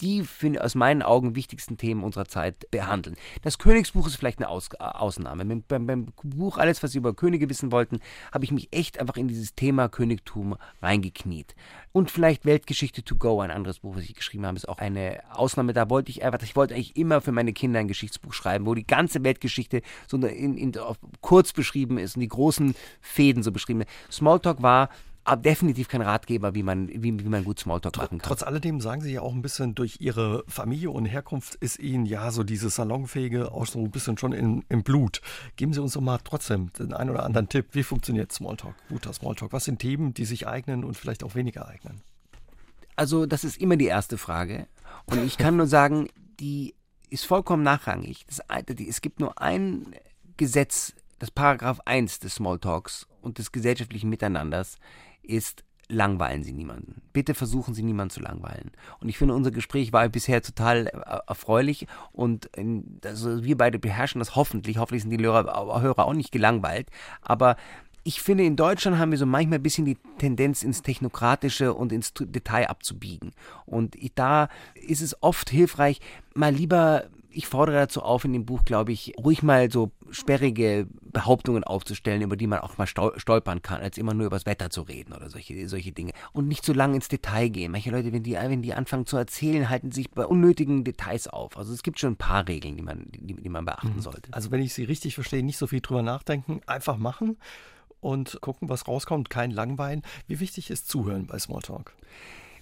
die 0.00 0.22
finde 0.22 0.62
aus 0.62 0.74
meinen 0.74 1.02
Augen 1.02 1.34
wichtigsten 1.34 1.76
Themen 1.76 2.04
unserer 2.04 2.26
Zeit 2.26 2.70
behandeln. 2.70 3.16
Das 3.42 3.58
Königsbuch 3.58 4.06
ist 4.06 4.16
vielleicht 4.16 4.38
eine 4.38 4.48
aus 4.48 4.68
Ausnahme. 4.78 5.44
Beim, 5.44 5.86
beim, 5.86 6.06
Buch 6.22 6.58
Alles, 6.58 6.82
was 6.82 6.92
Sie 6.92 6.98
über 6.98 7.14
Könige 7.14 7.48
wissen 7.48 7.72
wollten, 7.72 8.00
habe 8.32 8.44
ich 8.44 8.52
mich 8.52 8.68
echt 8.70 9.00
einfach 9.00 9.16
in 9.16 9.28
dieses 9.28 9.54
Thema 9.54 9.88
Königtum 9.88 10.56
reingekniet. 10.82 11.54
Und 11.92 12.10
vielleicht 12.10 12.44
Weltgeschichte 12.44 13.02
to 13.02 13.16
go, 13.16 13.40
ein 13.40 13.50
anderes 13.50 13.80
Buch, 13.80 13.96
was 13.96 14.04
ich 14.04 14.14
geschrieben 14.14 14.46
habe, 14.46 14.56
ist 14.56 14.68
auch 14.68 14.78
eine 14.78 15.20
Ausnahme. 15.30 15.72
Da 15.72 15.90
wollte 15.90 16.10
ich 16.10 16.22
einfach, 16.22 16.42
ich 16.42 16.56
wollte 16.56 16.74
eigentlich 16.74 16.96
immer 16.96 17.20
für 17.20 17.32
meine 17.32 17.52
Kinder 17.52 17.80
ein 17.80 17.88
Geschichtsbuch 17.88 18.32
schreiben, 18.32 18.66
wo 18.66 18.74
die 18.74 18.86
ganze 18.86 19.24
Weltgeschichte 19.24 19.82
so 20.06 20.16
in, 20.16 20.56
in, 20.56 20.72
kurz 21.20 21.52
beschrieben 21.52 21.98
ist 21.98 22.16
und 22.16 22.20
die 22.20 22.28
großen 22.28 22.74
Fäden 23.00 23.42
so 23.42 23.52
beschrieben. 23.52 23.84
Smalltalk 24.10 24.62
war 24.62 24.90
aber 25.28 25.42
definitiv 25.42 25.88
kein 25.88 26.00
Ratgeber, 26.00 26.54
wie 26.54 26.62
man, 26.62 26.88
wie, 26.88 27.02
wie 27.02 27.28
man 27.28 27.44
gut 27.44 27.60
Smalltalk 27.60 27.98
machen 27.98 28.18
kann. 28.18 28.28
Trotz 28.28 28.42
alledem 28.42 28.80
sagen 28.80 29.02
Sie 29.02 29.12
ja 29.12 29.20
auch 29.20 29.34
ein 29.34 29.42
bisschen, 29.42 29.74
durch 29.74 30.00
Ihre 30.00 30.42
Familie 30.48 30.90
und 30.90 31.04
Herkunft 31.04 31.54
ist 31.56 31.78
Ihnen 31.78 32.06
ja 32.06 32.30
so 32.30 32.44
dieses 32.44 32.76
Salonfähige 32.76 33.52
auch 33.52 33.66
so 33.66 33.78
ein 33.78 33.90
bisschen 33.90 34.16
schon 34.16 34.32
in, 34.32 34.64
im 34.70 34.82
Blut. 34.82 35.20
Geben 35.56 35.74
Sie 35.74 35.82
uns 35.82 35.92
doch 35.92 36.00
mal 36.00 36.18
trotzdem 36.24 36.72
den 36.72 36.94
einen 36.94 37.10
oder 37.10 37.24
anderen 37.24 37.48
Tipp. 37.48 37.66
Wie 37.72 37.82
funktioniert 37.82 38.32
Smalltalk, 38.32 38.74
guter 38.88 39.12
Smalltalk? 39.12 39.52
Was 39.52 39.64
sind 39.64 39.80
Themen, 39.80 40.14
die 40.14 40.24
sich 40.24 40.48
eignen 40.48 40.82
und 40.82 40.96
vielleicht 40.96 41.22
auch 41.22 41.34
weniger 41.34 41.68
eignen? 41.68 42.00
Also, 42.96 43.26
das 43.26 43.44
ist 43.44 43.58
immer 43.58 43.76
die 43.76 43.86
erste 43.86 44.16
Frage. 44.16 44.66
Und 45.04 45.22
ich 45.22 45.36
kann 45.36 45.58
nur 45.58 45.66
sagen, 45.66 46.08
die 46.40 46.74
ist 47.10 47.26
vollkommen 47.26 47.62
nachrangig. 47.62 48.24
Das, 48.26 48.40
es 48.78 49.02
gibt 49.02 49.20
nur 49.20 49.40
ein 49.42 49.94
Gesetz, 50.38 50.94
das 51.18 51.30
Paragraph 51.30 51.80
1 51.84 52.20
des 52.20 52.36
Smalltalks 52.36 53.06
und 53.20 53.36
des 53.36 53.52
gesellschaftlichen 53.52 54.08
Miteinanders, 54.08 54.78
ist, 55.28 55.64
langweilen 55.88 56.42
Sie 56.42 56.52
niemanden. 56.52 57.00
Bitte 57.12 57.34
versuchen 57.34 57.74
Sie 57.74 57.82
niemanden 57.82 58.10
zu 58.10 58.20
langweilen. 58.20 58.70
Und 59.00 59.08
ich 59.08 59.16
finde, 59.18 59.34
unser 59.34 59.50
Gespräch 59.50 59.92
war 59.92 60.08
bisher 60.08 60.42
total 60.42 60.86
äh, 60.86 61.18
erfreulich 61.26 61.86
und 62.12 62.50
also 63.04 63.42
wir 63.42 63.56
beide 63.56 63.78
beherrschen 63.78 64.18
das 64.18 64.36
hoffentlich. 64.36 64.78
Hoffentlich 64.78 65.02
sind 65.02 65.10
die 65.10 65.24
Hörer, 65.24 65.80
Hörer 65.82 66.06
auch 66.06 66.14
nicht 66.14 66.32
gelangweilt. 66.32 66.88
Aber 67.22 67.56
ich 68.04 68.22
finde, 68.22 68.44
in 68.44 68.56
Deutschland 68.56 68.98
haben 68.98 69.10
wir 69.10 69.18
so 69.18 69.26
manchmal 69.26 69.58
ein 69.58 69.62
bisschen 69.62 69.84
die 69.84 69.98
Tendenz, 70.18 70.62
ins 70.62 70.82
Technokratische 70.82 71.74
und 71.74 71.92
ins 71.92 72.12
Detail 72.14 72.68
abzubiegen. 72.68 73.32
Und 73.66 73.96
da 74.14 74.48
ist 74.74 75.02
es 75.02 75.22
oft 75.22 75.50
hilfreich, 75.50 76.00
mal 76.34 76.54
lieber 76.54 77.04
ich 77.38 77.46
fordere 77.46 77.76
dazu 77.76 78.02
auf, 78.02 78.24
in 78.24 78.32
dem 78.32 78.44
Buch, 78.44 78.64
glaube 78.64 78.90
ich, 78.90 79.12
ruhig 79.16 79.44
mal 79.44 79.70
so 79.70 79.92
sperrige 80.10 80.88
Behauptungen 81.00 81.62
aufzustellen, 81.62 82.20
über 82.20 82.36
die 82.36 82.48
man 82.48 82.58
auch 82.58 82.78
mal 82.78 82.88
stolpern 82.88 83.62
kann, 83.62 83.80
als 83.80 83.96
immer 83.96 84.12
nur 84.12 84.26
über 84.26 84.34
das 84.34 84.44
Wetter 84.44 84.70
zu 84.70 84.82
reden 84.82 85.12
oder 85.12 85.30
solche, 85.30 85.68
solche 85.68 85.92
Dinge. 85.92 86.10
Und 86.32 86.48
nicht 86.48 86.64
zu 86.64 86.72
lange 86.72 86.96
ins 86.96 87.06
Detail 87.06 87.48
gehen. 87.50 87.70
Manche 87.70 87.92
Leute, 87.92 88.12
wenn 88.12 88.24
die, 88.24 88.32
wenn 88.32 88.62
die 88.62 88.74
anfangen 88.74 89.06
zu 89.06 89.16
erzählen, 89.16 89.70
halten 89.70 89.92
sich 89.92 90.10
bei 90.10 90.26
unnötigen 90.26 90.82
Details 90.82 91.28
auf. 91.28 91.56
Also 91.56 91.72
es 91.72 91.84
gibt 91.84 92.00
schon 92.00 92.14
ein 92.14 92.16
paar 92.16 92.48
Regeln, 92.48 92.76
die 92.76 92.82
man, 92.82 93.06
die, 93.12 93.34
die 93.34 93.48
man 93.48 93.64
beachten 93.64 93.94
mhm. 93.94 94.00
sollte. 94.00 94.32
Also 94.32 94.50
wenn 94.50 94.60
ich 94.60 94.74
Sie 94.74 94.82
richtig 94.82 95.14
verstehe, 95.14 95.44
nicht 95.44 95.58
so 95.58 95.68
viel 95.68 95.80
drüber 95.80 96.02
nachdenken, 96.02 96.60
einfach 96.66 96.96
machen 96.96 97.36
und 98.00 98.40
gucken, 98.40 98.68
was 98.68 98.88
rauskommt, 98.88 99.30
kein 99.30 99.52
Langwein. 99.52 100.02
Wie 100.26 100.40
wichtig 100.40 100.70
ist 100.70 100.88
Zuhören 100.88 101.28
bei 101.28 101.38
Smalltalk? 101.38 101.94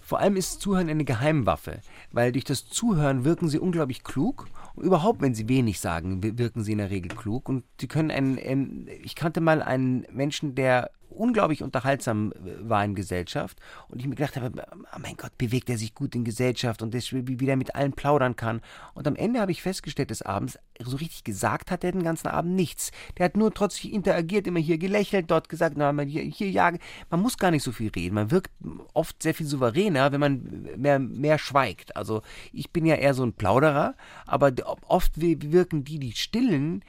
Vor 0.07 0.20
allem 0.20 0.36
ist 0.36 0.61
Zuhören 0.61 0.88
eine 0.88 1.04
Geheimwaffe, 1.04 1.80
weil 2.12 2.30
durch 2.30 2.44
das 2.44 2.68
Zuhören 2.68 3.24
wirken 3.24 3.48
sie 3.48 3.59
unglaublich 3.59 4.04
klug. 4.04 4.46
Und 4.76 4.84
überhaupt, 4.84 5.20
wenn 5.20 5.34
sie 5.34 5.48
wenig 5.48 5.80
sagen, 5.80 6.22
wirken 6.38 6.62
sie 6.62 6.70
in 6.70 6.78
der 6.78 6.90
Regel 6.90 7.11
klug. 7.11 7.48
Und 7.48 7.64
sie 7.80 7.88
können 7.88 8.12
einen, 8.12 8.86
ich 9.02 9.16
kannte 9.16 9.40
mal 9.40 9.62
einen 9.62 10.07
Menschen, 10.12 10.54
der 10.54 10.92
unglaublich 11.16 11.62
unterhaltsam 11.62 12.32
äh, 12.32 12.68
war 12.68 12.84
in 12.84 12.94
Gesellschaft 12.94 13.58
und 13.88 14.00
ich 14.00 14.06
mir 14.06 14.14
gedacht 14.14 14.36
habe, 14.36 14.52
oh 14.72 14.98
mein 15.00 15.16
Gott, 15.16 15.36
bewegt 15.38 15.70
er 15.70 15.78
sich 15.78 15.94
gut 15.94 16.14
in 16.14 16.24
Gesellschaft 16.24 16.82
und 16.82 16.94
das, 16.94 17.12
wie, 17.12 17.36
der 17.36 17.56
mit 17.56 17.74
allen 17.74 17.92
plaudern 17.92 18.36
kann. 18.36 18.60
Und 18.94 19.06
am 19.06 19.16
Ende 19.16 19.40
habe 19.40 19.52
ich 19.52 19.62
festgestellt 19.62 20.10
des 20.10 20.22
Abends, 20.22 20.58
so 20.82 20.96
richtig 20.96 21.24
gesagt 21.24 21.70
hat 21.70 21.84
er 21.84 21.92
den 21.92 22.02
ganzen 22.02 22.28
Abend 22.28 22.54
nichts. 22.54 22.90
Der 23.18 23.24
hat 23.24 23.36
nur 23.36 23.52
trotzdem 23.52 23.92
interagiert, 23.92 24.46
immer 24.46 24.60
hier 24.60 24.78
gelächelt, 24.78 25.30
dort 25.30 25.48
gesagt, 25.48 25.76
na, 25.76 25.92
hier, 26.02 26.22
hier 26.22 26.50
jagen. 26.50 26.78
Man 27.10 27.20
muss 27.20 27.38
gar 27.38 27.50
nicht 27.50 27.62
so 27.62 27.72
viel 27.72 27.90
reden. 27.90 28.14
Man 28.14 28.30
wirkt 28.30 28.50
oft 28.94 29.22
sehr 29.22 29.34
viel 29.34 29.46
souveräner, 29.46 30.12
wenn 30.12 30.20
man 30.20 30.68
mehr, 30.76 30.98
mehr 30.98 31.38
schweigt. 31.38 31.96
Also 31.96 32.22
ich 32.52 32.70
bin 32.70 32.86
ja 32.86 32.96
eher 32.96 33.14
so 33.14 33.24
ein 33.24 33.32
Plauderer, 33.32 33.94
aber 34.26 34.52
oft 34.86 35.20
wirken 35.20 35.84
die, 35.84 35.98
die 35.98 36.12
stillen, 36.12 36.82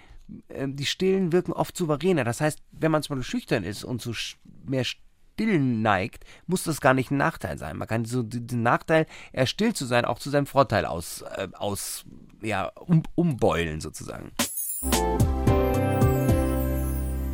ähm, 0.49 0.75
die 0.75 0.86
Stillen 0.86 1.32
wirken 1.32 1.53
oft 1.53 1.75
souveräner. 1.78 2.23
Das 2.23 2.41
heißt, 2.41 2.59
wenn 2.71 2.91
man 2.91 3.03
zum 3.03 3.17
Beispiel 3.17 3.32
schüchtern 3.39 3.63
ist 3.63 3.84
und 3.84 4.01
zu 4.01 4.13
mehr 4.65 4.84
Stillen 4.84 5.82
neigt, 5.82 6.23
muss 6.47 6.63
das 6.63 6.82
gar 6.82 6.93
nicht 6.93 7.11
ein 7.11 7.17
Nachteil 7.17 7.57
sein. 7.57 7.78
Man 7.78 7.88
kann 7.88 8.05
so 8.05 8.23
den 8.23 8.63
Nachteil, 8.63 9.05
eher 9.32 9.45
still 9.45 9.73
zu 9.73 9.86
sein, 9.86 10.05
auch 10.05 10.19
zu 10.19 10.30
seinem 10.30 10.47
Vorteil 10.47 10.86
aus, 10.86 11.21
äh, 11.21 11.47
aus 11.53 12.05
ja, 12.41 12.71
um, 12.75 13.03
umbeulen 13.15 13.82
sozusagen. 13.82 14.32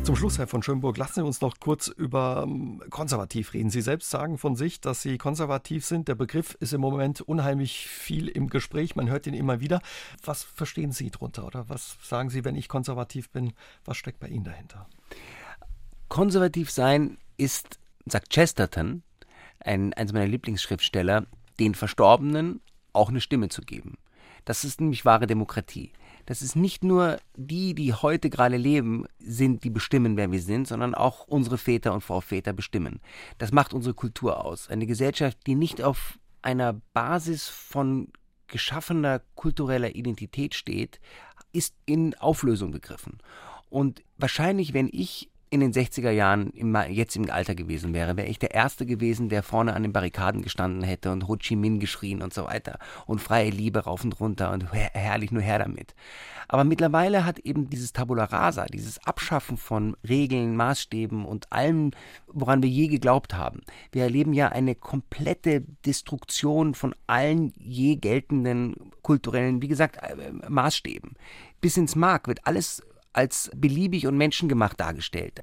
Zum 0.04 0.16
Schluss, 0.16 0.36
Herr 0.36 0.46
von 0.46 0.62
Schönburg, 0.62 0.98
lassen 0.98 1.14
Sie 1.14 1.24
uns 1.24 1.40
noch 1.40 1.60
kurz 1.60 1.88
über 1.88 2.44
ähm, 2.46 2.82
konservativ 2.90 3.54
reden. 3.54 3.70
Sie 3.70 3.80
selbst 3.80 4.10
sagen 4.10 4.36
von 4.36 4.54
sich, 4.54 4.82
dass 4.82 5.00
Sie 5.00 5.16
konservativ 5.16 5.86
sind. 5.86 6.08
Der 6.08 6.14
Begriff 6.14 6.58
ist 6.60 6.74
im 6.74 6.82
Moment 6.82 7.22
unheimlich 7.22 7.86
viel 7.86 8.28
im 8.28 8.50
Gespräch. 8.50 8.96
Man 8.96 9.08
hört 9.08 9.26
ihn 9.26 9.32
immer 9.32 9.60
wieder. 9.60 9.80
Was 10.22 10.42
verstehen 10.42 10.92
Sie 10.92 11.10
darunter? 11.10 11.46
Oder 11.46 11.70
was 11.70 11.96
sagen 12.02 12.28
Sie, 12.28 12.44
wenn 12.44 12.54
ich 12.54 12.68
konservativ 12.68 13.30
bin? 13.30 13.54
Was 13.86 13.96
steckt 13.96 14.20
bei 14.20 14.28
Ihnen 14.28 14.44
dahinter? 14.44 14.86
Konservativ 16.10 16.70
sein 16.70 17.16
ist, 17.38 17.78
sagt 18.04 18.28
Chesterton, 18.28 19.02
ein, 19.58 19.94
eines 19.94 20.12
meiner 20.12 20.26
Lieblingsschriftsteller, 20.26 21.24
den 21.58 21.74
Verstorbenen 21.74 22.60
auch 22.92 23.08
eine 23.08 23.22
Stimme 23.22 23.48
zu 23.48 23.62
geben. 23.62 23.96
Das 24.44 24.64
ist 24.64 24.82
nämlich 24.82 25.06
wahre 25.06 25.26
Demokratie. 25.26 25.92
Dass 26.26 26.42
es 26.42 26.56
nicht 26.56 26.84
nur 26.84 27.18
die, 27.36 27.74
die 27.74 27.92
heute 27.92 28.30
gerade 28.30 28.56
leben, 28.56 29.06
sind, 29.18 29.64
die 29.64 29.70
bestimmen, 29.70 30.16
wer 30.16 30.32
wir 30.32 30.40
sind, 30.40 30.68
sondern 30.68 30.94
auch 30.94 31.26
unsere 31.26 31.58
Väter 31.58 31.92
und 31.92 32.02
Vorväter 32.02 32.52
bestimmen. 32.52 33.00
Das 33.38 33.52
macht 33.52 33.74
unsere 33.74 33.94
Kultur 33.94 34.44
aus. 34.44 34.68
Eine 34.68 34.86
Gesellschaft, 34.86 35.38
die 35.46 35.54
nicht 35.54 35.82
auf 35.82 36.18
einer 36.42 36.74
Basis 36.92 37.48
von 37.48 38.08
geschaffener 38.46 39.22
kultureller 39.34 39.94
Identität 39.94 40.54
steht, 40.54 41.00
ist 41.52 41.74
in 41.86 42.14
Auflösung 42.14 42.70
begriffen. 42.72 43.18
Und 43.70 44.02
wahrscheinlich, 44.18 44.74
wenn 44.74 44.88
ich 44.92 45.30
in 45.54 45.60
den 45.60 45.72
60er 45.72 46.10
Jahren 46.10 46.50
im 46.50 46.76
jetzigen 46.90 47.30
Alter 47.30 47.54
gewesen 47.54 47.94
wäre, 47.94 48.16
wäre 48.16 48.26
ich 48.26 48.40
der 48.40 48.52
Erste 48.52 48.86
gewesen, 48.86 49.28
der 49.28 49.44
vorne 49.44 49.74
an 49.74 49.84
den 49.84 49.92
Barrikaden 49.92 50.42
gestanden 50.42 50.82
hätte 50.82 51.12
und 51.12 51.28
Ho 51.28 51.36
Chi 51.36 51.54
Minh 51.54 51.78
geschrien 51.78 52.22
und 52.22 52.34
so 52.34 52.44
weiter 52.44 52.78
und 53.06 53.20
freie 53.20 53.50
Liebe 53.50 53.84
rauf 53.84 54.02
und 54.02 54.18
runter 54.18 54.50
und 54.50 54.72
her 54.72 54.90
herrlich 54.92 55.30
nur 55.30 55.42
her 55.42 55.60
damit. 55.60 55.94
Aber 56.48 56.64
mittlerweile 56.64 57.24
hat 57.24 57.38
eben 57.38 57.70
dieses 57.70 57.92
Tabula 57.92 58.24
Rasa, 58.24 58.66
dieses 58.66 59.04
Abschaffen 59.06 59.56
von 59.56 59.96
Regeln, 60.06 60.56
Maßstäben 60.56 61.24
und 61.24 61.52
allem, 61.52 61.92
woran 62.26 62.62
wir 62.62 62.68
je 62.68 62.88
geglaubt 62.88 63.34
haben. 63.34 63.60
Wir 63.92 64.02
erleben 64.02 64.32
ja 64.32 64.48
eine 64.48 64.74
komplette 64.74 65.62
Destruktion 65.86 66.74
von 66.74 66.96
allen 67.06 67.52
je 67.56 67.94
geltenden 67.94 68.90
kulturellen, 69.02 69.62
wie 69.62 69.68
gesagt, 69.68 69.98
äh, 70.02 70.32
Maßstäben. 70.48 71.14
Bis 71.60 71.76
ins 71.76 71.94
Mark 71.94 72.26
wird 72.26 72.44
alles 72.44 72.82
als 73.14 73.50
beliebig 73.56 74.06
und 74.06 74.18
menschengemacht 74.18 74.78
dargestellt. 74.78 75.40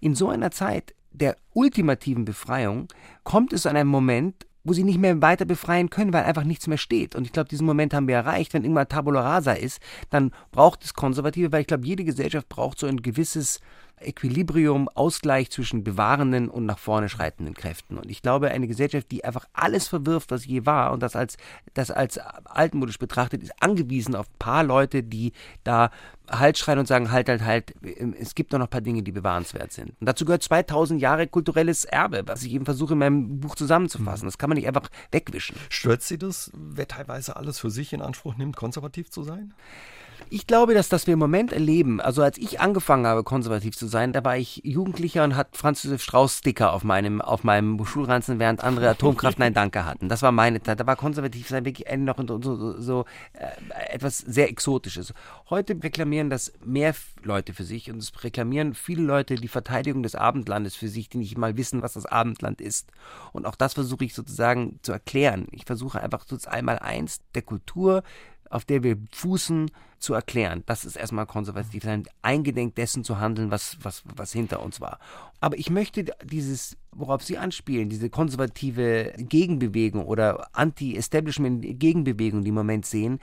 In 0.00 0.14
so 0.14 0.28
einer 0.28 0.50
Zeit 0.50 0.94
der 1.10 1.36
ultimativen 1.52 2.24
Befreiung 2.24 2.88
kommt 3.22 3.52
es 3.52 3.66
an 3.66 3.76
einem 3.76 3.90
Moment, 3.90 4.46
wo 4.64 4.72
sie 4.72 4.84
nicht 4.84 4.98
mehr 4.98 5.20
weiter 5.20 5.44
befreien 5.44 5.90
können, 5.90 6.12
weil 6.12 6.24
einfach 6.24 6.44
nichts 6.44 6.66
mehr 6.66 6.78
steht. 6.78 7.14
Und 7.14 7.24
ich 7.24 7.32
glaube, 7.32 7.50
diesen 7.50 7.66
Moment 7.66 7.92
haben 7.92 8.08
wir 8.08 8.16
erreicht. 8.16 8.54
Wenn 8.54 8.62
irgendwann 8.64 8.88
Tabula 8.88 9.20
Rasa 9.20 9.52
ist, 9.52 9.80
dann 10.08 10.32
braucht 10.52 10.84
es 10.84 10.94
Konservative, 10.94 11.52
weil 11.52 11.60
ich 11.60 11.66
glaube, 11.66 11.86
jede 11.86 12.04
Gesellschaft 12.04 12.48
braucht 12.48 12.78
so 12.78 12.86
ein 12.86 13.02
gewisses 13.02 13.60
Equilibrium, 14.00 14.88
Ausgleich 14.88 15.50
zwischen 15.50 15.84
bewahrenden 15.84 16.48
und 16.48 16.66
nach 16.66 16.78
vorne 16.78 17.08
schreitenden 17.08 17.54
Kräften. 17.54 17.98
Und 17.98 18.10
ich 18.10 18.22
glaube, 18.22 18.50
eine 18.50 18.66
Gesellschaft, 18.66 19.10
die 19.10 19.24
einfach 19.24 19.46
alles 19.52 19.88
verwirft, 19.88 20.30
was 20.30 20.46
je 20.46 20.66
war 20.66 20.92
und 20.92 21.02
das 21.02 21.16
als, 21.16 21.36
das 21.74 21.90
als 21.90 22.18
altmodisch 22.18 22.98
betrachtet, 22.98 23.42
ist 23.42 23.62
angewiesen 23.62 24.14
auf 24.14 24.26
ein 24.26 24.38
paar 24.38 24.64
Leute, 24.64 25.02
die 25.02 25.32
da 25.62 25.90
Halt 26.30 26.56
schreien 26.56 26.78
und 26.78 26.88
sagen, 26.88 27.10
halt, 27.10 27.28
halt, 27.28 27.42
halt, 27.44 27.74
es 28.18 28.34
gibt 28.34 28.52
noch 28.52 28.60
ein 28.60 28.68
paar 28.68 28.80
Dinge, 28.80 29.02
die 29.02 29.12
bewahrenswert 29.12 29.74
sind. 29.74 29.90
Und 30.00 30.06
dazu 30.06 30.24
gehört 30.24 30.42
2000 30.42 30.98
Jahre 30.98 31.26
kulturelles 31.26 31.84
Erbe, 31.84 32.22
was 32.24 32.42
ich 32.44 32.54
eben 32.54 32.64
versuche 32.64 32.94
in 32.94 33.00
meinem 33.00 33.40
Buch 33.40 33.56
zusammenzufassen. 33.56 34.24
Mhm. 34.24 34.28
Das 34.28 34.38
kann 34.38 34.48
man 34.48 34.56
nicht 34.56 34.66
einfach 34.66 34.88
wegwischen. 35.12 35.54
Stört 35.68 36.00
Sie 36.00 36.16
das, 36.16 36.50
wer 36.54 36.88
teilweise 36.88 37.36
alles 37.36 37.58
für 37.58 37.70
sich 37.70 37.92
in 37.92 38.00
Anspruch 38.00 38.36
nimmt, 38.36 38.56
konservativ 38.56 39.10
zu 39.10 39.22
sein? 39.22 39.52
Ich 40.30 40.46
glaube, 40.46 40.74
dass 40.74 40.88
das 40.88 41.06
wir 41.06 41.14
im 41.14 41.20
Moment 41.20 41.52
erleben, 41.52 42.00
also 42.00 42.22
als 42.22 42.38
ich 42.38 42.60
angefangen 42.60 43.06
habe, 43.06 43.22
konservativ 43.22 43.76
zu 43.76 43.86
sein, 43.86 44.12
da 44.12 44.24
war 44.24 44.36
ich 44.36 44.60
Jugendlicher 44.64 45.24
und 45.24 45.36
hat 45.36 45.56
Franz 45.56 45.82
Josef 45.82 46.02
Strauß 46.02 46.38
Sticker 46.38 46.72
auf 46.72 46.84
meinem, 46.84 47.20
auf 47.20 47.44
meinem 47.44 47.84
Schulranzen, 47.84 48.38
während 48.38 48.64
andere 48.64 48.88
Atomkraft 48.88 49.38
Nein 49.38 49.54
Danke 49.54 49.84
hatten. 49.84 50.08
Das 50.08 50.22
war 50.22 50.32
meine 50.32 50.62
Zeit. 50.62 50.80
Da 50.80 50.86
war 50.86 50.96
konservativ 50.96 51.48
sein 51.48 51.64
wirklich 51.64 51.86
noch 51.98 52.16
so, 52.16 52.40
so, 52.40 52.80
so 52.80 53.04
äh, 53.34 53.92
etwas 53.92 54.18
sehr 54.18 54.48
Exotisches. 54.48 55.12
Heute 55.50 55.76
reklamieren 55.82 56.30
das 56.30 56.52
mehr 56.64 56.94
Leute 57.22 57.52
für 57.52 57.64
sich 57.64 57.90
und 57.90 57.98
es 57.98 58.12
reklamieren 58.22 58.74
viele 58.74 59.02
Leute 59.02 59.36
die 59.36 59.48
Verteidigung 59.48 60.02
des 60.02 60.14
Abendlandes 60.14 60.74
für 60.74 60.88
sich, 60.88 61.08
die 61.08 61.18
nicht 61.18 61.38
mal 61.38 61.56
wissen, 61.56 61.82
was 61.82 61.94
das 61.94 62.06
Abendland 62.06 62.60
ist. 62.60 62.90
Und 63.32 63.46
auch 63.46 63.56
das 63.56 63.74
versuche 63.74 64.04
ich 64.04 64.14
sozusagen 64.14 64.78
zu 64.82 64.92
erklären. 64.92 65.46
Ich 65.52 65.64
versuche 65.64 66.00
einfach 66.00 66.24
so 66.26 66.36
einmal 66.48 66.78
eins 66.78 67.20
der 67.34 67.42
Kultur 67.42 68.02
auf 68.54 68.64
der 68.64 68.84
wir 68.84 68.96
fußen, 69.10 69.70
zu 70.04 70.14
erklären. 70.14 70.62
Das 70.66 70.84
ist 70.84 70.96
erstmal 70.96 71.26
konservativ 71.26 71.82
sein, 71.82 72.04
eingedenk 72.22 72.74
dessen 72.76 73.02
zu 73.02 73.18
handeln, 73.18 73.50
was, 73.50 73.78
was, 73.82 74.02
was 74.14 74.32
hinter 74.32 74.62
uns 74.62 74.80
war. 74.80 74.98
Aber 75.40 75.58
ich 75.58 75.70
möchte 75.70 76.04
dieses, 76.22 76.76
worauf 76.92 77.22
Sie 77.22 77.38
anspielen, 77.38 77.88
diese 77.88 78.10
konservative 78.10 79.12
Gegenbewegung 79.16 80.06
oder 80.06 80.48
Anti-Establishment-Gegenbewegung, 80.52 82.42
die 82.42 82.50
im 82.50 82.54
Moment 82.54 82.86
sehen, 82.86 83.18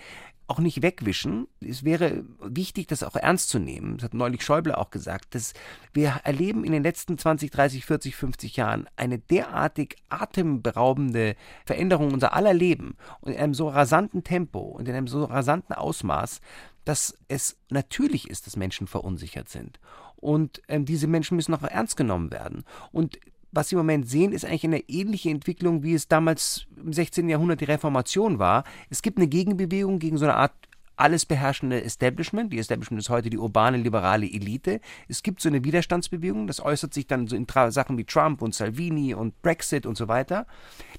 auch 0.52 0.60
nicht 0.60 0.82
wegwischen. 0.82 1.48
Es 1.62 1.86
wäre 1.86 2.26
wichtig, 2.42 2.88
das 2.88 3.04
auch 3.04 3.16
ernst 3.16 3.48
zu 3.48 3.58
nehmen. 3.58 3.96
Das 3.98 4.06
hat 4.06 4.14
neulich 4.14 4.44
Schäuble 4.44 4.78
auch 4.78 4.90
gesagt, 4.90 5.34
dass 5.34 5.54
wir 5.94 6.20
erleben 6.26 6.66
in 6.66 6.74
den 6.74 6.84
letzten 6.84 7.18
20, 7.18 7.52
30, 7.52 7.86
40, 7.86 8.16
50 8.18 8.58
Jahren 8.58 8.88
eine 8.98 9.18
derartig 9.18 9.96
atemberaubende 10.10 11.38
Veränderung 11.66 12.14
unser 12.14 12.34
aller 12.34 12.54
Leben 12.54 12.98
und 13.22 13.32
in 13.32 13.40
einem 13.40 13.54
so 13.54 13.70
rasanten 13.70 14.26
Tempo 14.26 14.60
und 14.60 14.90
in 14.90 14.96
einem 14.96 15.08
so 15.08 15.24
rasanten 15.24 15.74
Ausmaß, 15.74 16.42
dass 16.86 17.18
es 17.28 17.58
natürlich 17.70 18.30
ist, 18.30 18.48
dass 18.48 18.56
Menschen 18.56 18.88
verunsichert 18.88 19.50
sind. 19.50 19.80
Und 20.16 20.62
ähm, 20.68 20.86
diese 20.86 21.08
Menschen 21.08 21.36
müssen 21.36 21.54
auch 21.54 21.64
ernst 21.64 21.98
genommen 21.98 22.32
werden. 22.32 22.64
Und 22.92 23.20
was 23.52 23.70
Sie 23.70 23.76
im 23.76 23.80
Moment 23.80 24.08
sehen, 24.08 24.32
ist 24.32 24.46
eigentlich 24.46 24.64
eine 24.64 24.90
ähnliche 24.90 25.30
Entwicklung, 25.30 25.84
wie 25.84 25.94
es 25.94 26.08
damals 26.08 26.68
im 26.78 26.94
16. 26.94 27.28
Jahrhundert 27.28 27.60
die 27.62 27.66
Reformation 27.66 28.40
war. 28.40 28.64
Es 28.90 29.02
gibt 29.02 29.18
eine 29.18 29.28
Gegenbewegung 29.28 30.00
gegen 30.00 30.18
so 30.18 30.26
eine 30.26 30.36
Art 30.36 30.54
alles 30.96 31.26
beherrschende 31.26 31.84
Establishment. 31.84 32.54
Die 32.54 32.60
Establishment 32.60 33.02
ist 33.02 33.10
heute 33.10 33.30
die 33.30 33.38
urbane 33.38 33.78
liberale 33.78 34.26
Elite. 34.26 34.80
Es 35.08 35.24
gibt 35.24 35.42
so 35.42 35.50
eine 35.50 35.64
Widerstandsbewegung, 35.64 36.48
das 36.48 36.62
äußert 36.62 36.94
sich 36.94 37.08
dann 37.08 37.28
so 37.28 37.36
in 37.36 37.48
Sachen 37.70 37.98
wie 37.98 38.06
Trump 38.06 38.42
und 38.42 38.54
Salvini 38.54 39.14
und 39.14 39.42
Brexit 39.42 39.86
und 39.86 39.98
so 39.98 40.08
weiter. 40.08 40.46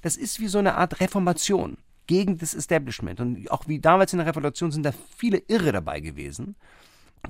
Das 0.01 0.17
ist 0.17 0.39
wie 0.39 0.47
so 0.47 0.59
eine 0.59 0.75
Art 0.75 0.99
Reformation 0.99 1.77
gegen 2.07 2.37
das 2.37 2.53
Establishment. 2.53 3.19
Und 3.19 3.49
auch 3.51 3.67
wie 3.67 3.79
damals 3.79 4.13
in 4.13 4.19
der 4.19 4.27
Revolution 4.27 4.71
sind 4.71 4.83
da 4.83 4.93
viele 5.17 5.37
Irre 5.47 5.71
dabei 5.71 5.99
gewesen 5.99 6.55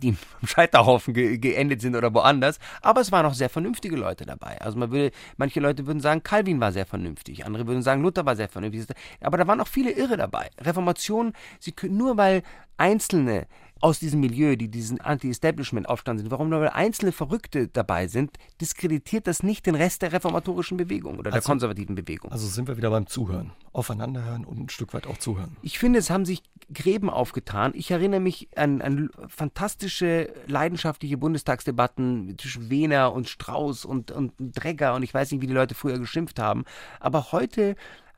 die 0.02 0.10
im 0.10 0.18
Scheiterhaufen 0.48 1.14
ge 1.14 1.38
geendet 1.38 1.82
sind 1.82 1.96
oder 1.96 2.14
woanders, 2.14 2.60
aber 2.82 3.02
es 3.02 3.12
waren 3.12 3.26
auch 3.26 3.34
sehr 3.34 3.50
vernünftige 3.50 3.96
Leute 3.96 4.26
dabei. 4.26 4.60
Also 4.62 4.78
man 4.78 4.92
würde, 4.92 5.12
manche 5.38 5.60
Leute 5.60 5.86
würden 5.86 6.00
sagen, 6.00 6.24
Calvin 6.24 6.60
war 6.60 6.72
sehr 6.72 6.86
vernünftig, 6.86 7.46
andere 7.46 7.68
würden 7.68 7.82
sagen, 7.82 8.02
Luther 8.02 8.26
war 8.26 8.36
sehr 8.36 8.50
vernünftig, 8.50 8.88
aber 9.22 9.38
da 9.38 9.48
waren 9.48 9.62
auch 9.62 9.68
viele 9.68 9.92
Irre 9.92 10.18
dabei. 10.18 10.50
Reformation, 10.60 11.34
sie 11.60 11.72
können, 11.72 11.98
nur 11.98 12.18
weil 12.18 12.44
Einzelne 12.78 13.48
aus 13.84 14.00
diesem 14.00 14.22
Milieu, 14.22 14.56
die 14.56 14.70
diesen 14.70 15.02
Anti-Establishment-Aufstand 15.02 16.22
sind, 16.22 16.32
warum 16.32 16.48
nur 16.48 16.74
einzelne 16.74 17.12
Verrückte 17.12 17.68
dabei 17.68 18.08
sind, 18.08 18.32
diskreditiert 18.62 19.28
das 19.28 19.44
nicht 19.44 19.66
den 19.66 19.76
Rest 19.76 20.02
der 20.02 20.14
reformatorischen 20.14 20.78
Bewegung 20.78 21.16
oder 21.20 21.32
der 21.32 21.40
also, 21.40 21.48
konservativen 21.48 21.94
Bewegung. 21.94 22.32
Also 22.32 22.48
sind 22.48 22.70
wir 22.70 22.78
wieder 22.78 22.90
beim 22.90 23.08
Zuhören. 23.08 23.52
Aufeinanderhören 23.74 24.46
und 24.46 24.58
ein 24.58 24.70
Stück 24.70 24.94
weit 24.94 25.06
auch 25.06 25.18
zuhören. 25.18 25.58
Ich 25.64 25.80
finde, 25.80 26.00
es 26.00 26.10
haben 26.10 26.24
sich 26.24 26.44
Gräben 26.74 27.10
aufgetan. 27.10 27.74
Ich 27.76 27.92
erinnere 27.92 28.22
mich 28.22 28.48
an, 28.56 28.82
an 28.82 29.10
fantastische, 29.28 30.34
leidenschaftliche 30.48 31.18
Bundestagsdebatten 31.18 32.38
zwischen 32.38 32.70
Wehner 32.70 33.12
und 33.12 33.28
Strauß 33.28 33.84
und, 33.84 34.12
und 34.12 34.32
Dregger 34.40 34.96
und 34.96 35.04
ich 35.04 35.14
weiß 35.14 35.32
nicht, 35.32 35.42
wie 35.42 35.48
die 35.48 35.54
Leute 35.54 35.76
früher 35.76 36.00
geschimpft 36.00 36.40
haben. 36.40 36.64
Aber 37.02 37.34
heute 37.34 37.76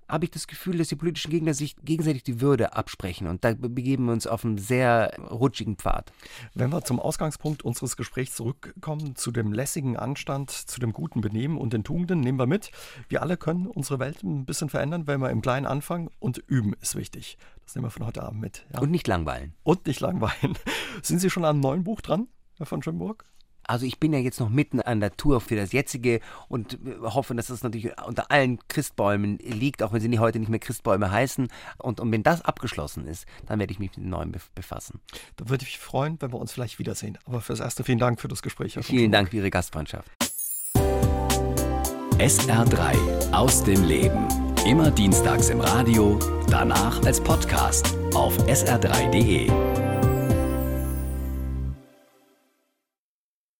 habe 0.07 0.25
ich 0.25 0.31
das 0.31 0.47
Gefühl, 0.47 0.77
dass 0.77 0.89
die 0.89 0.95
politischen 0.95 1.31
Gegner 1.31 1.53
sich 1.53 1.75
gegenseitig 1.77 2.23
die 2.23 2.41
Würde 2.41 2.73
absprechen. 2.73 3.27
Und 3.27 3.43
da 3.43 3.53
begeben 3.53 4.05
wir 4.05 4.13
uns 4.13 4.27
auf 4.27 4.45
einen 4.45 4.57
sehr 4.57 5.17
rutschigen 5.29 5.77
Pfad. 5.77 6.11
Wenn 6.53 6.71
wir 6.71 6.83
zum 6.83 6.99
Ausgangspunkt 6.99 7.63
unseres 7.63 7.97
Gesprächs 7.97 8.35
zurückkommen, 8.35 9.15
zu 9.15 9.31
dem 9.31 9.51
lässigen 9.51 9.97
Anstand, 9.97 10.51
zu 10.51 10.79
dem 10.79 10.93
guten 10.93 11.21
Benehmen 11.21 11.57
und 11.57 11.73
den 11.73 11.83
Tugenden, 11.83 12.19
nehmen 12.19 12.39
wir 12.39 12.47
mit, 12.47 12.71
wir 13.09 13.21
alle 13.21 13.37
können 13.37 13.67
unsere 13.67 13.99
Welt 13.99 14.23
ein 14.23 14.45
bisschen 14.45 14.69
verändern, 14.69 15.07
wenn 15.07 15.21
wir 15.21 15.31
im 15.31 15.41
Kleinen 15.41 15.65
anfangen. 15.65 16.09
Und 16.19 16.37
üben 16.37 16.73
ist 16.81 16.95
wichtig. 16.95 17.37
Das 17.65 17.75
nehmen 17.75 17.85
wir 17.85 17.91
von 17.91 18.05
heute 18.05 18.23
Abend 18.23 18.41
mit. 18.41 18.65
Ja. 18.73 18.81
Und 18.81 18.91
nicht 18.91 19.07
langweilen. 19.07 19.53
Und 19.63 19.87
nicht 19.87 19.99
langweilen. 19.99 20.57
Sind 21.01 21.19
Sie 21.19 21.29
schon 21.29 21.43
an 21.43 21.55
einem 21.55 21.59
neuen 21.61 21.83
Buch 21.83 22.01
dran, 22.01 22.27
Herr 22.57 22.65
von 22.65 22.83
Schönburg? 22.83 23.25
Also 23.67 23.85
ich 23.85 23.99
bin 23.99 24.13
ja 24.13 24.19
jetzt 24.19 24.39
noch 24.39 24.49
mitten 24.49 24.81
an 24.81 24.99
der 24.99 25.15
Tour 25.17 25.41
für 25.41 25.55
das 25.55 25.71
jetzige 25.71 26.19
und 26.47 26.77
hoffe, 27.01 27.35
dass 27.35 27.49
es 27.49 27.63
natürlich 27.63 27.91
unter 28.05 28.31
allen 28.31 28.59
Christbäumen 28.67 29.37
liegt, 29.39 29.83
auch 29.83 29.93
wenn 29.93 30.01
sie 30.01 30.19
heute 30.19 30.39
nicht 30.39 30.49
mehr 30.49 30.59
Christbäume 30.59 31.11
heißen. 31.11 31.47
Und, 31.77 31.99
und 31.99 32.11
wenn 32.11 32.23
das 32.23 32.41
abgeschlossen 32.41 33.07
ist, 33.07 33.25
dann 33.47 33.59
werde 33.59 33.71
ich 33.71 33.79
mich 33.79 33.91
mit 33.91 33.97
den 33.97 34.09
neuen 34.09 34.35
befassen. 34.53 34.99
Da 35.35 35.49
würde 35.49 35.63
ich 35.63 35.69
mich 35.69 35.79
freuen, 35.79 36.17
wenn 36.21 36.31
wir 36.31 36.39
uns 36.39 36.51
vielleicht 36.51 36.79
wiedersehen. 36.79 37.17
Aber 37.25 37.41
fürs 37.41 37.59
Erste 37.59 37.83
vielen 37.83 37.99
Dank 37.99 38.21
für 38.21 38.27
das 38.27 38.41
Gespräch. 38.41 38.77
Vielen 38.81 39.11
Dank 39.11 39.29
für 39.29 39.37
Ihre 39.37 39.51
Gastfreundschaft. 39.51 40.09
SR3 42.17 43.33
aus 43.33 43.63
dem 43.63 43.83
Leben. 43.83 44.27
Immer 44.65 44.89
dienstags 44.89 45.49
im 45.49 45.59
Radio, 45.59 46.17
danach 46.49 47.03
als 47.05 47.21
Podcast 47.21 47.95
auf 48.15 48.37
sr3.de. 48.47 49.84